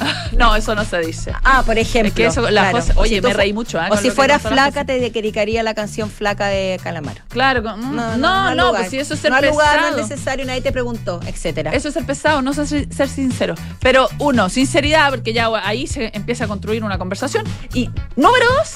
No, 0.37 0.57
eso 0.57 0.75
no 0.75 0.85
se 0.85 0.99
dice. 1.01 1.33
Ah, 1.45 1.63
por 1.65 1.79
ejemplo. 1.79 2.09
Es 2.09 2.15
que 2.15 2.27
eso, 2.27 2.41
la 2.43 2.63
claro. 2.63 2.79
cosa- 2.79 2.93
O 2.97 3.01
oye, 3.03 3.17
si 3.17 3.21
me 3.21 3.33
reí 3.33 3.53
mucho. 3.53 3.79
¿ah? 3.81 3.89
O 3.91 3.97
si 3.97 4.11
fuera 4.11 4.39
flaca, 4.39 4.85
te 4.85 4.99
dedicaría 4.99 5.63
la 5.63 5.75
canción 5.75 6.11
Flaca 6.11 6.47
de 6.49 6.81
Calamaro. 6.83 7.21
Claro, 7.29 7.63
mm, 7.77 7.95
no, 8.19 8.55
no, 8.55 8.69
al 8.69 8.77
pues 8.77 8.91
si 8.91 8.99
eso 8.99 9.15
es 9.15 9.21
ser 9.21 9.31
no 9.31 9.37
al 9.37 9.47
lugar, 9.49 9.77
no 9.77 9.83
pesado. 9.89 10.01
es 10.03 10.09
necesario, 10.11 10.45
nadie 10.47 10.61
te 10.63 10.73
preguntó, 10.73 11.21
etcétera. 11.27 11.73
Eso 11.73 11.89
es 11.89 11.95
ser 11.95 12.05
pesado, 12.07 12.43
no 12.43 12.53
ser, 12.55 12.67
ser 12.93 13.09
sincero. 13.09 13.55
Pero 13.81 14.09
uno, 14.19 14.49
sinceridad, 14.49 15.11
porque 15.11 15.33
ya 15.33 15.49
ahí 15.65 15.87
se 15.87 16.11
empieza 16.15 16.45
a 16.45 16.49
construir 16.49 16.83
una 16.85 16.99
conversación. 16.99 17.45
Y 17.75 17.91
número 18.17 18.47
dos, 18.59 18.75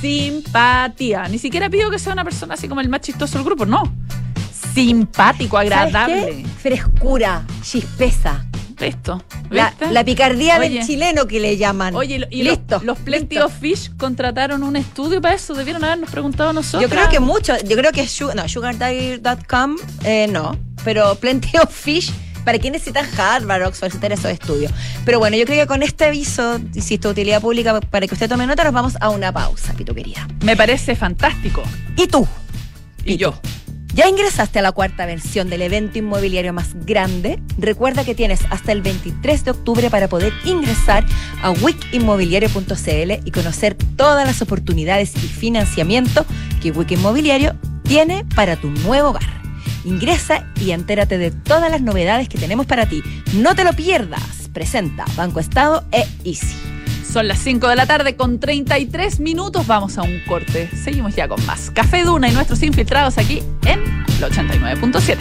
simpatía. 0.00 1.28
Ni 1.28 1.38
siquiera 1.38 1.68
pido 1.70 1.90
que 1.90 1.98
sea 1.98 2.12
una 2.12 2.24
persona 2.24 2.54
así 2.54 2.68
como 2.68 2.80
el 2.80 2.88
más 2.88 3.00
chistoso 3.02 3.38
del 3.38 3.44
grupo, 3.44 3.66
no. 3.66 3.82
Simpático, 4.74 5.56
¿Sabes 5.56 5.72
agradable. 5.72 6.26
qué? 6.42 6.46
Frescura, 6.60 7.42
chispeza. 7.62 8.44
Listo. 8.78 9.22
La, 9.50 9.74
la 9.90 10.04
picardía 10.04 10.58
Oye. 10.58 10.68
del 10.70 10.86
chileno 10.86 11.26
que 11.26 11.40
le 11.40 11.56
llaman. 11.56 11.94
Oye, 11.94 12.26
y 12.30 12.40
y 12.40 12.42
listo. 12.44 12.80
los 12.84 12.98
Plenty 12.98 13.36
listo. 13.36 13.46
of 13.46 13.58
Fish 13.58 13.90
contrataron 13.96 14.62
un 14.62 14.76
estudio 14.76 15.20
para 15.20 15.34
eso. 15.34 15.54
Debieron 15.54 15.82
habernos 15.84 16.10
preguntado 16.10 16.52
nosotros. 16.52 16.82
Yo 16.82 16.88
creo 16.88 17.08
que 17.08 17.20
mucho. 17.20 17.54
Yo 17.64 17.76
creo 17.76 17.92
que 17.92 18.06
no, 18.34 18.48
sugardaddy.com 18.48 19.76
eh, 20.04 20.26
no. 20.30 20.58
Pero 20.84 21.14
Plenty 21.16 21.56
of 21.58 21.70
Fish. 21.74 22.12
¿Para 22.44 22.60
qué 22.60 22.70
necesitan 22.70 23.04
Harvard, 23.18 23.64
Oxford, 23.66 23.88
etcétera, 23.88 24.14
esos 24.14 24.30
estudios? 24.30 24.70
Pero 25.04 25.18
bueno, 25.18 25.36
yo 25.36 25.44
creo 25.46 25.62
que 25.62 25.66
con 25.66 25.82
este 25.82 26.04
aviso, 26.04 26.60
insisto, 26.74 27.08
utilidad 27.08 27.40
pública, 27.40 27.80
para 27.80 28.06
que 28.06 28.14
usted 28.14 28.28
tome 28.28 28.46
nota, 28.46 28.62
nos 28.62 28.72
vamos 28.72 28.94
a 29.00 29.08
una 29.08 29.32
pausa, 29.32 29.72
Pitu 29.72 29.92
querida. 29.96 30.28
Me 30.44 30.56
parece 30.56 30.94
fantástico. 30.94 31.64
¿Y 31.96 32.06
tú? 32.06 32.24
Y 33.04 33.16
yo. 33.16 33.34
¿Ya 33.96 34.10
ingresaste 34.10 34.58
a 34.58 34.62
la 34.62 34.72
cuarta 34.72 35.06
versión 35.06 35.48
del 35.48 35.62
evento 35.62 35.98
inmobiliario 35.98 36.52
más 36.52 36.74
grande? 36.84 37.40
Recuerda 37.56 38.04
que 38.04 38.14
tienes 38.14 38.40
hasta 38.50 38.72
el 38.72 38.82
23 38.82 39.42
de 39.46 39.50
octubre 39.52 39.88
para 39.88 40.06
poder 40.06 40.34
ingresar 40.44 41.02
a 41.40 41.50
wickinmobiliario.cl 41.50 43.12
y 43.24 43.30
conocer 43.30 43.74
todas 43.96 44.26
las 44.26 44.42
oportunidades 44.42 45.16
y 45.16 45.26
financiamiento 45.26 46.26
que 46.60 46.72
Wick 46.72 46.90
Inmobiliario 46.90 47.56
tiene 47.84 48.26
para 48.34 48.56
tu 48.56 48.68
nuevo 48.68 49.08
hogar. 49.08 49.40
Ingresa 49.86 50.46
y 50.60 50.72
entérate 50.72 51.16
de 51.16 51.30
todas 51.30 51.70
las 51.70 51.80
novedades 51.80 52.28
que 52.28 52.36
tenemos 52.36 52.66
para 52.66 52.86
ti. 52.86 53.02
No 53.32 53.54
te 53.54 53.64
lo 53.64 53.72
pierdas. 53.72 54.50
Presenta 54.52 55.06
Banco 55.16 55.40
Estado 55.40 55.86
e 55.90 56.06
Easy. 56.22 56.75
Son 57.16 57.28
las 57.28 57.38
5 57.38 57.68
de 57.68 57.76
la 57.76 57.86
tarde 57.86 58.14
con 58.14 58.38
33 58.40 59.20
minutos. 59.20 59.66
Vamos 59.66 59.96
a 59.96 60.02
un 60.02 60.20
corte. 60.28 60.68
Seguimos 60.76 61.16
ya 61.16 61.26
con 61.26 61.42
más. 61.46 61.70
Café 61.70 62.04
Duna 62.04 62.28
y 62.28 62.32
nuestros 62.32 62.62
infiltrados 62.62 63.16
aquí 63.16 63.42
en 63.64 63.80
el 63.80 64.22
89.7. 64.22 65.16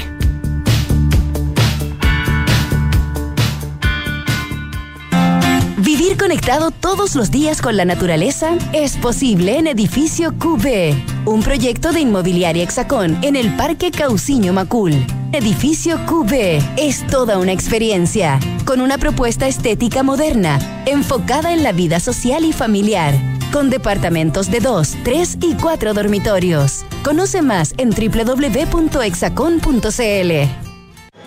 Vivir 5.77 6.17
conectado 6.17 6.71
todos 6.71 7.15
los 7.15 7.31
días 7.31 7.61
con 7.61 7.77
la 7.77 7.85
naturaleza 7.85 8.57
es 8.73 8.97
posible 8.97 9.57
en 9.57 9.67
Edificio 9.67 10.37
QB, 10.37 11.23
un 11.23 11.43
proyecto 11.43 11.93
de 11.93 12.01
inmobiliaria 12.01 12.63
Hexacón 12.65 13.17
en 13.21 13.37
el 13.37 13.55
Parque 13.55 13.91
Cauciño 13.91 14.51
Macul. 14.51 15.24
Edificio 15.35 15.99
QB 16.05 16.61
es 16.77 17.05
toda 17.07 17.37
una 17.39 17.51
experiencia, 17.51 18.39
con 18.63 18.79
una 18.79 18.97
propuesta 18.97 19.47
estética 19.47 20.01
moderna, 20.01 20.59
enfocada 20.85 21.51
en 21.51 21.61
la 21.61 21.73
vida 21.73 21.99
social 21.99 22.45
y 22.45 22.53
familiar, 22.53 23.13
con 23.51 23.69
departamentos 23.69 24.49
de 24.49 24.61
2, 24.61 24.95
3 25.03 25.39
y 25.41 25.55
4 25.55 25.93
dormitorios. 25.93 26.85
Conoce 27.03 27.41
más 27.41 27.73
en 27.77 27.89
www.hexacon.cl. 27.89 28.91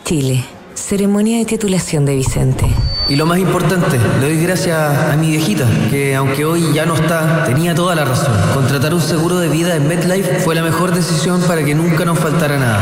Chile. 0.05 0.45
Ceremonia 0.73 1.39
de 1.39 1.45
titulación 1.45 2.07
de 2.07 2.15
Vicente. 2.15 2.65
Y 3.11 3.17
lo 3.17 3.27
más 3.27 3.39
importante, 3.39 3.99
le 4.21 4.27
doy 4.29 4.43
gracias 4.43 4.79
a 4.79 5.17
mi 5.17 5.33
viejita, 5.33 5.67
que 5.91 6.15
aunque 6.15 6.47
hoy 6.47 6.73
ya 6.73 6.87
no 6.87 6.95
está, 6.95 7.45
tenía 7.45 7.75
toda 7.75 7.95
la 7.95 8.07
razón. 8.07 8.33
Contratar 8.55 8.95
un 8.95 9.03
seguro 9.03 9.39
de 9.39 9.49
vida 9.49 9.77
en 9.77 9.87
MedLife 9.87 10.41
fue 10.41 10.55
la 10.55 10.63
mejor 10.63 10.95
decisión 10.95 11.43
para 11.43 11.63
que 11.63 11.75
nunca 11.75 12.07
nos 12.07 12.19
faltara 12.19 12.59
nada. 12.59 12.81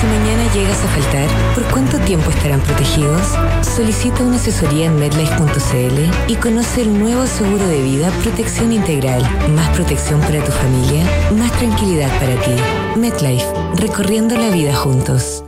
Si 0.00 0.06
mañana 0.06 0.50
llegas 0.54 0.82
a 0.82 0.88
faltar, 0.88 1.28
¿por 1.54 1.62
cuánto 1.64 1.98
tiempo 1.98 2.30
estarán 2.30 2.60
protegidos? 2.60 3.20
Solicita 3.60 4.22
una 4.22 4.36
asesoría 4.36 4.86
en 4.86 4.98
medlife.cl 4.98 6.30
y 6.32 6.36
conoce 6.36 6.80
el 6.80 6.98
nuevo 6.98 7.26
seguro 7.26 7.66
de 7.66 7.82
vida 7.82 8.10
Protección 8.22 8.72
Integral. 8.72 9.20
Más 9.54 9.68
protección 9.76 10.18
para 10.20 10.42
tu 10.42 10.52
familia, 10.52 11.04
más 11.36 11.52
tranquilidad 11.52 12.08
para 12.18 12.34
ti. 12.40 12.54
MedLife, 12.96 13.44
recorriendo 13.74 14.38
la 14.38 14.48
vida 14.48 14.74
juntos. 14.74 15.44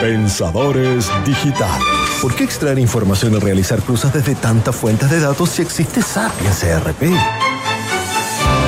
Pensadores 0.00 1.08
digitales. 1.24 1.84
¿Por 2.20 2.34
qué 2.34 2.42
extraer 2.42 2.80
información 2.80 3.34
y 3.34 3.38
realizar 3.38 3.80
cruzas 3.82 4.12
desde 4.12 4.34
tantas 4.34 4.74
fuentes 4.74 5.10
de 5.10 5.20
datos 5.20 5.48
si 5.48 5.62
existe 5.62 6.02
Sapiens 6.02 6.64
ERP? 6.64 7.02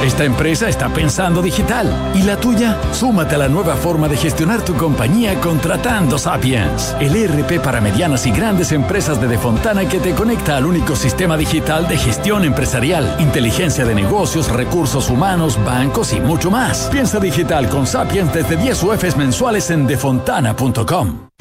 Esta 0.04 0.24
empresa 0.24 0.68
está 0.68 0.90
pensando 0.90 1.40
digital. 1.40 2.12
¿Y 2.14 2.24
la 2.24 2.36
tuya? 2.36 2.78
Súmate 2.92 3.36
a 3.36 3.38
la 3.38 3.48
nueva 3.48 3.74
forma 3.74 4.06
de 4.06 4.18
gestionar 4.18 4.62
tu 4.62 4.74
compañía 4.74 5.40
contratando 5.40 6.18
Sapiens, 6.18 6.94
el 7.00 7.16
ERP 7.16 7.58
para 7.62 7.80
medianas 7.80 8.26
y 8.26 8.30
grandes 8.30 8.72
empresas 8.72 9.18
de 9.18 9.28
Defontana 9.28 9.88
que 9.88 10.00
te 10.00 10.14
conecta 10.14 10.58
al 10.58 10.66
único 10.66 10.94
sistema 10.94 11.38
digital 11.38 11.88
de 11.88 11.96
gestión 11.96 12.44
empresarial, 12.44 13.16
inteligencia 13.18 13.86
de 13.86 13.94
negocios, 13.94 14.52
recursos 14.52 15.08
humanos, 15.08 15.58
bancos 15.64 16.12
y 16.12 16.20
mucho 16.20 16.50
más. 16.50 16.90
Piensa 16.92 17.18
digital 17.18 17.70
con 17.70 17.86
Sapiens 17.86 18.30
desde 18.34 18.58
10 18.58 18.82
UFs 18.82 19.16
mensuales 19.16 19.70
en 19.70 19.86
defontana.com. 19.86 21.33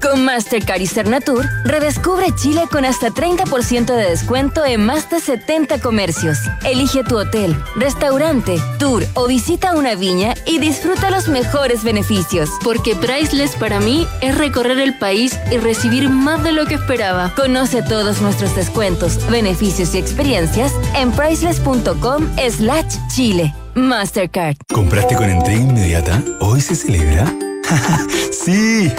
Con 0.00 0.24
Mastercard 0.24 0.80
y 0.80 0.86
Cernatur, 0.86 1.46
redescubre 1.64 2.34
Chile 2.34 2.62
con 2.70 2.84
hasta 2.84 3.10
30% 3.10 3.84
de 3.84 4.08
descuento 4.08 4.64
en 4.64 4.84
más 4.84 5.10
de 5.10 5.20
70 5.20 5.80
comercios. 5.80 6.38
Elige 6.64 7.04
tu 7.04 7.18
hotel, 7.18 7.54
restaurante, 7.76 8.58
tour 8.78 9.04
o 9.14 9.26
visita 9.26 9.74
una 9.74 9.94
viña 9.94 10.34
y 10.46 10.58
disfruta 10.58 11.10
los 11.10 11.28
mejores 11.28 11.84
beneficios. 11.84 12.48
Porque 12.64 12.96
Priceless 12.96 13.56
para 13.56 13.78
mí 13.80 14.06
es 14.22 14.36
recorrer 14.38 14.78
el 14.78 14.96
país 14.98 15.38
y 15.52 15.58
recibir 15.58 16.08
más 16.08 16.42
de 16.42 16.52
lo 16.52 16.64
que 16.66 16.74
esperaba. 16.74 17.34
Conoce 17.34 17.82
todos 17.82 18.22
nuestros 18.22 18.56
descuentos, 18.56 19.18
beneficios 19.30 19.94
y 19.94 19.98
experiencias 19.98 20.72
en 20.96 21.12
priceless.com 21.12 22.26
slash 22.48 22.96
Chile. 23.14 23.54
Mastercard. 23.74 24.56
¿Compraste 24.72 25.14
con 25.14 25.30
entrega 25.30 25.60
inmediata? 25.60 26.22
¿Hoy 26.40 26.60
se 26.60 26.74
celebra? 26.74 27.32
¡Sí! 28.32 28.90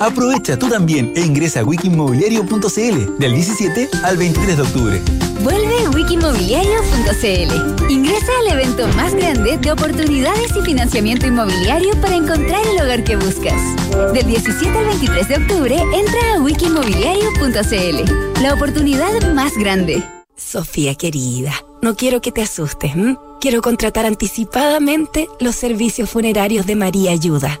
Aprovecha 0.00 0.58
tú 0.58 0.68
también 0.68 1.12
e 1.14 1.20
ingresa 1.20 1.60
a 1.60 1.64
wikimobiliario.cl 1.64 3.18
del 3.18 3.34
17 3.34 3.88
al 4.02 4.16
23 4.16 4.56
de 4.56 4.62
octubre. 4.62 5.00
Vuelve 5.42 5.88
wikimobiliario.cl. 5.88 7.90
Ingresa 7.90 8.32
al 8.40 8.48
evento 8.52 8.88
más 8.88 9.14
grande 9.14 9.58
de 9.58 9.72
oportunidades 9.72 10.52
y 10.56 10.62
financiamiento 10.62 11.26
inmobiliario 11.26 11.92
para 12.00 12.16
encontrar 12.16 12.64
el 12.66 12.80
hogar 12.80 13.04
que 13.04 13.16
buscas. 13.16 13.60
Del 14.12 14.26
17 14.26 14.76
al 14.76 14.86
23 14.86 15.28
de 15.28 15.36
octubre, 15.36 15.76
entra 15.94 16.34
a 16.34 16.40
wikimobiliario.cl. 16.40 18.42
La 18.42 18.54
oportunidad 18.54 19.32
más 19.34 19.56
grande. 19.56 20.02
Sofía 20.36 20.94
querida, 20.94 21.52
no 21.80 21.96
quiero 21.96 22.20
que 22.20 22.32
te 22.32 22.42
asustes. 22.42 22.92
Quiero 23.40 23.62
contratar 23.62 24.06
anticipadamente 24.06 25.28
los 25.40 25.56
servicios 25.56 26.10
funerarios 26.10 26.66
de 26.66 26.76
María 26.76 27.12
Ayuda. 27.12 27.60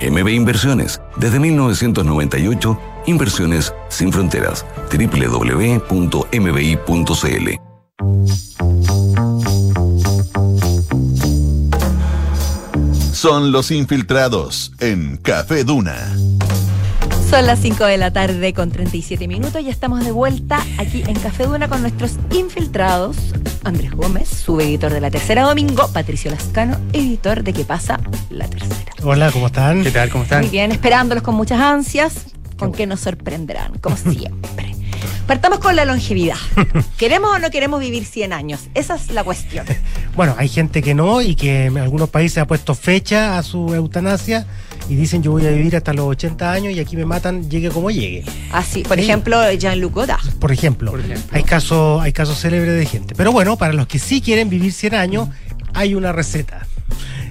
MB 0.00 0.28
Inversiones, 0.28 1.00
desde 1.16 1.40
1998, 1.40 2.78
Inversiones 3.06 3.74
sin 3.88 4.12
fronteras. 4.12 4.64
www.mbi.cl. 4.90 5.84
Son 13.12 13.52
los 13.52 13.70
infiltrados 13.70 14.72
en 14.80 15.16
Café 15.16 15.64
Duna. 15.64 16.14
Son 17.30 17.46
las 17.46 17.58
5 17.60 17.86
de 17.86 17.96
la 17.96 18.12
tarde 18.12 18.52
con 18.52 18.70
37 18.70 19.26
minutos 19.28 19.62
y 19.62 19.70
estamos 19.70 20.04
de 20.04 20.12
vuelta 20.12 20.60
aquí 20.78 21.02
en 21.06 21.14
Café 21.14 21.46
Duna 21.46 21.68
con 21.68 21.80
nuestros 21.80 22.18
infiltrados. 22.30 23.16
Andrés 23.64 23.92
Gómez, 23.92 24.23
su 24.44 24.60
editor 24.60 24.92
de 24.92 25.00
La 25.00 25.10
Tercera 25.10 25.42
Domingo, 25.44 25.88
Patricio 25.90 26.30
Lascano, 26.30 26.78
editor 26.92 27.42
de 27.42 27.54
¿Qué 27.54 27.64
pasa? 27.64 27.98
La 28.28 28.46
Tercera. 28.46 28.92
Hola, 29.02 29.30
¿cómo 29.32 29.46
están? 29.46 29.82
¿Qué 29.82 29.90
tal? 29.90 30.10
¿Cómo 30.10 30.24
están? 30.24 30.42
Muy 30.42 30.50
bien, 30.50 30.70
esperándolos 30.70 31.24
con 31.24 31.34
muchas 31.34 31.58
ansias, 31.60 32.26
con 32.58 32.72
que 32.72 32.86
nos 32.86 33.00
sorprenderán, 33.00 33.78
como 33.78 33.96
siempre. 33.96 34.74
Partamos 35.26 35.60
con 35.60 35.74
la 35.76 35.86
longevidad. 35.86 36.36
¿Queremos 36.98 37.34
o 37.34 37.38
no 37.38 37.50
queremos 37.50 37.80
vivir 37.80 38.04
100 38.04 38.34
años? 38.34 38.68
Esa 38.74 38.96
es 38.96 39.10
la 39.10 39.24
cuestión. 39.24 39.64
Bueno, 40.14 40.34
hay 40.36 40.48
gente 40.48 40.82
que 40.82 40.94
no 40.94 41.22
y 41.22 41.36
que 41.36 41.66
en 41.66 41.78
algunos 41.78 42.10
países 42.10 42.38
ha 42.38 42.46
puesto 42.46 42.74
fecha 42.74 43.38
a 43.38 43.42
su 43.42 43.74
eutanasia 43.74 44.46
y 44.88 44.94
dicen 44.94 45.22
yo 45.22 45.32
voy 45.32 45.46
a 45.46 45.50
vivir 45.50 45.76
hasta 45.76 45.92
los 45.92 46.06
80 46.06 46.52
años 46.52 46.72
y 46.72 46.80
aquí 46.80 46.96
me 46.96 47.04
matan, 47.04 47.48
llegue 47.48 47.70
como 47.70 47.90
llegue. 47.90 48.24
Así, 48.52 48.82
por 48.82 48.98
ejemplo, 48.98 49.52
Jean-Luc 49.52 49.94
Godard. 49.94 50.34
Por 50.38 50.52
ejemplo, 50.52 50.90
por 50.90 51.00
ejemplo, 51.00 51.30
hay 51.32 51.42
casos 51.42 52.02
hay 52.02 52.12
casos 52.12 52.40
célebres 52.40 52.76
de 52.76 52.86
gente. 52.86 53.14
Pero 53.14 53.32
bueno, 53.32 53.56
para 53.56 53.72
los 53.72 53.86
que 53.86 53.98
sí 53.98 54.20
quieren 54.20 54.48
vivir 54.48 54.72
100 54.72 54.94
años, 54.94 55.28
hay 55.72 55.94
una 55.94 56.12
receta. 56.12 56.66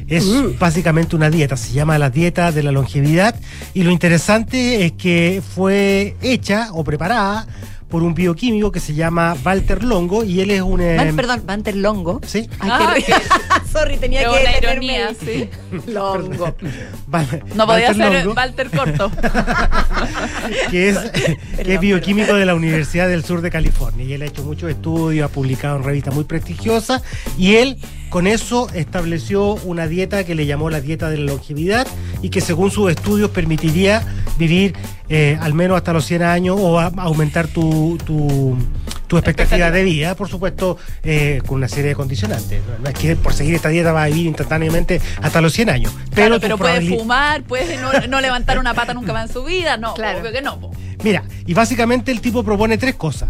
Es 0.07 0.25
uh. 0.25 0.55
básicamente 0.59 1.15
una 1.15 1.29
dieta, 1.29 1.57
se 1.57 1.73
llama 1.73 1.97
la 1.97 2.09
dieta 2.09 2.51
de 2.51 2.63
la 2.63 2.71
longevidad 2.71 3.35
y 3.73 3.83
lo 3.83 3.91
interesante 3.91 4.85
es 4.85 4.91
que 4.91 5.41
fue 5.55 6.15
hecha 6.21 6.69
o 6.73 6.83
preparada 6.83 7.47
por 7.93 8.01
un 8.01 8.15
bioquímico 8.15 8.71
que 8.71 8.79
se 8.79 8.95
llama 8.95 9.37
Walter 9.45 9.83
Longo 9.83 10.23
y 10.23 10.41
él 10.41 10.49
es 10.49 10.63
un... 10.63 10.81
Eh, 10.81 11.13
perdón, 11.15 11.43
Walter 11.47 11.75
Longo. 11.75 12.21
Sí. 12.25 12.49
Ay, 12.59 13.03
qué... 13.03 13.13
Sorry, 13.71 13.97
tenía 13.97 14.21
que... 14.21 14.29
Una 14.29 14.57
ironía, 14.57 15.11
sí. 15.13 15.47
Longo. 15.91 16.55
No 17.53 17.67
podía 17.67 17.93
ser 17.93 18.27
Walter 18.29 18.71
Corto. 18.71 19.11
que 20.71 20.89
es, 20.89 20.97
que 20.97 21.73
es 21.75 21.79
bioquímico 21.79 22.33
de 22.33 22.47
la 22.47 22.55
Universidad 22.55 23.07
del 23.07 23.23
Sur 23.23 23.41
de 23.41 23.51
California 23.51 24.03
y 24.03 24.13
él 24.13 24.23
ha 24.23 24.25
hecho 24.25 24.43
muchos 24.43 24.71
estudios, 24.71 25.29
ha 25.29 25.31
publicado 25.31 25.77
en 25.77 25.83
revistas 25.83 26.15
muy 26.15 26.23
prestigiosas 26.23 27.03
y 27.37 27.57
él 27.57 27.77
con 28.09 28.25
eso 28.25 28.69
estableció 28.73 29.53
una 29.65 29.87
dieta 29.87 30.23
que 30.23 30.33
le 30.33 30.47
llamó 30.47 30.71
la 30.71 30.81
dieta 30.81 31.11
de 31.11 31.17
la 31.17 31.31
longevidad 31.31 31.87
y 32.23 32.29
que 32.29 32.41
según 32.41 32.71
sus 32.71 32.91
estudios 32.91 33.29
permitiría 33.29 34.03
vivir 34.37 34.75
eh, 35.09 35.37
al 35.41 35.53
menos 35.53 35.77
hasta 35.77 35.93
los 35.93 36.05
100 36.05 36.23
años 36.23 36.57
o 36.59 36.79
a, 36.79 36.91
aumentar 36.97 37.47
tu, 37.47 37.97
tu, 38.05 38.57
tu 39.07 39.17
expectativa 39.17 39.71
de 39.71 39.83
vida, 39.83 40.15
por 40.15 40.29
supuesto, 40.29 40.77
eh, 41.03 41.41
con 41.45 41.57
una 41.57 41.67
serie 41.67 41.89
de 41.89 41.95
condicionantes. 41.95 42.61
No 42.81 42.89
es 42.89 42.95
que 42.95 43.15
por 43.15 43.33
seguir 43.33 43.55
esta 43.55 43.69
dieta 43.69 43.91
va 43.91 44.03
a 44.03 44.07
vivir 44.07 44.27
instantáneamente 44.27 45.01
hasta 45.21 45.41
los 45.41 45.53
100 45.53 45.69
años. 45.69 45.93
Pero, 46.15 46.39
claro, 46.39 46.39
pero 46.39 46.57
puede 46.57 46.81
fumar, 46.81 47.43
puede 47.43 47.77
no, 47.77 47.91
no, 48.09 48.21
levantar 48.21 48.59
una 48.59 48.73
pata 48.73 48.93
nunca 48.93 49.13
más 49.13 49.29
en 49.29 49.33
su 49.33 49.43
vida, 49.43 49.77
no, 49.77 49.93
claro. 49.93 50.19
obvio 50.19 50.31
que 50.31 50.41
no. 50.41 50.71
Mira, 51.03 51.23
y 51.45 51.53
básicamente 51.53 52.11
el 52.11 52.21
tipo 52.21 52.43
propone 52.43 52.77
tres 52.77 52.95
cosas. 52.95 53.29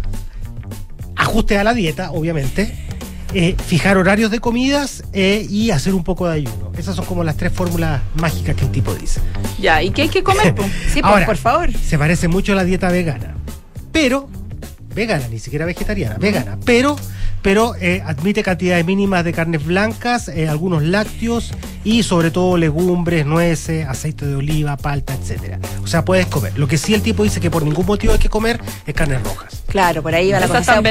Ajuste 1.16 1.58
a 1.58 1.64
la 1.64 1.74
dieta, 1.74 2.10
obviamente 2.10 2.83
eh, 3.34 3.56
fijar 3.66 3.98
horarios 3.98 4.30
de 4.30 4.38
comidas 4.38 5.02
eh, 5.12 5.44
y 5.50 5.72
hacer 5.72 5.92
un 5.94 6.04
poco 6.04 6.28
de 6.28 6.34
ayuno. 6.34 6.70
Esas 6.78 6.94
son 6.94 7.04
como 7.04 7.24
las 7.24 7.36
tres 7.36 7.52
fórmulas 7.52 8.00
mágicas 8.14 8.54
que 8.54 8.64
el 8.64 8.70
tipo 8.70 8.94
dice. 8.94 9.20
Ya, 9.58 9.82
¿y 9.82 9.90
qué 9.90 10.02
hay 10.02 10.08
que 10.08 10.22
comer? 10.22 10.54
sí, 10.92 11.02
pues, 11.02 11.24
por 11.24 11.36
favor. 11.36 11.72
Se 11.72 11.98
parece 11.98 12.28
mucho 12.28 12.52
a 12.52 12.56
la 12.56 12.64
dieta 12.64 12.88
vegana, 12.90 13.34
pero 13.90 14.28
vegana, 14.94 15.26
ni 15.28 15.40
siquiera 15.40 15.66
vegetariana, 15.66 16.16
vegana, 16.16 16.58
pero 16.64 16.96
pero 17.44 17.74
eh, 17.78 18.02
admite 18.06 18.42
cantidades 18.42 18.86
mínimas 18.86 19.22
de 19.22 19.34
carnes 19.34 19.66
blancas, 19.66 20.28
eh, 20.28 20.48
algunos 20.48 20.82
lácteos 20.82 21.52
y 21.84 22.02
sobre 22.02 22.30
todo 22.30 22.56
legumbres, 22.56 23.26
nueces, 23.26 23.86
aceite 23.86 24.24
de 24.24 24.34
oliva, 24.34 24.78
palta, 24.78 25.14
etcétera. 25.14 25.58
O 25.82 25.86
sea, 25.86 26.06
puedes 26.06 26.24
comer. 26.24 26.58
Lo 26.58 26.66
que 26.66 26.78
sí 26.78 26.94
el 26.94 27.02
tipo 27.02 27.22
dice 27.22 27.40
que 27.40 27.50
por 27.50 27.62
ningún 27.62 27.84
motivo 27.84 28.14
hay 28.14 28.18
que 28.18 28.30
comer 28.30 28.62
es 28.86 28.94
carnes 28.94 29.22
rojas. 29.22 29.62
Claro, 29.66 30.02
por 30.02 30.14
ahí 30.14 30.32
va 30.32 30.40
la 30.40 30.48
cosa. 30.48 30.82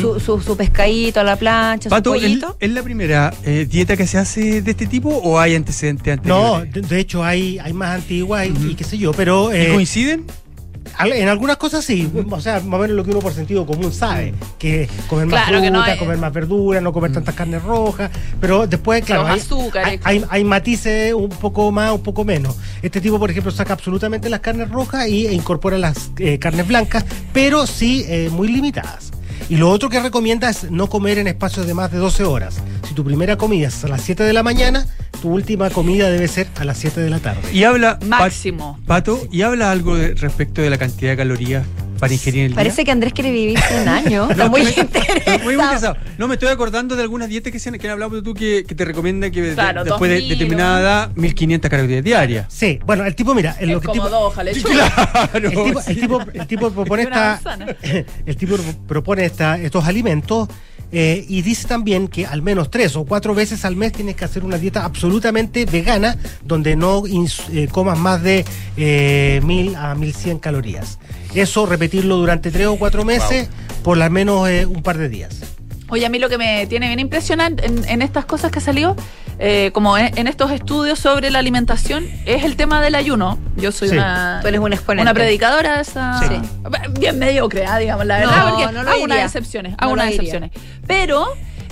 Su, 0.00 0.18
su, 0.18 0.40
su, 0.40 0.56
pescadito 0.56 1.20
a 1.20 1.22
la 1.24 1.36
plancha, 1.36 1.88
Pato, 1.88 2.12
su 2.12 2.20
pollito. 2.20 2.56
¿es, 2.58 2.70
la 2.72 2.82
primera 2.82 3.32
eh, 3.44 3.64
dieta 3.70 3.96
que 3.96 4.08
se 4.08 4.18
hace 4.18 4.60
de 4.60 4.72
este 4.72 4.86
tipo 4.86 5.10
o 5.10 5.38
hay 5.38 5.54
antecedentes 5.54 6.24
No, 6.24 6.56
anteriores? 6.56 6.88
de, 6.88 6.96
de 6.96 7.00
hecho 7.00 7.22
hay, 7.22 7.60
hay 7.60 7.72
más 7.72 7.94
antiguas 7.94 8.48
y, 8.48 8.70
y, 8.70 8.74
qué 8.74 8.82
sé 8.82 8.98
yo, 8.98 9.12
pero... 9.12 9.56
¿Y 9.56 9.72
coinciden? 9.74 10.24
En 11.00 11.28
algunas 11.28 11.56
cosas 11.56 11.84
sí, 11.84 12.10
o 12.30 12.40
sea, 12.40 12.60
más 12.60 12.78
o 12.78 12.82
menos 12.82 12.96
lo 12.96 13.04
que 13.04 13.10
uno 13.10 13.20
por 13.20 13.32
sentido 13.32 13.66
común 13.66 13.92
sabe, 13.92 14.34
que 14.58 14.88
comer 15.08 15.26
más 15.26 15.44
claro 15.44 15.58
fruta, 15.58 15.70
no 15.70 15.82
hay... 15.82 15.98
comer 15.98 16.18
más 16.18 16.32
verdura, 16.32 16.80
no 16.80 16.92
comer 16.92 17.12
tantas 17.12 17.34
carnes 17.34 17.62
rojas, 17.62 18.10
pero 18.40 18.66
después, 18.66 19.04
claro, 19.04 19.26
hay, 19.26 19.40
azúcar, 19.40 19.98
hay, 20.02 20.24
hay, 20.28 20.44
matices 20.44 21.14
un 21.14 21.28
poco 21.28 21.70
más, 21.72 21.92
un 21.92 22.02
poco 22.02 22.24
menos. 22.24 22.56
Este 22.82 23.00
tipo, 23.00 23.18
por 23.18 23.30
ejemplo, 23.30 23.50
saca 23.52 23.72
absolutamente 23.72 24.28
las 24.28 24.40
carnes 24.40 24.70
rojas 24.70 25.08
y, 25.08 25.26
e 25.26 25.32
incorpora 25.32 25.78
las 25.78 26.10
eh, 26.18 26.38
carnes 26.38 26.66
blancas, 26.66 27.04
pero 27.32 27.66
sí 27.66 28.04
eh, 28.08 28.30
muy 28.30 28.48
limitadas. 28.48 29.12
Y 29.48 29.56
lo 29.56 29.70
otro 29.70 29.88
que 29.88 29.98
recomienda 30.00 30.50
es 30.50 30.70
no 30.70 30.88
comer 30.88 31.18
en 31.18 31.26
espacios 31.26 31.66
de 31.66 31.72
más 31.72 31.90
de 31.90 31.98
12 31.98 32.24
horas. 32.24 32.60
Si 32.86 32.92
tu 32.92 33.02
primera 33.02 33.36
comida 33.36 33.68
es 33.68 33.82
a 33.82 33.88
las 33.88 34.02
7 34.02 34.22
de 34.22 34.32
la 34.34 34.42
mañana, 34.42 34.86
tu 35.22 35.30
última 35.30 35.70
comida 35.70 36.10
debe 36.10 36.28
ser 36.28 36.48
a 36.56 36.64
las 36.64 36.76
7 36.76 37.00
de 37.00 37.08
la 37.08 37.18
tarde. 37.18 37.40
Y 37.52 37.64
habla 37.64 37.98
máximo. 38.06 38.78
Pato, 38.86 39.26
y 39.32 39.42
habla 39.42 39.70
algo 39.70 39.96
de, 39.96 40.14
respecto 40.14 40.60
de 40.60 40.68
la 40.68 40.76
cantidad 40.76 41.12
de 41.12 41.16
calorías 41.16 41.64
para 41.98 42.12
ingerir 42.12 42.42
el 42.44 42.48
día? 42.48 42.56
Parece 42.56 42.84
que 42.84 42.90
Andrés 42.90 43.12
quiere 43.12 43.30
vivir 43.30 43.58
100 43.58 43.88
años. 43.88 44.30
Está 44.30 44.48
muy 44.48 44.62
Muy 45.42 45.54
interesado. 45.54 45.96
No, 46.16 46.28
me 46.28 46.34
estoy 46.34 46.48
acordando 46.48 46.96
de 46.96 47.02
algunas 47.02 47.28
dietas 47.28 47.52
que, 47.52 47.58
se 47.58 47.68
han, 47.68 47.78
que 47.78 47.86
han 47.86 47.92
hablado 47.92 48.22
tú 48.22 48.34
que, 48.34 48.64
que 48.66 48.74
te 48.74 48.84
recomiendan 48.84 49.30
que 49.30 49.42
de- 49.42 49.54
Claro, 49.54 49.84
después 49.84 50.10
de 50.10 50.16
2000, 50.16 50.38
determinada 50.38 50.80
edad, 50.80 51.10
1500 51.14 51.70
calorías 51.70 52.04
diarias. 52.04 52.46
Sí, 52.48 52.78
bueno, 52.86 53.04
el 53.04 53.14
tipo, 53.14 53.34
mira, 53.34 53.56
en 53.60 53.70
lo 53.70 53.76
Es 53.76 53.80
que 53.82 53.86
como 53.86 54.04
tipo, 54.04 54.08
dos 54.08 54.36
de 54.36 54.44
lechuga. 54.44 55.30
el 55.34 55.50
tipo, 55.50 55.80
el 55.86 56.00
tipo, 56.00 56.20
el 56.32 56.46
tipo 56.46 56.70
propone 56.74 57.02
esta, 57.02 57.40
el 58.26 58.36
tipo 58.36 58.56
propone 58.86 59.24
esta, 59.24 59.58
estos 59.58 59.84
alimentos 59.84 60.48
eh, 60.90 61.24
y 61.28 61.42
dice 61.42 61.68
también 61.68 62.08
que 62.08 62.24
al 62.26 62.40
menos 62.40 62.70
tres 62.70 62.96
o 62.96 63.04
cuatro 63.04 63.34
veces 63.34 63.64
al 63.66 63.76
mes 63.76 63.92
tienes 63.92 64.16
que 64.16 64.24
hacer 64.24 64.42
una 64.42 64.56
dieta 64.56 64.84
absolutamente 64.84 65.66
vegana 65.66 66.16
donde 66.42 66.76
no 66.76 67.02
eh, 67.06 67.68
comas 67.70 67.98
más 67.98 68.22
de 68.22 68.44
eh, 68.76 69.40
mil 69.44 69.74
a 69.76 69.94
1100 69.94 70.38
calorías. 70.38 70.98
Eso 71.34 71.66
repetirlo 71.66 72.16
durante 72.16 72.50
tres 72.50 72.66
o 72.66 72.76
cuatro 72.76 73.04
meses 73.04 73.48
por 73.82 74.00
al 74.02 74.10
menos 74.10 74.48
eh, 74.48 74.66
un 74.66 74.82
par 74.82 74.98
de 74.98 75.08
días. 75.08 75.36
Oye, 75.90 76.04
a 76.04 76.08
mí 76.10 76.18
lo 76.18 76.28
que 76.28 76.36
me 76.36 76.66
tiene 76.66 76.86
bien 76.88 77.00
impresionante 77.00 77.64
en, 77.64 77.88
en 77.88 78.02
estas 78.02 78.26
cosas 78.26 78.50
que 78.50 78.60
salió, 78.60 78.94
eh, 79.38 79.70
como 79.72 79.96
en, 79.96 80.18
en 80.18 80.26
estos 80.26 80.50
estudios 80.50 80.98
sobre 80.98 81.30
la 81.30 81.38
alimentación, 81.38 82.06
es 82.26 82.44
el 82.44 82.56
tema 82.56 82.82
del 82.82 82.94
ayuno. 82.94 83.38
Yo 83.56 83.72
soy 83.72 83.88
Sí. 83.88 83.94
una, 83.94 84.40
Tú 84.42 84.48
eres 84.48 84.60
un 84.60 84.72
exponente. 84.74 85.02
una 85.02 85.14
predicadora 85.14 85.76
de 85.76 85.82
esa. 85.82 86.20
Sí. 86.28 86.34
Bien 87.00 87.18
mediocre, 87.18 87.64
ah, 87.66 87.78
digamos, 87.78 88.04
la 88.04 88.18
verdad, 88.18 88.36
No, 88.50 88.56
porque 88.58 88.72
no 88.74 88.82
lo 88.82 88.90
hago 88.90 88.98
unas 89.02 89.16
diría. 89.16 89.24
excepciones. 89.24 89.72
No 89.72 89.78
Hago 89.80 89.92
unas 89.94 90.06
diría. 90.10 90.20
excepciones. 90.20 90.50
Pero 90.86 91.26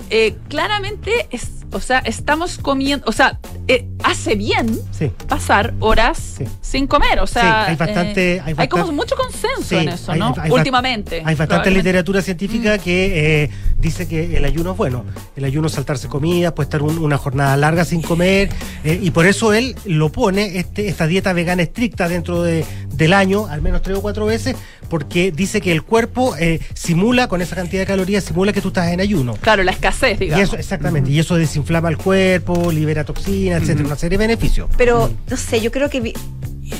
eh, 0.09 0.35
claramente, 0.49 1.27
es, 1.29 1.49
o 1.71 1.79
sea, 1.79 1.99
estamos 1.99 2.57
comiendo, 2.57 3.05
o 3.07 3.11
sea, 3.11 3.39
eh, 3.67 3.87
hace 4.03 4.35
bien 4.35 4.79
Sí. 4.91 5.11
pasar 5.27 5.73
horas 5.79 6.37
sin 6.61 6.87
comer. 6.87 7.19
O 7.19 7.27
sea, 7.27 7.65
Sí, 7.65 7.71
hay 7.71 7.75
bastante- 7.75 8.35
eh, 8.35 8.41
hay 8.45 8.53
hay 8.57 8.67
como 8.67 8.91
mucho 8.91 9.15
consenso 9.15 9.79
en 9.79 9.89
eso, 9.89 10.11
hay- 10.11 10.19
¿no? 10.19 10.33
hay 10.39 10.49
Últimamente. 10.51 11.21
Hay 11.25 11.35
bastante 11.35 11.71
literatura 11.71 12.21
científica 12.21 12.77
que 12.77 13.43
eh, 13.43 13.49
dice 13.79 14.07
que 14.07 14.37
el 14.37 14.45
ayuno 14.45 14.71
es 14.71 14.77
bueno. 14.77 15.03
El 15.35 15.43
ayuno 15.45 15.67
es 15.67 15.73
saltarse 15.73 16.07
comida, 16.07 16.53
puede 16.55 16.65
estar 16.67 16.81
un- 16.81 16.97
una 16.97 17.17
jornada 17.17 17.55
larga 17.57 17.85
sin 17.85 18.01
comer. 18.01 18.49
y 18.83 19.11
por 19.11 19.25
eso 19.25 19.53
él 19.53 19.75
lo 19.85 20.09
pone, 20.11 20.59
este, 20.59 20.87
esta 20.87 21.07
dieta 21.07 21.33
vegana 21.33 21.61
estricta 21.63 22.07
dentro 22.07 22.41
de- 22.43 22.65
del 22.93 23.11
año, 23.13 23.47
al 23.47 23.61
menos 23.61 23.81
tres 23.81 23.97
o 23.97 24.01
cuatro 24.01 24.25
veces, 24.25 24.55
porque 24.89 25.31
dice 25.31 25.59
que 25.59 25.71
el 25.73 25.83
cuerpo 25.83 26.35
simula, 26.73 27.27
con 27.27 27.41
esa 27.41 27.55
cantidad 27.55 27.81
de 27.81 27.85
calorías, 27.87 28.23
simula 28.23 28.53
que 28.53 28.61
tú 28.61 28.69
estás 28.69 28.91
en 28.91 29.01
ayuno. 29.01 29.33
Claro, 29.41 29.63
la 29.63 29.71
escasez, 29.71 30.15
Y 30.21 30.25
digamos. 30.25 30.47
eso, 30.49 30.57
exactamente. 30.57 31.11
Y 31.11 31.19
eso 31.19 31.35
desinflama 31.67 31.89
el 31.89 31.97
cuerpo, 31.97 32.71
libera 32.71 33.03
toxinas, 33.03 33.61
etcétera, 33.61 33.87
una 33.87 33.95
serie 33.97 34.17
de 34.17 34.25
beneficios. 34.27 34.69
Pero, 34.77 35.11
no 35.29 35.37
sé, 35.37 35.59
yo 35.61 35.71
creo 35.71 35.89
que... 35.89 36.13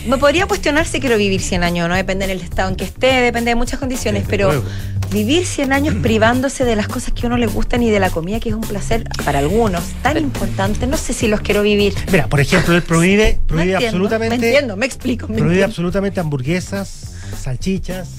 Me 0.06 0.18
podría 0.18 0.46
cuestionar 0.48 0.86
si 0.86 1.00
quiero 1.00 1.18
vivir 1.18 1.42
100 1.42 1.64
años, 1.64 1.88
¿no? 1.90 1.96
Depende 1.96 2.28
del 2.28 2.42
estado 2.42 2.70
en 2.70 2.76
que 2.76 2.84
esté, 2.86 3.08
depende 3.22 3.52
de 3.52 3.56
muchas 3.56 3.80
condiciones, 3.80 4.24
pero 4.28 4.48
luego. 4.52 4.64
vivir 5.12 5.46
100 5.46 5.72
años 5.72 5.96
privándose 6.02 6.66
de 6.66 6.76
las 6.76 6.88
cosas 6.90 7.14
que 7.14 7.26
a 7.26 7.28
uno 7.28 7.38
le 7.38 7.48
gustan 7.48 7.84
y 7.84 7.90
de 7.90 8.00
la 8.02 8.10
comida, 8.10 8.40
que 8.42 8.50
es 8.50 8.56
un 8.56 8.62
placer 8.62 9.06
para 9.24 9.40
algunos, 9.40 9.82
tan 10.02 10.18
importante, 10.18 10.88
no 10.88 10.98
sé 10.98 11.14
si 11.14 11.28
los 11.30 11.40
quiero 11.40 11.62
vivir. 11.64 11.94
Mira, 12.12 12.28
por 12.28 12.40
ejemplo, 12.42 12.76
él 12.76 12.82
prohíbe, 12.84 13.40
prohíbe 13.48 13.74
entiendo, 13.74 13.88
absolutamente. 13.98 14.38
Me 14.38 14.48
entiendo, 14.48 14.76
me 14.78 14.86
explico. 14.86 15.28
me 15.28 15.36
Prohíbe 15.36 15.54
entiendo. 15.54 15.66
absolutamente 15.72 16.20
hamburguesas, 16.20 17.14
salchichas. 17.42 18.10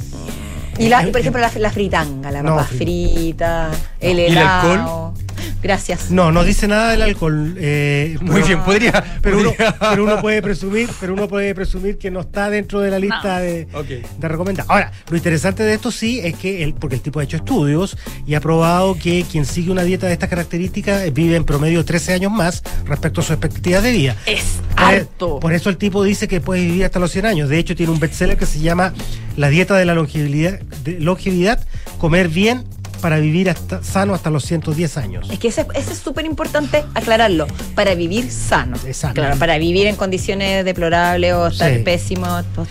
Y, 0.78 0.88
la, 0.88 1.02
Eh, 1.02 1.08
por 1.08 1.20
ejemplo, 1.20 1.40
la, 1.42 1.50
la 1.58 1.70
fritanga, 1.70 2.30
la 2.30 2.42
No, 2.42 2.56
papa 2.56 2.64
frita. 2.64 2.78
frita, 2.78 3.70
el 4.00 4.18
¿Y 4.18 4.22
el 4.22 4.32
helado. 4.32 4.72
alcohol? 4.72 5.14
Gracias. 5.62 6.10
No, 6.12 6.30
no 6.30 6.44
dice 6.44 6.68
nada 6.68 6.90
del 6.92 7.02
alcohol. 7.02 7.54
eh, 7.58 8.16
Muy 8.20 8.34
pero- 8.36 8.46
bien, 8.46 8.60
podría- 8.62 9.18
Pero, 9.20 9.38
uno, 9.40 9.52
pero 9.80 10.04
uno 10.04 10.20
puede 10.20 10.40
presumir, 10.40 10.88
pero 11.00 11.14
uno 11.14 11.26
puede 11.26 11.54
presumir 11.54 11.98
que 11.98 12.10
no 12.12 12.20
está 12.20 12.48
dentro 12.48 12.80
de 12.80 12.90
la 12.92 12.98
lista 13.00 13.40
de, 13.40 13.66
de 13.66 14.28
recomendados. 14.28 14.70
Ahora, 14.70 14.92
lo 15.10 15.16
interesante 15.16 15.64
de 15.64 15.74
esto 15.74 15.90
sí 15.90 16.20
es 16.22 16.34
que 16.36 16.62
él, 16.62 16.74
porque 16.78 16.94
el 16.96 17.00
tipo 17.02 17.18
ha 17.18 17.24
hecho 17.24 17.36
estudios 17.38 17.96
y 18.26 18.34
ha 18.34 18.40
probado 18.40 18.96
que 18.96 19.24
quien 19.30 19.44
sigue 19.44 19.70
una 19.72 19.82
dieta 19.82 20.06
de 20.06 20.12
estas 20.12 20.28
características 20.28 21.12
vive 21.12 21.34
en 21.36 21.44
promedio 21.44 21.84
13 21.84 22.12
años 22.14 22.30
más 22.30 22.62
respecto 22.86 23.20
a 23.20 23.24
sus 23.24 23.32
expectativas 23.32 23.82
de 23.82 23.90
vida. 23.92 24.16
Es 24.26 24.58
Por, 24.76 24.84
harto. 24.84 25.40
por 25.40 25.52
eso 25.52 25.70
el 25.70 25.76
tipo 25.76 26.04
dice 26.04 26.28
que 26.28 26.40
puede 26.40 26.60
vivir 26.62 26.84
hasta 26.84 27.00
los 27.00 27.10
100 27.10 27.26
años. 27.26 27.48
De 27.48 27.58
hecho, 27.58 27.74
tiene 27.74 27.90
un 27.92 27.98
bestseller 27.98 28.36
que 28.36 28.46
se 28.46 28.60
llama 28.60 28.92
La 29.36 29.48
dieta 29.48 29.76
de 29.76 29.84
la 29.84 29.94
longevidad, 29.94 30.60
de 30.84 31.00
longevidad 31.00 31.66
comer 31.98 32.28
bien 32.28 32.64
para 32.98 33.18
vivir 33.18 33.48
hasta, 33.50 33.82
sano 33.82 34.14
hasta 34.14 34.30
los 34.30 34.44
110 34.44 34.96
años. 34.96 35.28
Es 35.30 35.38
que 35.38 35.48
eso 35.48 35.66
es 35.74 35.86
súper 35.98 36.26
importante 36.26 36.84
aclararlo, 36.94 37.46
para 37.74 37.94
vivir 37.94 38.30
sano. 38.30 38.76
Exacto. 38.86 39.20
Claro, 39.20 39.38
para 39.38 39.58
vivir 39.58 39.86
en 39.86 39.96
condiciones 39.96 40.64
deplorables 40.64 41.32
o 41.34 41.46
estar 41.48 41.72
Sí. 41.74 41.82
pésimo, 41.82 42.26
pues, 42.54 42.68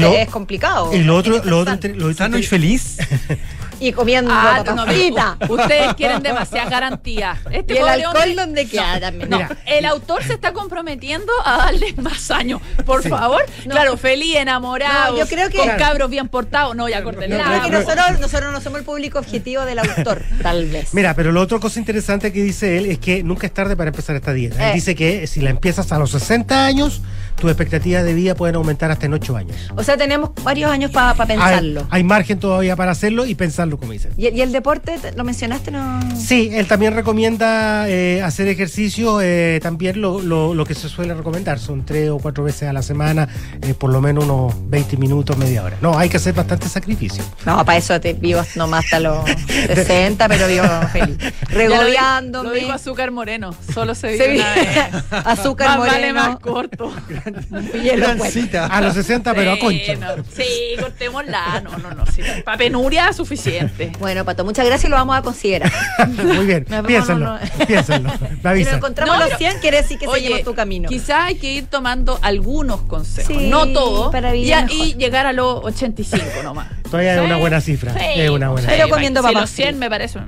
lo- 0.00 0.14
es 0.16 0.28
complicado. 0.28 0.94
Y 0.94 1.02
lo 1.02 1.16
otro, 1.16 1.42
lo 1.44 1.58
otro, 1.60 1.76
lo 1.94 2.06
otro 2.06 2.14
Sano 2.14 2.38
y 2.38 2.42
feliz. 2.42 2.98
Y 3.80 3.92
comiendo 3.92 4.30
Ah, 4.32 4.62
papas 4.64 4.76
no, 4.76 5.54
Ustedes 5.54 5.94
quieren 5.94 6.22
demasiadas 6.22 6.70
garantías. 6.70 7.38
Este 7.50 7.74
Y 7.74 7.76
el 7.78 7.88
alcohol 7.88 8.16
hombre- 8.16 8.34
donde 8.34 8.66
queda 8.68 9.00
también. 9.00 9.30
No, 9.30 9.38
Mira. 9.38 9.56
el 9.66 9.84
autor 9.86 10.22
se 10.22 10.34
está 10.34 10.52
comprometiendo 10.52 11.32
a 11.44 11.56
darle 11.56 11.92
más 11.96 12.30
años. 12.30 12.60
Por 12.84 13.06
favor. 13.08 13.44
Claro, 13.64 13.96
feliz, 13.96 14.36
enamorado. 14.36 15.12
No, 15.14 15.18
yo 15.18 15.26
creo 15.26 15.48
que- 15.48 15.56
Con 15.56 15.64
Claro. 15.66 15.78
cabros 15.84 16.10
bien 16.10 16.28
portados. 16.28 16.74
No, 16.76 16.88
ya 16.88 17.02
corté 17.02 17.26
creo 17.26 17.62
que 17.62 17.70
nosotros, 17.70 18.20
nosotros 18.20 18.52
no 18.52 18.60
somos 18.60 18.78
el 18.80 18.84
público 18.84 19.18
objetivo 19.18 19.64
del 19.64 19.78
autor, 19.78 20.22
tal 20.42 20.66
vez. 20.68 20.92
Mira, 20.94 21.14
pero 21.14 21.32
la 21.32 21.40
otra 21.40 21.58
cosa 21.58 21.78
interesante 21.78 22.32
que 22.32 22.42
dice 22.42 22.76
él 22.78 22.86
es 22.86 22.98
que 22.98 23.22
nunca 23.22 23.46
es 23.46 23.54
tarde 23.54 23.76
para 23.76 23.88
empezar 23.90 24.14
esta 24.16 24.32
dieta. 24.32 24.62
Eh. 24.62 24.68
Él 24.68 24.74
dice 24.74 24.94
que 24.94 25.26
si 25.26 25.40
la 25.40 25.50
empiezas 25.50 25.90
a 25.92 25.98
los 25.98 26.10
60 26.10 26.64
años, 26.64 27.02
tus 27.40 27.50
expectativas 27.50 28.04
de 28.04 28.14
vida 28.14 28.34
pueden 28.34 28.54
aumentar 28.56 28.90
hasta 28.90 29.06
en 29.06 29.14
8 29.14 29.36
años. 29.36 29.56
O 29.76 29.82
sea, 29.82 29.96
tenemos 29.96 30.30
varios 30.44 30.70
años 30.70 30.90
para 30.90 31.14
pensarlo. 31.26 31.80
Hay, 31.90 32.00
hay 32.00 32.04
margen 32.04 32.38
todavía 32.38 32.76
para 32.76 32.92
hacerlo 32.92 33.26
y 33.26 33.34
pensarlo, 33.34 33.78
como 33.78 33.92
dicen. 33.92 34.12
¿Y, 34.16 34.28
y 34.28 34.40
el 34.42 34.52
deporte, 34.52 34.98
te- 34.98 35.12
lo 35.12 35.24
mencionaste, 35.24 35.70
no? 35.70 36.00
Sí, 36.16 36.50
él 36.52 36.66
también 36.66 36.94
recomienda 36.94 37.88
eh, 37.88 38.22
hacer 38.22 38.46
ejercicio, 38.48 39.20
eh, 39.22 39.58
también 39.62 40.00
lo, 40.00 40.20
lo- 40.20 40.54
lo 40.54 40.64
que 40.64 40.74
se 40.74 40.88
suele 40.88 41.14
recomendar, 41.14 41.58
son 41.58 41.84
tres 41.84 42.10
o 42.10 42.18
cuatro 42.18 42.44
veces 42.44 42.68
a 42.68 42.72
la 42.72 42.82
semana, 42.82 43.28
eh, 43.62 43.74
por 43.74 43.90
lo 43.90 44.00
menos 44.00 44.24
unos 44.24 44.54
20 44.70 44.96
minutos, 44.98 45.36
media 45.38 45.64
hora. 45.64 45.76
No, 45.80 45.98
hay 45.98 46.08
que 46.08 46.18
hacer 46.18 46.34
bastante 46.34 46.68
sacrificio. 46.68 47.24
No, 47.46 47.64
para 47.64 47.78
eso 47.78 47.98
te 48.00 48.12
vivo 48.12 48.42
nomás 48.56 48.84
hasta 48.84 49.00
los 49.00 49.18
60, 49.48 50.28
pero 50.28 50.46
vivo 50.46 50.64
feliz. 50.92 51.16
Regodeándome. 51.50 52.48
Lo 52.48 52.54
dijo 52.54 52.72
Azúcar 52.72 53.10
Moreno. 53.10 53.54
Solo 53.72 53.94
se 53.94 54.16
Se 54.16 54.28
vive 54.28 54.40
una 54.42 54.54
vi- 54.54 54.60
vez. 54.60 55.02
Azúcar 55.26 55.68
Más 55.68 55.78
vale 55.78 56.12
Moreno. 56.12 56.30
más 56.30 56.38
corto. 56.40 56.92
Cita. 58.30 58.66
A 58.66 58.80
los 58.80 58.94
60, 58.94 59.34
pero 59.34 59.52
a 59.52 59.58
concha. 59.58 59.94
no, 59.96 60.22
sí, 60.34 60.44
cortémosla. 60.80 61.60
No, 61.62 61.76
no, 61.78 61.90
no. 61.94 62.06
Sí, 62.06 62.22
para 62.44 62.58
penuria 62.58 63.12
suficiente. 63.12 63.92
Bueno, 63.98 64.24
Pato, 64.24 64.44
muchas 64.44 64.64
gracias 64.66 64.86
y 64.86 64.90
lo 64.90 64.96
vamos 64.96 65.16
a 65.16 65.22
considerar. 65.22 65.70
Muy 66.08 66.46
bien, 66.46 66.66
No, 66.68 66.82
no, 66.82 66.88
piénsenlo, 66.88 67.34
no, 67.34 67.38
Si 68.56 68.64
nos 68.64 68.74
encontramos 68.74 69.16
los 69.18 69.24
pero- 69.26 69.38
100, 69.38 69.58
quiere 69.60 69.76
decir 69.82 69.98
que 69.98 70.06
Oye, 70.06 70.20
seguimos 70.22 70.44
tu 70.44 70.54
camino. 70.54 70.88
Quizá 70.88 71.24
hay 71.26 71.36
que 71.36 71.52
ir 71.52 71.66
tomando 71.66 72.18
algunos 72.22 72.82
consejos, 72.82 73.34
Sí, 73.36 73.48
no 73.48 73.66
todos, 73.68 74.12
para 74.12 74.32
vivir 74.32 74.48
y, 74.48 74.52
a- 74.52 74.62
mejor. 74.62 74.86
y 74.86 74.94
llegar 74.94 75.26
a 75.26 75.32
los 75.32 75.64
85 75.64 76.24
nomás. 76.42 76.68
Todavía 76.90 77.14
es 77.16 77.20
una 77.20 77.36
buena 77.36 77.60
cifra. 77.60 77.92
sí, 77.94 78.00
es 78.20 78.30
una 78.30 78.48
buena 78.48 78.68
Pero 78.68 78.84
cifra. 78.84 78.94
comiendo 78.96 79.20
si 79.20 79.26
papas 79.26 79.40
los 79.42 79.50
100 79.50 79.66
fritas. 79.68 79.80
me 79.80 79.90
parece 79.90 80.18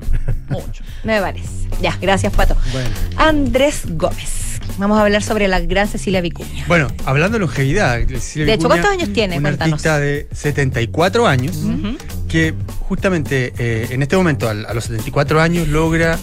mucho. 0.48 0.84
Me 1.05 1.20
parece. 1.20 1.48
Ya, 1.80 1.96
gracias, 2.00 2.32
Pato. 2.32 2.57
Bueno. 2.72 2.88
Andrés 3.16 3.82
Gómez. 3.86 4.41
Vamos 4.79 4.99
a 4.99 5.03
hablar 5.03 5.23
sobre 5.23 5.49
la 5.49 5.61
gran 5.61 5.87
Cecilia 5.87 6.20
Vicuña. 6.20 6.64
Bueno, 6.66 6.89
hablando 7.05 7.35
de 7.37 7.41
longevidad. 7.41 8.01
Cecilia 8.09 8.47
De 8.47 8.53
hecho, 8.55 8.62
Vicuña, 8.68 8.83
¿cuántos 8.83 8.91
años 9.03 9.12
tiene? 9.12 9.39
Una 9.39 9.51
Cuéntanos. 9.51 9.73
artista 9.75 9.99
de 10.01 10.29
74 10.33 11.27
años 11.27 11.59
que 12.29 12.55
justamente 12.81 13.53
eh, 13.59 13.89
en 13.91 14.03
este 14.03 14.16
momento, 14.16 14.49
a, 14.49 14.55
los 14.55 14.85
74 14.85 15.41
años, 15.41 15.68
logra 15.68 16.18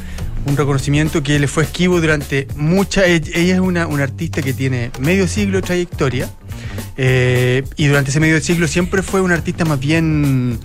un 0.48 0.58
reconocimiento 0.58 1.22
que 1.22 1.38
le 1.40 1.48
fue 1.48 1.64
esquivo 1.64 2.02
durante 2.02 2.48
mucha. 2.56 3.06
Ella 3.06 3.30
ella 3.36 3.54
es 3.56 3.60
una, 3.60 3.86
una 3.88 4.04
artista 4.04 4.42
que 4.42 4.54
tiene 4.54 4.92
medio 5.00 5.28
siglo 5.28 5.58
de 5.58 5.62
trayectoria 5.62 6.28
eh, 6.98 7.64
y 7.78 7.88
durante 7.88 8.10
ese 8.10 8.20
medio 8.20 8.42
siglo 8.42 8.68
siempre 8.68 9.04
fue 9.04 9.22
una 9.22 9.36
artista 9.36 9.64
más 9.66 9.80
bien 9.80 10.60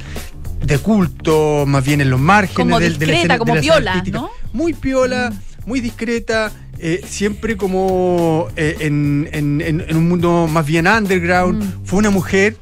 de 0.64 0.78
culto, 0.78 1.64
más 1.66 1.85
bien 1.85 2.01
en 2.01 2.09
los 2.11 2.18
márgenes 2.20 2.57
Como 2.57 2.80
del- 2.80 2.99
de 2.99 3.07
la 3.07 3.12
discreta, 3.12 3.35
escena- 3.35 3.39
como 3.39 3.55
de 3.55 3.61
la 3.61 4.03
piola. 4.03 4.30
Muy 4.55 4.72
piola, 4.72 5.32
muy 5.66 5.80
discreta, 5.80 6.51
eh, 6.78 7.00
siempre 7.06 7.56
como 7.56 8.48
eh, 8.56 8.76
en, 8.80 9.28
en- 9.32 9.60
en- 9.60 9.84
en 9.88 9.96
un 9.96 10.08
mundo 10.08 10.48
más 10.50 10.66
bien 10.66 10.86
underground. 10.86 11.62
Mm. 11.64 11.84
Fue 11.86 11.98
una 11.98 12.10
mujer, 12.10 12.56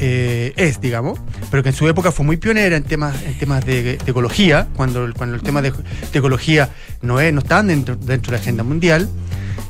eh, 0.00 0.52
es, 0.56 0.80
digamos, 0.80 1.18
pero 1.50 1.62
que 1.62 1.68
en 1.70 1.74
su 1.74 1.88
época 1.88 2.12
fue 2.12 2.24
muy 2.26 2.36
pionera 2.36 2.76
en 2.76 2.84
temas, 2.84 3.22
en 3.24 3.38
temas 3.38 3.64
de, 3.64 3.82
de 3.82 3.98
ecología, 4.10 4.68
cuando, 4.76 5.08
cuando 5.16 5.36
el 5.36 5.42
tema 5.42 5.62
de, 5.62 5.70
de 5.72 6.18
ecología 6.18 6.70
no, 7.02 7.20
es, 7.20 7.32
no 7.32 7.40
están 7.40 7.66
dentro, 7.68 7.96
dentro 7.96 8.30
de 8.32 8.36
la 8.38 8.42
agenda 8.42 8.62
mundial. 8.64 9.08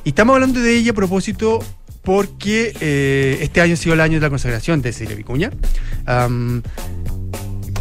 Y 0.04 0.10
estamos 0.10 0.34
hablando 0.34 0.60
de 0.60 0.74
ella 0.76 0.92
a 0.92 0.94
propósito 0.94 1.58
porque 2.02 2.72
eh, 2.80 3.38
este 3.42 3.60
año 3.60 3.74
ha 3.74 3.76
sido 3.76 3.92
el 3.94 4.00
año 4.00 4.14
de 4.14 4.20
la 4.20 4.30
consagración 4.30 4.80
de 4.80 4.92
Cecilia 4.92 5.14
Vicuña. 5.16 5.50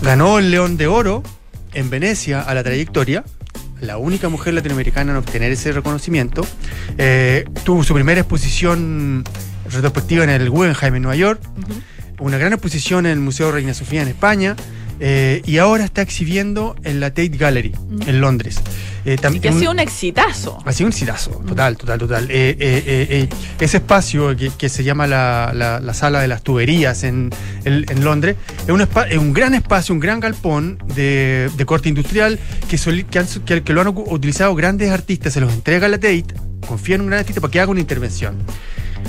Ganó 0.01 0.39
el 0.39 0.51
León 0.51 0.77
de 0.77 0.87
Oro 0.87 1.23
en 1.73 1.89
Venecia 1.89 2.41
a 2.41 2.53
la 2.53 2.63
trayectoria, 2.63 3.23
la 3.81 3.97
única 3.97 4.29
mujer 4.29 4.53
latinoamericana 4.53 5.11
en 5.11 5.17
obtener 5.17 5.51
ese 5.51 5.71
reconocimiento. 5.71 6.45
Eh, 6.97 7.45
tuvo 7.63 7.83
su 7.83 7.93
primera 7.93 8.21
exposición 8.21 9.23
retrospectiva 9.71 10.23
en 10.23 10.29
el 10.29 10.49
Guggenheim 10.49 10.95
en 10.95 11.01
Nueva 11.01 11.15
York. 11.15 11.41
una 12.19 12.39
gran 12.39 12.51
exposición 12.53 13.05
en 13.05 13.11
el 13.11 13.19
Museo 13.19 13.51
Reina 13.51 13.73
Sofía 13.73 14.01
en 14.01 14.07
España. 14.07 14.55
Eh, 14.99 15.41
y 15.45 15.57
ahora 15.57 15.85
está 15.85 16.01
exhibiendo 16.01 16.75
en 16.83 16.99
la 16.99 17.09
Tate 17.09 17.29
Gallery 17.29 17.73
en 18.05 18.21
Londres. 18.21 18.59
Eh, 19.05 19.15
que 19.39 19.47
ha 19.49 19.53
sido 19.53 19.71
un 19.71 19.79
exitazo. 19.79 20.57
ha 20.65 20.73
sido 20.73 20.87
un 20.87 20.91
exitazo, 20.91 21.31
total, 21.47 21.77
total, 21.77 21.99
total. 21.99 22.27
Eh, 22.29 22.57
eh, 22.59 23.29
ese 23.59 23.77
espacio 23.77 24.35
que, 24.35 24.49
que 24.57 24.67
se 24.69 24.83
llama 24.83 25.07
la, 25.07 25.51
la- 25.55 25.79
la 25.79 25.93
sala 25.93 26.19
de 26.19 26.27
las 26.27 26.43
tuberías 26.43 27.03
en, 27.03 27.29
en- 27.63 27.85
en 27.89 28.03
Londres 28.03 28.35
es 28.65 28.69
un, 28.69 28.81
es 28.81 29.17
un 29.17 29.33
gran 29.33 29.53
espacio, 29.53 29.93
un 29.93 29.99
gran 30.01 30.19
galpón 30.19 30.77
de, 30.93 31.49
de 31.55 31.65
corte 31.65 31.87
industrial 31.89 32.37
que, 32.69 32.77
soli- 32.77 33.05
que, 33.05 33.19
han- 33.19 33.27
que- 33.45 33.63
que 33.63 33.73
lo 33.73 33.79
han 33.81 33.87
utilizado 33.89 34.53
grandes 34.55 34.91
artistas, 34.91 35.31
se 35.33 35.39
los 35.39 35.53
entrega 35.53 35.87
la 35.87 35.97
Tate, 35.97 36.25
confía 36.67 36.95
en 36.95 37.01
un 37.01 37.07
gran 37.07 37.19
artista 37.19 37.39
para 37.39 37.51
que 37.51 37.59
haga 37.61 37.71
una 37.71 37.79
intervención. 37.79 38.35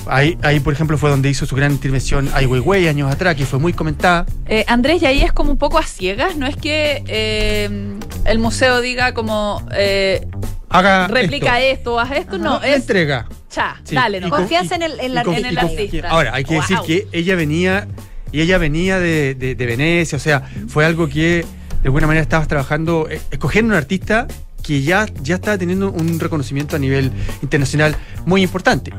Ahí, 0.07 0.39
ahí, 0.43 0.61
por 0.61 0.73
ejemplo, 0.73 0.97
fue 0.99 1.11
donde 1.11 1.29
hizo 1.29 1.47
su 1.47 1.55
gran 1.57 1.73
intervención 1.73 2.29
Ai 2.35 2.47
Weiwei 2.47 2.89
años 2.89 3.11
atrás, 3.13 3.35
que 3.37 3.45
fue 3.47 3.59
muy 3.59 3.73
comentada. 3.73 4.27
Eh, 4.47 4.65
Andrés, 4.69 5.03
y 5.03 5.07
ahí 5.07 5.23
es 5.23 5.33
como 5.33 5.51
un 5.51 5.59
poco 5.59 5.79
a 5.79 5.83
ciegas, 5.83 6.37
no 6.37 6.47
es 6.47 6.57
que 6.57 7.03
eh, 7.07 7.99
el 8.25 8.39
museo 8.39 8.81
diga 8.81 9.15
como 9.15 9.63
eh, 9.75 10.27
Haga 10.71 11.09
replica 11.09 11.61
esto, 11.61 11.99
haz 11.99 12.13
esto, 12.13 12.39
no, 12.39 12.63
es 12.63 12.77
entrega. 12.77 13.27
cha, 13.51 13.81
Sí, 13.85 13.95
dale, 13.95 14.21
no. 14.21 14.29
con- 14.29 14.41
Confianza 14.41 14.75
en 14.77 14.83
el, 14.83 15.01
en 15.01 15.15
la- 15.15 15.23
el 15.23 15.59
artista. 15.59 16.09
Ahora, 16.09 16.35
hay 16.35 16.45
que 16.45 16.55
decir 16.55 16.79
que 16.87 17.07
ella 17.13 17.35
venía, 17.37 17.89
y 18.33 18.41
ella 18.43 18.59
venía 18.59 18.99
de, 19.01 19.35
de- 19.35 19.55
de 19.55 19.67
Venecia, 19.67 20.17
o 20.17 20.21
sea, 20.21 20.43
fue 20.69 20.85
algo 20.85 21.09
que 21.09 21.45
de 21.83 21.85
alguna 21.87 22.07
manera 22.07 22.23
estabas 22.23 22.49
trabajando, 22.49 23.07
eh, 23.11 23.21
escogiendo 23.31 23.73
un 23.73 23.79
artista 23.79 24.27
que 24.63 24.83
ya, 24.83 25.07
ya 25.23 25.37
estaba 25.37 25.57
teniendo 25.57 25.91
un 25.91 26.21
reconocimiento 26.21 26.77
a 26.77 26.79
nivel 26.79 27.11
internacional 27.41 27.97
muy 28.27 28.43
importante. 28.43 28.93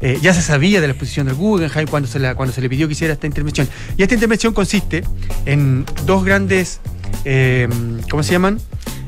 Eh, 0.00 0.18
ya 0.20 0.34
se 0.34 0.42
sabía 0.42 0.80
de 0.80 0.86
la 0.88 0.92
exposición 0.92 1.26
del 1.26 1.36
Guggenheim 1.36 1.86
cuando 1.88 2.08
se, 2.08 2.18
la- 2.18 2.34
cuando 2.34 2.52
se 2.54 2.60
le 2.60 2.68
pidió 2.68 2.86
que 2.88 2.92
hiciera 2.92 3.14
esta 3.14 3.26
intervención. 3.26 3.68
Y 3.96 4.02
esta 4.02 4.14
intervención 4.14 4.52
consiste 4.52 5.02
en 5.46 5.84
dos 6.06 6.24
grandes, 6.24 6.80
eh, 7.24 7.68
¿cómo 8.10 8.22
se 8.22 8.32
llaman? 8.32 8.58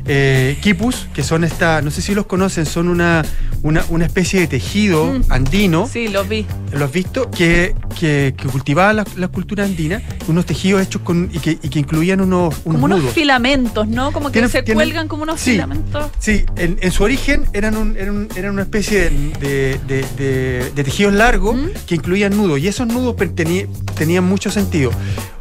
Eh, 0.09 0.57
quipus, 0.62 1.09
que 1.12 1.22
son 1.22 1.42
esta, 1.44 1.82
no 1.82 1.90
sé 1.90 2.00
si 2.00 2.14
los 2.14 2.26
conocen, 2.26 2.64
son 2.64 2.88
una, 2.88 3.24
una, 3.62 3.84
una 3.88 4.07
especie 4.07 4.40
de 4.40 4.46
tejido 4.46 5.07
Mm. 5.07 5.22
andino. 5.32 5.88
Sí, 5.92 6.09
lo 6.09 6.24
vi. 6.24 6.46
¿Lo 6.72 6.84
has 6.84 6.92
visto? 6.92 7.30
Que, 7.30 7.74
que, 7.98 8.34
que 8.36 8.46
cultivaba 8.48 8.92
la, 8.92 9.04
la 9.16 9.28
cultura 9.28 9.64
andina, 9.64 10.00
unos 10.28 10.46
tejidos 10.46 10.82
hechos 10.82 11.02
con. 11.02 11.28
y 11.32 11.38
que, 11.40 11.52
y 11.62 11.68
que 11.68 11.78
incluían 11.80 12.20
unos, 12.20 12.54
unos 12.64 12.76
Como 12.76 12.84
unos 12.86 12.98
nudos. 13.00 13.14
filamentos, 13.14 13.88
¿no? 13.88 14.12
Como 14.12 14.28
que 14.28 14.34
Tienen- 14.34 14.50
se 14.50 14.62
tienen- 14.62 14.84
cuelgan 14.84 15.09
como 15.09 15.24
unos 15.24 15.40
sí. 15.40 15.52
filamentos. 15.52 16.11
Sí, 16.20 16.44
en, 16.57 16.78
en 16.80 16.92
su 16.92 17.02
origen 17.02 17.44
eran, 17.52 17.76
un- 17.76 17.96
eran, 17.96 18.28
eran 18.36 18.52
una 18.52 18.62
especie 18.62 19.11
de, 19.11 19.11
de- 19.40 19.80
de- 19.88 20.04
de- 20.16 20.70
de 20.74 20.84
tejidos 20.84 21.14
largos 21.14 21.57
¿Mm? 21.57 21.66
que 21.86 21.94
incluían 21.96 22.36
nudos. 22.36 22.61
Y 22.61 22.68
esos 22.68 22.86
nudos 22.86 23.16
tenían 23.96 24.24
mucho 24.24 24.50
sentido. 24.50 24.90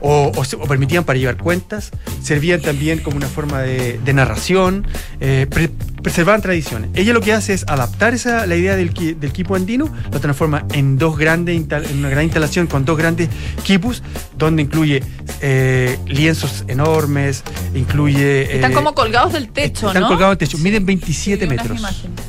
O, 0.01 0.31
o 0.35 0.67
permitían 0.67 1.03
para 1.03 1.17
llevar 1.17 1.37
cuentas, 1.37 1.91
servían 2.21 2.61
también 2.61 2.99
como 2.99 3.17
una 3.17 3.27
forma 3.27 3.61
de, 3.61 3.99
de 4.03 4.13
narración, 4.55 4.87
eh, 5.19 5.47
pre- 5.49 5.69
preservaban 6.01 6.41
tradiciones. 6.41 6.89
Ella 6.93 7.13
lo 7.13 7.21
que 7.21 7.33
hace 7.33 7.53
es 7.53 7.65
adaptar 7.67 8.13
esa, 8.13 8.45
la 8.45 8.55
idea 8.55 8.75
del, 8.75 8.93
del 9.19 9.31
quipu 9.31 9.55
andino, 9.55 9.91
lo 10.11 10.19
transforma 10.19 10.65
en 10.73 10.97
dos 10.97 11.17
grandes 11.17 11.55
en 11.55 11.97
una 11.99 12.09
gran 12.09 12.23
instalación 12.25 12.67
con 12.67 12.85
dos 12.85 12.97
grandes 12.97 13.29
quipus, 13.63 14.03
donde 14.37 14.61
incluye 14.61 15.01
eh, 15.41 15.97
lienzos 16.05 16.63
enormes, 16.67 17.43
incluye. 17.73 18.53
Están 18.55 18.71
eh, 18.71 18.75
como 18.75 18.93
colgados 18.93 19.33
del 19.33 19.49
techo, 19.49 19.87
están 19.87 20.03
¿no? 20.03 20.07
colgados 20.09 20.37
del 20.37 20.47
techo, 20.47 20.57
miden 20.59 20.85
27 20.85 21.39
Sí, 21.39 21.45
unas 21.51 21.57
metros. 21.63 21.79
imágenes. 21.79 22.25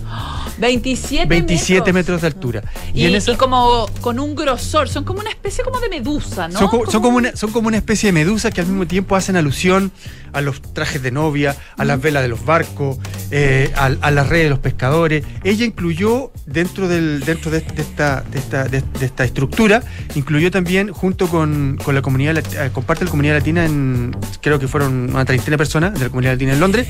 ¡Ah! 0.57 0.61
27, 0.61 1.27
27 1.27 1.93
metros 1.93 2.21
de 2.23 2.27
altura. 2.29 2.63
Y, 2.95 3.05
en 3.05 3.13
y 3.13 3.15
esa- 3.17 3.37
como 3.37 3.87
con 4.01 4.19
un 4.19 4.35
grosor, 4.35 4.89
son 4.89 5.05
como 5.05 5.21
una 5.21 5.31
especie 5.31 5.63
como 5.63 5.79
de 5.81 5.89
medusa, 5.89 6.49
¿no? 6.49 6.59
son, 6.59 6.69
co- 6.69 6.91
son 6.91 7.03
como 7.03 7.17
una, 7.19 7.37
son 7.37 7.53
como 7.53 7.69
una 7.69 7.77
especie 7.77 8.09
de 8.09 8.13
medusa 8.13 8.51
que 8.51 8.61
al 8.63 8.67
mismo 8.67 8.87
tiempo 8.87 9.17
hacen 9.17 9.37
alusión 9.37 9.93
a 10.33 10.41
los 10.41 10.61
trajes 10.61 11.03
de 11.03 11.11
novia, 11.11 11.57
a 11.77 11.85
las 11.85 12.01
velas 12.01 12.23
de 12.23 12.29
los 12.29 12.45
barcos, 12.45 12.99
eh, 13.31 13.73
a, 13.77 13.87
a 13.87 14.11
las 14.11 14.29
redes 14.29 14.45
de 14.45 14.51
los 14.51 14.59
pescadores. 14.59 15.25
Ella 15.45 15.65
incluyó 15.65 16.31
dentro, 16.47 16.89
del, 16.89 17.21
dentro 17.21 17.51
de, 17.51 17.61
de 17.61 17.83
esta, 17.83 18.23
de, 18.23 18.39
esta, 18.39 18.65
de- 18.65 18.83
de 18.83 19.07
esta 19.07 19.25
estructura, 19.25 19.83
incluyó 20.15 20.51
también 20.51 20.93
junto 20.93 21.29
con, 21.29 21.79
con 21.83 21.95
la 21.95 22.03
comunidad, 22.03 22.37
eh, 22.39 22.71
con 22.73 22.85
parte 22.85 23.01
de 23.01 23.05
la 23.07 23.11
comunidad 23.11 23.35
latina, 23.37 23.65
en, 23.65 24.15
creo 24.41 24.59
que 24.59 24.69
fueron 24.69 25.11
una 25.11 25.25
treintena 25.25 25.53
de 25.55 25.59
personas 25.59 25.95
de 25.95 26.01
la 26.01 26.09
comunidad 26.09 26.33
latina 26.33 26.53
en 26.53 26.61
Londres. 26.61 26.87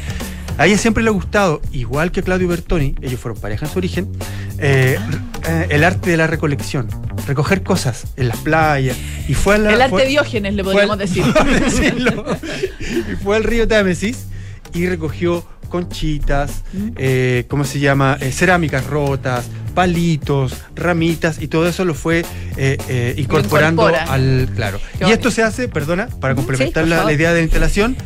A 0.59 0.67
ella 0.67 0.79
siempre 0.79 1.03
le 1.03 1.11
ha 1.11 1.13
gustado, 1.13 1.61
igual 1.73 2.11
que 2.13 2.23
Claudio 2.23 2.49
Bertoni, 2.49 2.95
ellos 3.03 3.21
fueron 3.21 3.39
pareja 3.41 3.67
en 3.67 3.73
su 3.73 3.79
origen, 3.79 4.09
eh, 4.59 4.99
eh, 5.47 5.67
el 5.71 5.85
arte 5.85 6.11
de 6.11 6.17
la 6.17 6.27
recolección, 6.27 6.89
recoger 7.27 7.63
cosas 7.63 8.05
en 8.17 8.29
las 8.29 8.39
playas. 8.39 8.97
Y 9.29 9.35
fue 9.35 9.57
a 9.57 9.59
la- 9.59 9.73
El 9.75 9.83
arte 9.83 9.91
fue- 9.91 10.07
diógenes, 10.07 10.55
le 10.55 10.65
podríamos 10.65 10.97
decir. 10.99 11.23
y 13.13 13.17
fue 13.23 13.37
al 13.37 13.45
río 13.45 13.67
Támesis 13.69 14.27
y 14.73 14.87
recogió 14.87 15.45
conchitas, 15.69 16.63
eh, 16.97 17.45
¿cómo 17.49 17.65
se 17.65 17.81
llama? 17.81 18.17
Eh, 18.21 18.31
cerámicas 18.33 18.87
rotas, 18.87 19.47
palitos, 19.75 20.55
ramitas 20.75 21.41
y 21.43 21.49
todo 21.49 21.69
eso 21.69 21.85
lo 21.85 21.93
fue 21.95 22.25
eh, 22.57 23.15
incorporando 23.19 23.83
incorpora. 23.89 24.13
al. 24.13 24.49
Claro. 24.55 24.81
Qué 24.99 25.07
Y 25.09 25.13
esto 25.13 25.31
se 25.31 25.43
hace, 25.43 25.69
perdona, 25.69 26.07
para 26.21 26.35
complementar 26.35 26.87
la, 26.89 27.05
la 27.05 27.13
idea 27.13 27.31
de 27.33 27.41
la 27.41 27.43
instalación. 27.45 27.97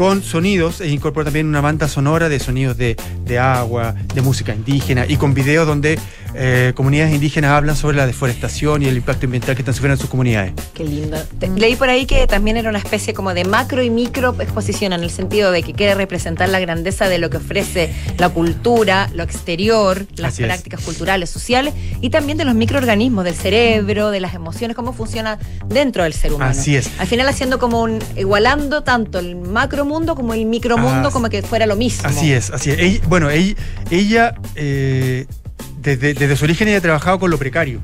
Con 0.00 0.22
sonidos, 0.22 0.80
e 0.80 0.88
incorpora 0.88 1.26
también 1.26 1.46
una 1.46 1.60
banda 1.60 1.86
sonora 1.86 2.30
de 2.30 2.40
sonidos 2.40 2.78
de, 2.78 2.96
de 3.26 3.38
agua, 3.38 3.94
de 4.14 4.22
música 4.22 4.54
indígena 4.54 5.04
y 5.06 5.18
con 5.18 5.34
videos 5.34 5.66
donde 5.66 5.98
eh, 6.34 6.72
comunidades 6.74 7.14
indígenas 7.14 7.50
hablan 7.52 7.76
sobre 7.76 7.96
la 7.96 8.06
deforestación 8.06 8.82
y 8.82 8.86
el 8.86 8.96
impacto 8.96 9.26
ambiental 9.26 9.54
que 9.54 9.62
están 9.62 9.74
sufriendo 9.74 9.94
en 9.94 10.00
sus 10.00 10.10
comunidades. 10.10 10.52
Qué 10.74 10.84
lindo. 10.84 11.16
Leí 11.56 11.76
por 11.76 11.88
ahí 11.88 12.06
que 12.06 12.26
también 12.26 12.56
era 12.56 12.70
una 12.70 12.78
especie 12.78 13.14
como 13.14 13.34
de 13.34 13.44
macro 13.44 13.82
y 13.82 13.90
micro 13.90 14.34
exposición 14.40 14.92
en 14.92 15.02
el 15.02 15.10
sentido 15.10 15.50
de 15.52 15.62
que 15.62 15.72
quiere 15.72 15.94
representar 15.94 16.48
la 16.48 16.60
grandeza 16.60 17.08
de 17.08 17.18
lo 17.18 17.30
que 17.30 17.38
ofrece 17.38 17.92
la 18.18 18.28
cultura, 18.28 19.10
lo 19.14 19.22
exterior, 19.22 20.06
las 20.16 20.34
Así 20.34 20.42
es. 20.42 20.46
prácticas 20.48 20.80
culturales, 20.82 21.30
sociales 21.30 21.74
y 22.00 22.10
también 22.10 22.38
de 22.38 22.44
los 22.44 22.54
microorganismos, 22.54 23.24
del 23.24 23.34
cerebro, 23.34 24.10
de 24.10 24.20
las 24.20 24.34
emociones, 24.34 24.76
cómo 24.76 24.92
funciona 24.92 25.38
dentro 25.66 26.04
del 26.04 26.12
ser 26.12 26.32
humano. 26.32 26.50
Así 26.52 26.76
es. 26.76 26.90
Al 26.98 27.06
final 27.06 27.28
haciendo 27.28 27.58
como 27.58 27.82
un 27.82 27.98
igualando 28.16 28.82
tanto 28.82 29.18
el 29.18 29.36
macro 29.36 29.84
mundo 29.84 30.14
como 30.14 30.34
el 30.34 30.44
micromundo 30.46 31.08
Ah, 31.08 31.10
como 31.12 31.28
que 31.28 31.42
fuera 31.42 31.66
lo 31.66 31.76
mismo. 31.76 32.08
Así 32.08 32.32
es, 32.32 32.50
así 32.50 32.70
es. 32.70 32.78
Ella- 32.78 33.00
bueno, 33.08 33.30
ella, 33.30 33.54
ella, 33.90 34.34
eh, 34.54 35.26
desde, 35.80 36.14
desde 36.14 36.36
su 36.36 36.44
origen 36.44 36.68
ella 36.68 36.78
ha 36.78 36.82
trabajado 36.82 37.18
con 37.18 37.30
lo 37.30 37.38
precario. 37.38 37.80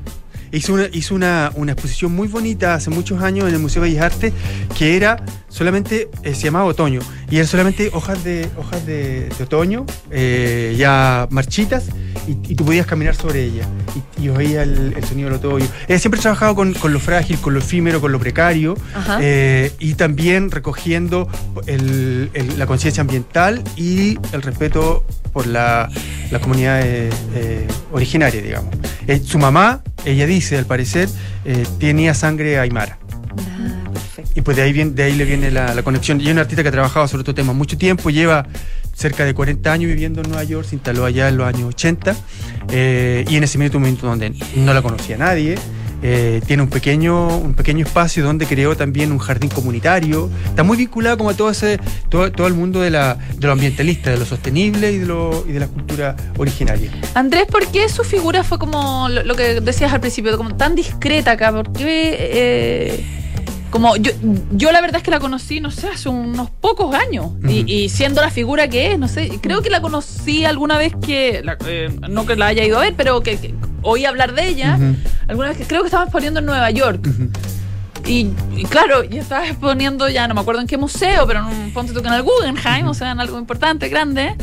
Hizo, 0.49 0.73
una, 0.73 0.85
hizo 0.93 1.13
una, 1.13 1.51
una 1.55 1.73
exposición 1.73 2.13
muy 2.15 2.29
bonita 2.29 2.73
hace 2.73 2.89
muchos 2.89 3.21
años 3.21 3.49
en 3.49 3.53
el 3.55 3.59
Museo 3.59 3.83
de 3.83 3.89
Bellas 3.89 4.05
Artes 4.05 4.31
que 4.77 4.95
era 4.95 5.21
solamente, 5.49 6.07
eh, 6.23 6.33
se 6.35 6.43
llamaba 6.45 6.63
Otoño, 6.65 7.01
y 7.29 7.35
eran 7.35 7.47
solamente 7.47 7.89
hojas 7.93 8.23
de, 8.23 8.47
hojas 8.57 8.85
de, 8.85 9.27
de 9.37 9.43
otoño, 9.43 9.85
eh, 10.09 10.73
ya 10.77 11.27
marchitas, 11.31 11.85
y, 12.27 12.31
y 12.51 12.55
tú 12.55 12.63
podías 12.63 12.85
caminar 12.85 13.15
sobre 13.15 13.43
ella, 13.43 13.65
y, 14.17 14.23
y 14.25 14.29
oía 14.29 14.63
el, 14.63 14.93
el 14.95 15.03
sonido 15.03 15.29
del 15.29 15.39
otoño. 15.39 15.65
Ella 15.87 15.99
siempre 15.99 16.19
ha 16.19 16.21
trabajado 16.21 16.55
con, 16.55 16.73
con 16.75 16.93
lo 16.93 16.99
frágil, 16.99 17.37
con 17.39 17.53
lo 17.53 17.59
efímero, 17.59 17.99
con 17.99 18.11
lo 18.13 18.19
precario, 18.19 18.75
eh, 19.19 19.73
y 19.79 19.95
también 19.95 20.49
recogiendo 20.51 21.27
el- 21.65 22.29
el- 22.33 22.57
la 22.59 22.67
conciencia 22.67 23.01
ambiental 23.01 23.63
y 23.75 24.17
el 24.31 24.41
respeto 24.41 25.03
por 25.37 25.45
la, 25.45 25.87
las 26.31 26.41
comunidades 26.41 27.13
eh, 27.35 27.67
originarias, 27.91 28.43
digamos. 28.43 28.75
Eh, 29.05 29.21
su 29.23 29.37
mamá, 29.37 29.83
ella 30.03 30.25
dice, 30.25 30.57
al 30.57 30.65
parecer, 30.65 31.07
eh, 31.45 31.63
tenía 31.79 32.15
sangre 32.15 32.57
aymara. 32.57 32.97
Ah, 33.37 33.87
perfecto. 33.93 34.31
Y 34.33 34.41
pues 34.41 34.57
de 34.57 34.63
ahí, 34.63 34.73
viene, 34.73 34.91
de 34.93 35.03
ahí 35.03 35.13
le 35.13 35.25
viene 35.25 35.51
la, 35.51 35.75
la 35.75 35.83
conexión. 35.83 36.19
Y 36.19 36.25
es 36.25 36.31
una 36.31 36.41
artista 36.41 36.63
que 36.63 36.69
ha 36.69 36.71
trabajado 36.71 37.07
sobre 37.07 37.21
estos 37.21 37.35
temas 37.35 37.55
mucho 37.55 37.77
tiempo, 37.77 38.09
lleva 38.09 38.47
cerca 38.95 39.25
de 39.25 39.35
40 39.35 39.71
años 39.71 39.89
viviendo 39.89 40.21
en 40.21 40.29
Nueva 40.29 40.43
York, 40.43 40.65
se 40.67 40.73
instaló 40.73 41.05
allá 41.05 41.29
en 41.29 41.37
los 41.37 41.47
años 41.47 41.65
80, 41.65 42.15
eh, 42.71 43.25
y 43.29 43.35
en 43.35 43.43
ese 43.43 43.59
momento, 43.59 43.77
un 43.77 43.83
momento 43.83 44.07
donde 44.07 44.33
no 44.55 44.73
la 44.73 44.81
conocía 44.81 45.17
nadie. 45.17 45.53
Eh, 46.01 46.41
tiene 46.45 46.63
un 46.63 46.69
pequeño, 46.69 47.37
un 47.37 47.53
pequeño 47.53 47.85
espacio 47.85 48.23
donde 48.23 48.45
creó 48.45 48.75
también 48.75 49.11
un 49.11 49.17
jardín 49.17 49.49
comunitario. 49.49 50.29
Está 50.45 50.63
muy 50.63 50.77
vinculado 50.77 51.17
como 51.17 51.29
a 51.29 51.33
todo 51.33 51.49
ese, 51.49 51.79
todo, 52.09 52.31
todo 52.31 52.47
el 52.47 52.53
mundo 52.53 52.81
de, 52.81 52.91
la, 52.91 53.15
de 53.15 53.47
lo 53.47 53.53
ambientalista, 53.53 54.11
de 54.11 54.17
lo 54.17 54.25
sostenible 54.25 54.91
y 54.91 54.99
de, 54.99 55.05
lo, 55.05 55.45
y 55.47 55.51
de 55.53 55.59
la 55.59 55.67
cultura 55.67 56.15
originaria. 56.37 56.91
Andrés, 57.13 57.45
¿por 57.47 57.67
qué 57.67 57.89
su 57.89 58.03
figura 58.03 58.43
fue 58.43 58.59
como 58.59 59.09
lo, 59.09 59.35
que 59.35 59.61
decías 59.61 59.93
al 59.93 59.99
principio, 59.99 60.37
como 60.37 60.55
tan 60.55 60.75
discreta 60.75 61.31
acá? 61.31 61.51
¿Por 61.51 61.71
qué? 61.73 62.17
eh, 62.19 63.05
como 63.69 63.95
yo, 63.97 64.11
yo 64.51 64.71
la 64.71 64.81
verdad 64.81 64.97
es 64.97 65.03
que 65.03 65.11
la 65.11 65.19
conocí, 65.19 65.59
no 65.59 65.71
sé, 65.71 65.87
hace 65.89 66.09
unos 66.09 66.49
pocos 66.49 66.93
años. 66.95 67.31
y, 67.47 67.71
y 67.71 67.89
siendo 67.89 68.21
la 68.21 68.29
figura 68.29 68.67
que 68.69 68.91
es, 68.93 68.99
no 68.99 69.07
sé, 69.07 69.39
creo 69.41 69.61
que 69.61 69.69
la 69.69 69.81
conocí 69.81 70.45
alguna 70.45 70.77
vez 70.77 70.93
que, 71.01 71.41
la- 71.43 71.57
eh, 71.65 71.89
no 72.09 72.25
que 72.25 72.35
la 72.35 72.47
haya 72.47 72.63
ido 72.63 72.77
a 72.77 72.81
ver, 72.81 72.93
pero 72.95 73.21
que, 73.21 73.37
que 73.37 73.53
oí 73.81 74.05
hablar 74.05 74.33
de 74.33 74.47
ella. 74.47 74.77
Alguna 75.27 75.49
vez 75.49 75.57
que 75.57 75.65
creo 75.65 75.81
que 75.81 75.87
estaba 75.87 76.03
exponiendo 76.03 76.39
en 76.39 76.45
Nueva 76.45 76.71
York. 76.71 77.07
Y, 78.05 78.31
y 78.55 78.63
claro, 78.69 79.03
yo 79.03 79.19
estaba 79.21 79.45
exponiendo 79.47 80.07
ya, 80.07 80.27
no 80.29 80.33
me 80.33 80.39
acuerdo 80.41 80.61
en 80.61 80.67
qué 80.67 80.77
museo, 80.77 81.27
pero 81.27 81.39
en 81.39 81.45
un, 81.47 81.73
ponte 81.73 81.91
tú 81.93 82.01
que 82.01 82.07
en 82.07 82.13
el 82.13 82.21
Guggenheim, 82.23 82.87
o 82.87 82.93
sea, 82.93 83.11
en 83.11 83.19
algo 83.19 83.37
importante, 83.37 83.89
grande. 83.89 84.33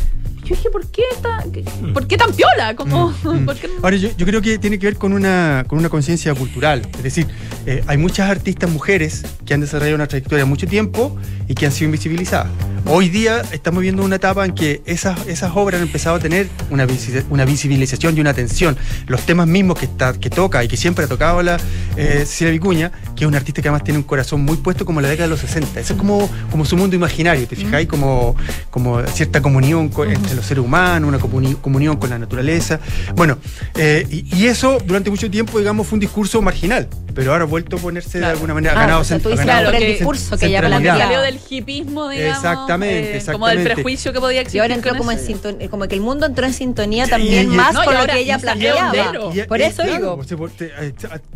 Yo 0.45 0.55
dije, 0.55 0.71
¿por 0.71 0.87
qué, 0.89 1.03
ta- 1.23 1.45
qué- 1.53 1.65
¿por 1.93 2.07
qué 2.07 2.17
tan 2.17 2.33
piola? 2.33 2.75
Como, 2.77 3.13
¿por 3.47 3.57
qué 3.57 3.69
no? 3.69 3.75
Ahora, 3.83 3.97
yo, 3.97 4.11
yo 4.17 4.27
creo 4.27 4.41
que 4.43 4.59
tiene 4.59 4.79
que 4.79 4.87
ver 4.87 4.97
con 4.97 5.13
una, 5.13 5.65
con 5.67 5.79
una 5.79 5.89
conciencia 5.89 6.35
cultural. 6.35 6.83
Es 6.97 7.03
decir, 7.03 7.27
eh, 7.67 7.83
hay 7.87 7.97
muchas 7.97 8.31
artistas 8.31 8.71
mujeres 8.71 9.25
que 9.45 9.55
han 9.55 9.61
desarrollado 9.61 9.97
una 9.97 10.07
trayectoria 10.07 10.45
mucho 10.45 10.67
tiempo 10.67 11.17
y 11.49 11.55
que 11.55 11.67
han 11.67 11.73
sido 11.73 11.87
invisibilizadas. 11.87 12.49
Hoy 12.87 13.09
día 13.09 13.43
estamos 13.51 13.81
viendo 13.81 14.05
una 14.05 14.17
etapa 14.17 14.45
en 14.45 14.55
que 14.55 14.83
esas, 14.85 15.27
esas 15.27 15.53
obras 15.57 15.81
han 15.81 15.87
empezado 15.87 16.17
a 16.17 16.19
tener 16.19 16.49
una, 16.69 16.87
una 17.31 17.45
visibilización 17.47 18.17
y 18.17 18.21
una 18.21 18.31
atención. 18.31 18.77
Los 19.07 19.23
temas 19.23 19.47
mismos 19.49 19.79
que, 19.79 19.87
está, 19.87 20.13
que 20.13 20.29
toca 20.29 20.63
y 20.63 20.69
que 20.69 20.77
siempre 20.77 21.07
ha 21.07 21.09
tocado 21.09 21.43
la 21.43 21.57
eh, 21.97 22.25
Cecilia 22.27 22.53
Vicuña, 22.53 22.93
que 23.17 23.25
es 23.25 23.29
una 23.29 23.39
artista 23.39 23.63
que 23.63 23.69
además 23.69 23.85
tiene 23.85 23.99
un 23.99 24.05
corazón 24.05 24.43
muy 24.45 24.59
puesto 24.59 24.85
como 24.85 25.01
la 25.01 25.09
década 25.09 25.29
de 25.29 25.31
los 25.31 25.41
60. 25.41 25.81
Eso 25.81 25.95
es 25.95 25.99
como, 25.99 26.31
como 26.51 26.67
su 26.67 26.77
mundo 26.77 26.95
imaginario, 26.95 27.49
¿te 27.49 27.57
fijáis? 27.57 27.89
Como, 27.89 28.37
como 28.71 29.03
cierta 29.07 29.41
comunión 29.41 29.89
con- 29.89 30.11
entre 30.13 30.35
los 30.35 30.45
seres 30.45 30.63
humanos, 30.63 31.09
una 31.09 31.19
comuni- 31.19 31.59
comunión 31.59 31.97
con 31.97 32.11
la 32.11 32.19
naturaleza. 32.19 32.81
Bueno, 33.17 33.39
eh, 33.77 34.07
y, 34.11 34.37
y 34.37 34.47
eso 34.47 34.79
durante 34.85 35.09
mucho 35.09 35.31
tiempo, 35.31 35.59
digamos, 35.59 35.87
fue 35.87 35.97
un 35.97 36.01
discurso 36.01 36.43
marginal, 36.43 36.87
pero 37.15 37.33
ahora 37.33 37.45
ha 37.45 37.47
vuelto 37.47 37.77
a 37.77 37.79
ponerse 37.81 38.19
de 38.21 38.27
alguna 38.27 38.53
manera, 38.53 38.75
Ah, 38.77 38.81
ganado, 38.81 39.01
o 39.01 39.05
sea, 39.05 39.19
tú 39.19 39.31
ganado 39.31 39.67
ahora 39.67 39.79
el 39.79 39.87
discurso 39.87 40.37
que 40.37 40.49
centralidad. 40.49 40.99
Salió 40.99 41.21
del 41.23 41.41
hipismo, 41.49 42.11
digamos. 42.11 42.37
Exactamente, 42.37 42.74
eh, 42.83 43.23
Como 43.31 43.47
del 43.49 43.63
prejuicio 43.63 44.13
que 44.13 44.21
podía 44.21 44.41
existir. 44.41 44.59
Y 44.59 44.61
ahora 44.63 44.75
entró 44.75 44.97
como 44.97 45.11
en 45.13 45.19
sintonía, 45.19 45.69
como 45.69 45.87
que 45.89 45.95
el 45.95 46.01
mundo 46.01 46.27
entró 46.27 46.47
en 46.47 46.53
sintonía 46.53 47.07
también 47.07 47.53
y- 47.53 47.57
más 47.57 47.75
No, 47.75 47.85
con 47.85 47.95
lo 47.95 48.07
que 48.07 48.19
ella 48.19 48.39
planteaba. 48.39 48.93
Y- 49.35 49.43
Por 49.43 49.61
y 49.61 49.63
eso 49.65 49.83
claro, 49.83 50.17
digo. 50.19 50.37
pues, 50.39 50.53
te- 50.57 50.67
eh, 50.81 50.95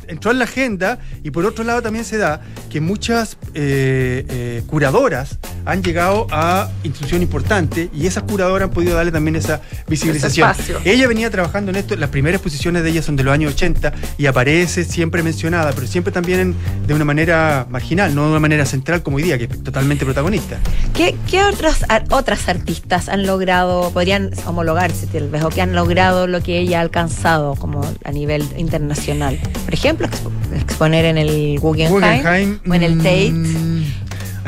entró 0.08 0.30
en 0.30 0.38
la 0.38 0.44
agenda 0.44 0.98
y 1.22 1.30
por 1.30 1.44
otro 1.46 1.64
lado 1.64 1.82
también 1.82 2.04
se 2.04 2.16
da 2.18 2.40
que 2.70 2.80
muchas 2.80 3.36
eh, 3.54 4.24
eh, 4.28 4.62
curadoras 4.66 5.38
han 5.64 5.82
llegado 5.82 6.26
a 6.30 6.70
institución 6.84 7.22
importante 7.22 7.90
y 7.92 8.06
esas 8.06 8.22
curadoras 8.24 8.68
han 8.68 8.74
podido 8.74 8.94
darle 8.96 9.12
también 9.12 9.36
esa 9.36 9.60
visibilización. 9.86 10.52
Ella 10.84 11.06
venía 11.08 11.30
trabajando 11.30 11.70
en 11.70 11.76
esto, 11.76 11.96
las 11.96 12.10
primeras 12.10 12.36
exposiciones 12.38 12.82
de 12.82 12.90
ella 12.90 13.02
son 13.02 13.16
de 13.16 13.22
los 13.24 13.34
años 13.34 13.52
80 13.54 13.92
y 14.16 14.26
aparece 14.26 14.84
siempre 14.84 15.22
mencionada, 15.22 15.72
pero 15.72 15.86
siempre 15.86 16.12
también 16.12 16.40
en- 16.40 16.54
de 16.86 16.94
una 16.94 17.04
manera 17.04 17.66
marginal, 17.68 18.14
no 18.14 18.24
de 18.24 18.30
una 18.30 18.40
manera 18.40 18.64
central 18.66 19.02
como 19.02 19.16
hoy 19.18 19.24
día, 19.24 19.36
que 19.38 19.44
es 19.44 19.62
totalmente 19.62 20.04
protagonista. 20.04 20.58
¿Qué, 20.94 21.14
qué 21.28 21.44
otros, 21.44 21.76
otras 22.10 22.48
artistas 22.48 23.08
han 23.08 23.26
logrado, 23.26 23.90
podrían 23.92 24.30
homologarse 24.46 25.06
tal 25.06 25.28
vez, 25.28 25.44
o 25.44 25.50
que 25.50 25.60
han 25.62 25.74
logrado 25.74 26.26
lo 26.26 26.42
que 26.42 26.58
ella 26.58 26.78
ha 26.78 26.82
alcanzado 26.82 27.54
como 27.54 27.82
a 28.04 28.10
nivel 28.12 28.44
internacional? 28.56 29.38
Por 29.64 29.74
ejemplo, 29.74 30.08
expo- 30.08 30.32
exponer 30.60 31.04
en 31.04 31.18
el 31.18 31.58
Guggenheim, 31.60 31.92
Guggenheim, 31.94 32.58
o 32.68 32.74
en 32.74 32.82
el 32.82 32.96
Tate, 32.98 33.30
mm, 33.30 33.84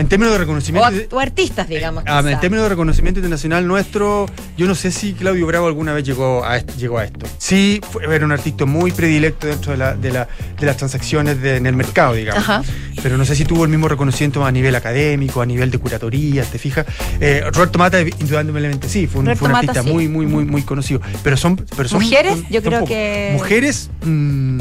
En 0.00 0.08
términos 0.08 0.32
de 0.32 0.38
reconocimiento... 0.38 1.16
o 1.16 1.20
artistas, 1.20 1.68
digamos. 1.68 2.04
Ah, 2.06 2.22
en 2.26 2.40
términos 2.40 2.64
de 2.64 2.70
reconocimiento 2.70 3.20
internacional 3.20 3.66
nuestro, 3.66 4.26
yo 4.56 4.66
no 4.66 4.74
sé 4.74 4.90
si 4.90 5.12
Claudio 5.12 5.46
Bravo 5.46 5.66
alguna 5.66 5.92
vez 5.92 6.04
llegó 6.04 6.44
a, 6.44 6.58
llegó 6.58 6.98
a 6.98 7.04
esto. 7.04 7.26
Sí, 7.38 7.80
fue, 7.90 8.04
era 8.14 8.24
un 8.24 8.32
artista 8.32 8.64
muy 8.64 8.92
predilecto 8.92 9.46
dentro 9.46 9.72
de, 9.72 9.78
la- 9.78 9.94
de 9.94 10.10
la- 10.12 10.28
de 10.58 10.66
las 10.66 10.76
transacciones 10.76 11.40
de- 11.40 11.56
en 11.56 11.66
el 11.66 11.76
mercado, 11.76 12.14
digamos. 12.14 12.42
Ajá. 12.42 12.62
Pero 13.02 13.16
no 13.16 13.24
sé 13.24 13.34
si 13.36 13.44
tuvo 13.44 13.64
el 13.64 13.70
mismo 13.70 13.88
reconocimiento 13.88 14.44
a 14.44 14.50
nivel 14.52 14.74
académico, 14.74 15.40
a 15.42 15.46
nivel 15.46 15.70
de 15.70 15.78
curatoría, 15.78 16.44
¿te 16.44 16.58
fijas? 16.58 16.86
Eh, 17.20 17.42
Roberto 17.52 17.78
Mata, 17.78 18.00
indudablemente 18.00 18.88
sí, 18.88 19.06
fue 19.06 19.20
un, 19.20 19.26
Roberto 19.26 19.38
fue 19.40 19.48
un 19.48 19.52
Mata, 19.52 19.70
artista 19.70 19.82
sí. 19.82 19.92
muy, 19.92 20.08
muy, 20.08 20.26
muy, 20.26 20.44
muy 20.44 20.62
conocido. 20.62 21.00
Pero 21.22 21.36
son. 21.36 21.56
Pero 21.76 21.88
son 21.88 22.02
¿Mujeres? 22.02 22.32
son- 22.32 22.46
Yo 22.50 22.60
son 22.60 22.70
creo 22.70 22.84
que- 22.84 23.30
Mujeres. 23.34 23.90
mm, 24.04 24.60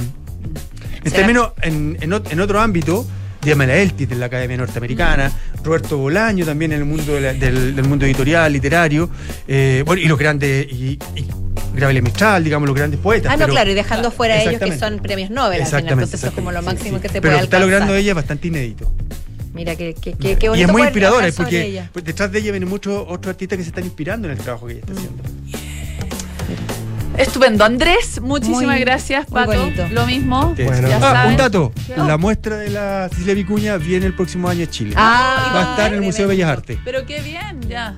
en 1.06 1.12
términos. 1.12 1.50
En, 1.62 1.98
en 2.02 2.14
en 2.14 2.40
otro 2.40 2.60
ámbito. 2.62 3.06
Diamela 3.42 3.76
Eltis 3.76 4.10
de 4.10 4.16
la 4.16 4.26
Academia 4.28 4.58
Norteamericana, 4.58 5.32
Roberto 5.64 5.98
Bolaño 5.98 6.46
también 6.46 6.72
en 6.74 6.80
el 6.80 6.86
mundo 6.86 7.14
de 7.14 7.22
la- 7.22 7.34
del, 7.34 7.76
del 7.76 7.86
mundo 7.86 8.06
editorial, 8.06 8.52
literario, 8.52 9.10
eh, 9.48 9.84
bueno, 9.86 10.02
y 10.02 10.08
los 10.08 10.18
grandes, 10.20 10.68
y, 10.72 11.00
y 11.16 11.26
Mistral, 12.02 12.44
digamos, 12.44 12.68
los 12.68 12.76
grandes 12.76 13.00
poetas. 13.00 13.32
Ah, 13.32 13.36
no, 13.38 13.46
pero- 13.46 13.54
claro, 13.54 13.72
y 13.72 13.74
dejando 13.74 14.12
fuera 14.12 14.36
a 14.36 14.42
ellos 14.44 14.60
que 14.60 14.78
son 14.78 15.00
premios 15.00 15.30
Nobel, 15.30 15.62
Exactamente, 15.62 15.94
entonces 15.94 16.20
eso 16.20 16.28
es 16.28 16.34
como 16.34 16.52
lo 16.52 16.62
máximo 16.62 16.98
sí, 16.98 17.02
que 17.02 17.08
sí. 17.08 17.14
se 17.14 17.22
Pero 17.22 17.32
puede 17.34 17.38
que 17.40 17.44
está 17.46 17.60
logrando 17.60 17.96
ella 17.96 18.12
es 18.12 18.16
bastante 18.16 18.48
inédito. 18.50 18.92
Mira, 19.54 19.76
qué, 19.76 19.94
qué, 20.00 20.14
qué, 20.14 20.36
qué 20.38 20.46
y 20.46 20.50
bonito 20.50 20.68
es 20.68 20.72
muy 20.72 20.82
inspiradora, 20.84 21.28
porque 21.36 21.84
pues, 21.94 22.06
detrás 22.06 22.32
de 22.32 22.40
ella 22.40 22.52
vienen 22.52 22.70
muchos 22.70 23.04
otros 23.08 23.32
artistas 23.34 23.58
que 23.58 23.64
se 23.64 23.70
están 23.70 23.84
inspirando 23.86 24.28
en 24.28 24.34
el 24.38 24.40
trabajo 24.44 24.68
que 24.68 24.74
ella 24.74 24.82
está 24.82 24.94
haciendo. 24.94 25.24
Estupendo. 27.20 27.65
Andrés, 27.65 28.20
muchísimas 28.22 28.63
Muy- 28.63 28.80
gracias, 28.80 29.30
muy 29.30 29.45
Pato. 29.45 29.88
Lo 29.91 30.05
mismo. 30.05 30.55
Bueno. 30.55 30.88
ya 30.88 30.99
Ah, 31.01 31.28
un 31.28 31.38
dato. 31.38 31.72
¿Qué? 31.86 31.95
La 31.97 32.17
muestra 32.17 32.57
de 32.57 32.70
la 32.70 33.09
Cecilia 33.09 33.34
Vicuña 33.34 33.78
viene 33.78 34.05
el 34.05 34.15
próximo 34.15 34.47
año 34.49 34.63
a 34.63 34.70
Chile. 34.70 34.93
Ah, 34.97 35.51
Va 35.53 35.59
a 35.59 35.72
estar 35.72 35.88
en 35.93 35.99
el 35.99 36.01
Museo 36.01 36.28
de 36.28 36.36
Bellas 36.36 36.49
Artes. 36.49 36.80
Pero 36.86 37.05
qué 37.05 37.22
bien, 37.22 37.61
ya. 37.67 37.95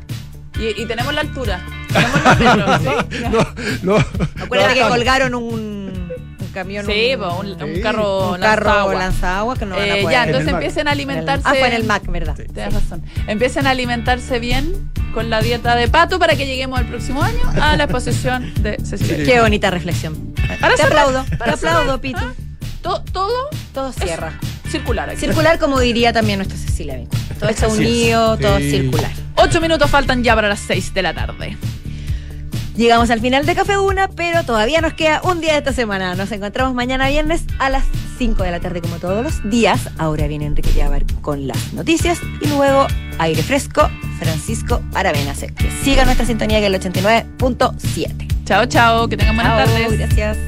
Y, 0.60 0.82
y 0.82 0.86
tenemos 0.86 1.14
la 1.14 1.22
altura. 1.22 1.62
Tenemos 2.38 2.58
los 2.58 2.82
metros, 2.82 3.06
¿sí? 3.10 3.80
No, 3.84 3.96
Acuérdate 4.44 4.74
que 4.76 4.80
no, 4.82 4.90
colgaron 4.90 5.36
un, 5.36 5.44
un 5.54 5.81
camión. 6.52 6.86
Sí, 6.86 7.14
un, 7.16 7.62
un 7.64 7.82
carro 7.82 8.32
un 8.34 8.40
carro 8.40 8.66
lanzagua. 8.66 8.94
lanzagua 8.96 9.56
que 9.58 9.66
no 9.66 9.76
van 9.76 9.84
a 9.90 9.98
Eh, 9.98 10.02
poder. 10.04 10.12
ya, 10.16 10.24
entonces 10.26 10.42
En 10.42 10.48
el 10.50 10.54
Mac. 10.54 10.62
empiecen 10.64 10.88
a 10.88 10.92
alimentarse. 10.92 11.44
Ah, 11.48 11.54
fue 11.58 11.68
en 11.68 11.74
el 11.74 11.84
Mac, 11.86 12.04
¿verdad? 12.08 12.36
Tienes 12.36 12.74
razón. 12.74 13.04
Empiecen 13.28 13.68
a 13.68 13.70
alimentarse 13.72 14.40
bien 14.40 14.92
con 15.14 15.30
la 15.30 15.42
dieta 15.42 15.76
de 15.76 15.88
pato 15.88 16.20
para 16.20 16.36
que 16.36 16.46
lleguemos 16.46 16.80
el 16.80 16.86
próximo 16.88 17.22
año 17.24 17.40
a 17.62 17.76
la 17.76 17.84
exposición 17.86 18.54
de 18.62 18.78
Cecilia. 18.86 19.26
Qué 19.26 19.42
bonita 19.42 19.70
reflexión. 19.72 20.34
Para 20.60 20.76
te 20.76 20.84
cerrar, 20.84 21.06
aplaudo, 21.08 21.26
te 21.44 21.50
aplaudo, 21.50 22.00
Pitu. 22.02 22.22
To- 22.82 23.04
todo 23.12 23.50
Todo 23.74 23.92
cierra. 23.92 24.34
circular 24.70 25.10
aquí. 25.10 25.20
Circular, 25.20 25.60
como 25.60 25.80
diría 25.80 26.14
también 26.14 26.40
nuestra 26.40 26.58
Cecilia. 26.58 27.00
Todo 27.40 27.50
está 27.50 27.68
unido, 27.68 28.38
todo 28.38 28.58
Sí. 28.60 28.72
circular. 28.72 29.12
Ocho 29.36 29.60
minutos 29.62 29.90
faltan 29.90 30.24
ya 30.24 30.36
para 30.36 30.50
las 30.50 30.60
seis 30.60 30.94
de 30.94 31.02
la 31.02 31.14
tarde. 31.14 31.58
Llegamos 32.76 33.10
al 33.10 33.20
final 33.20 33.46
de 33.46 33.54
Café 33.54 33.78
Una, 33.78 34.08
pero 34.08 34.44
todavía 34.44 34.82
nos 34.82 34.94
queda 34.94 35.22
un 35.24 35.42
día 35.42 35.54
de 35.54 35.58
esta 35.60 35.74
semana. 35.74 36.16
Nos 36.16 36.32
encontramos 36.32 36.74
mañana 36.74 37.10
viernes 37.10 37.44
a 37.60 37.70
las 37.70 37.84
5 38.18 38.44
de 38.44 38.52
la 38.52 38.60
tarde, 38.60 38.82
como 38.82 38.98
todos 38.98 39.24
los 39.24 39.50
días. 39.50 39.90
Ahora 39.98 40.28
viene 40.28 40.46
Enrique 40.46 40.72
Llavar 40.74 41.04
con 41.22 41.48
las 41.48 41.74
noticias 41.74 42.20
y 42.40 42.48
luego 42.48 42.88
aire 43.20 43.44
fresco, 43.44 43.90
Francisco 44.20 44.82
Aravena. 44.94 45.34
Siga 45.84 46.06
nuestra 46.06 46.26
sintonía 46.26 46.60
que 46.60 46.68
es 46.68 46.74
el 46.74 46.94
89.7. 46.94 48.28
Chao, 48.46 48.66
chao. 48.66 49.08
Que 49.08 49.18
tengan 49.18 49.36
buenas 49.36 49.58
Chao, 49.58 49.76
tardes. 49.76 49.98
Gracias. 49.98 50.38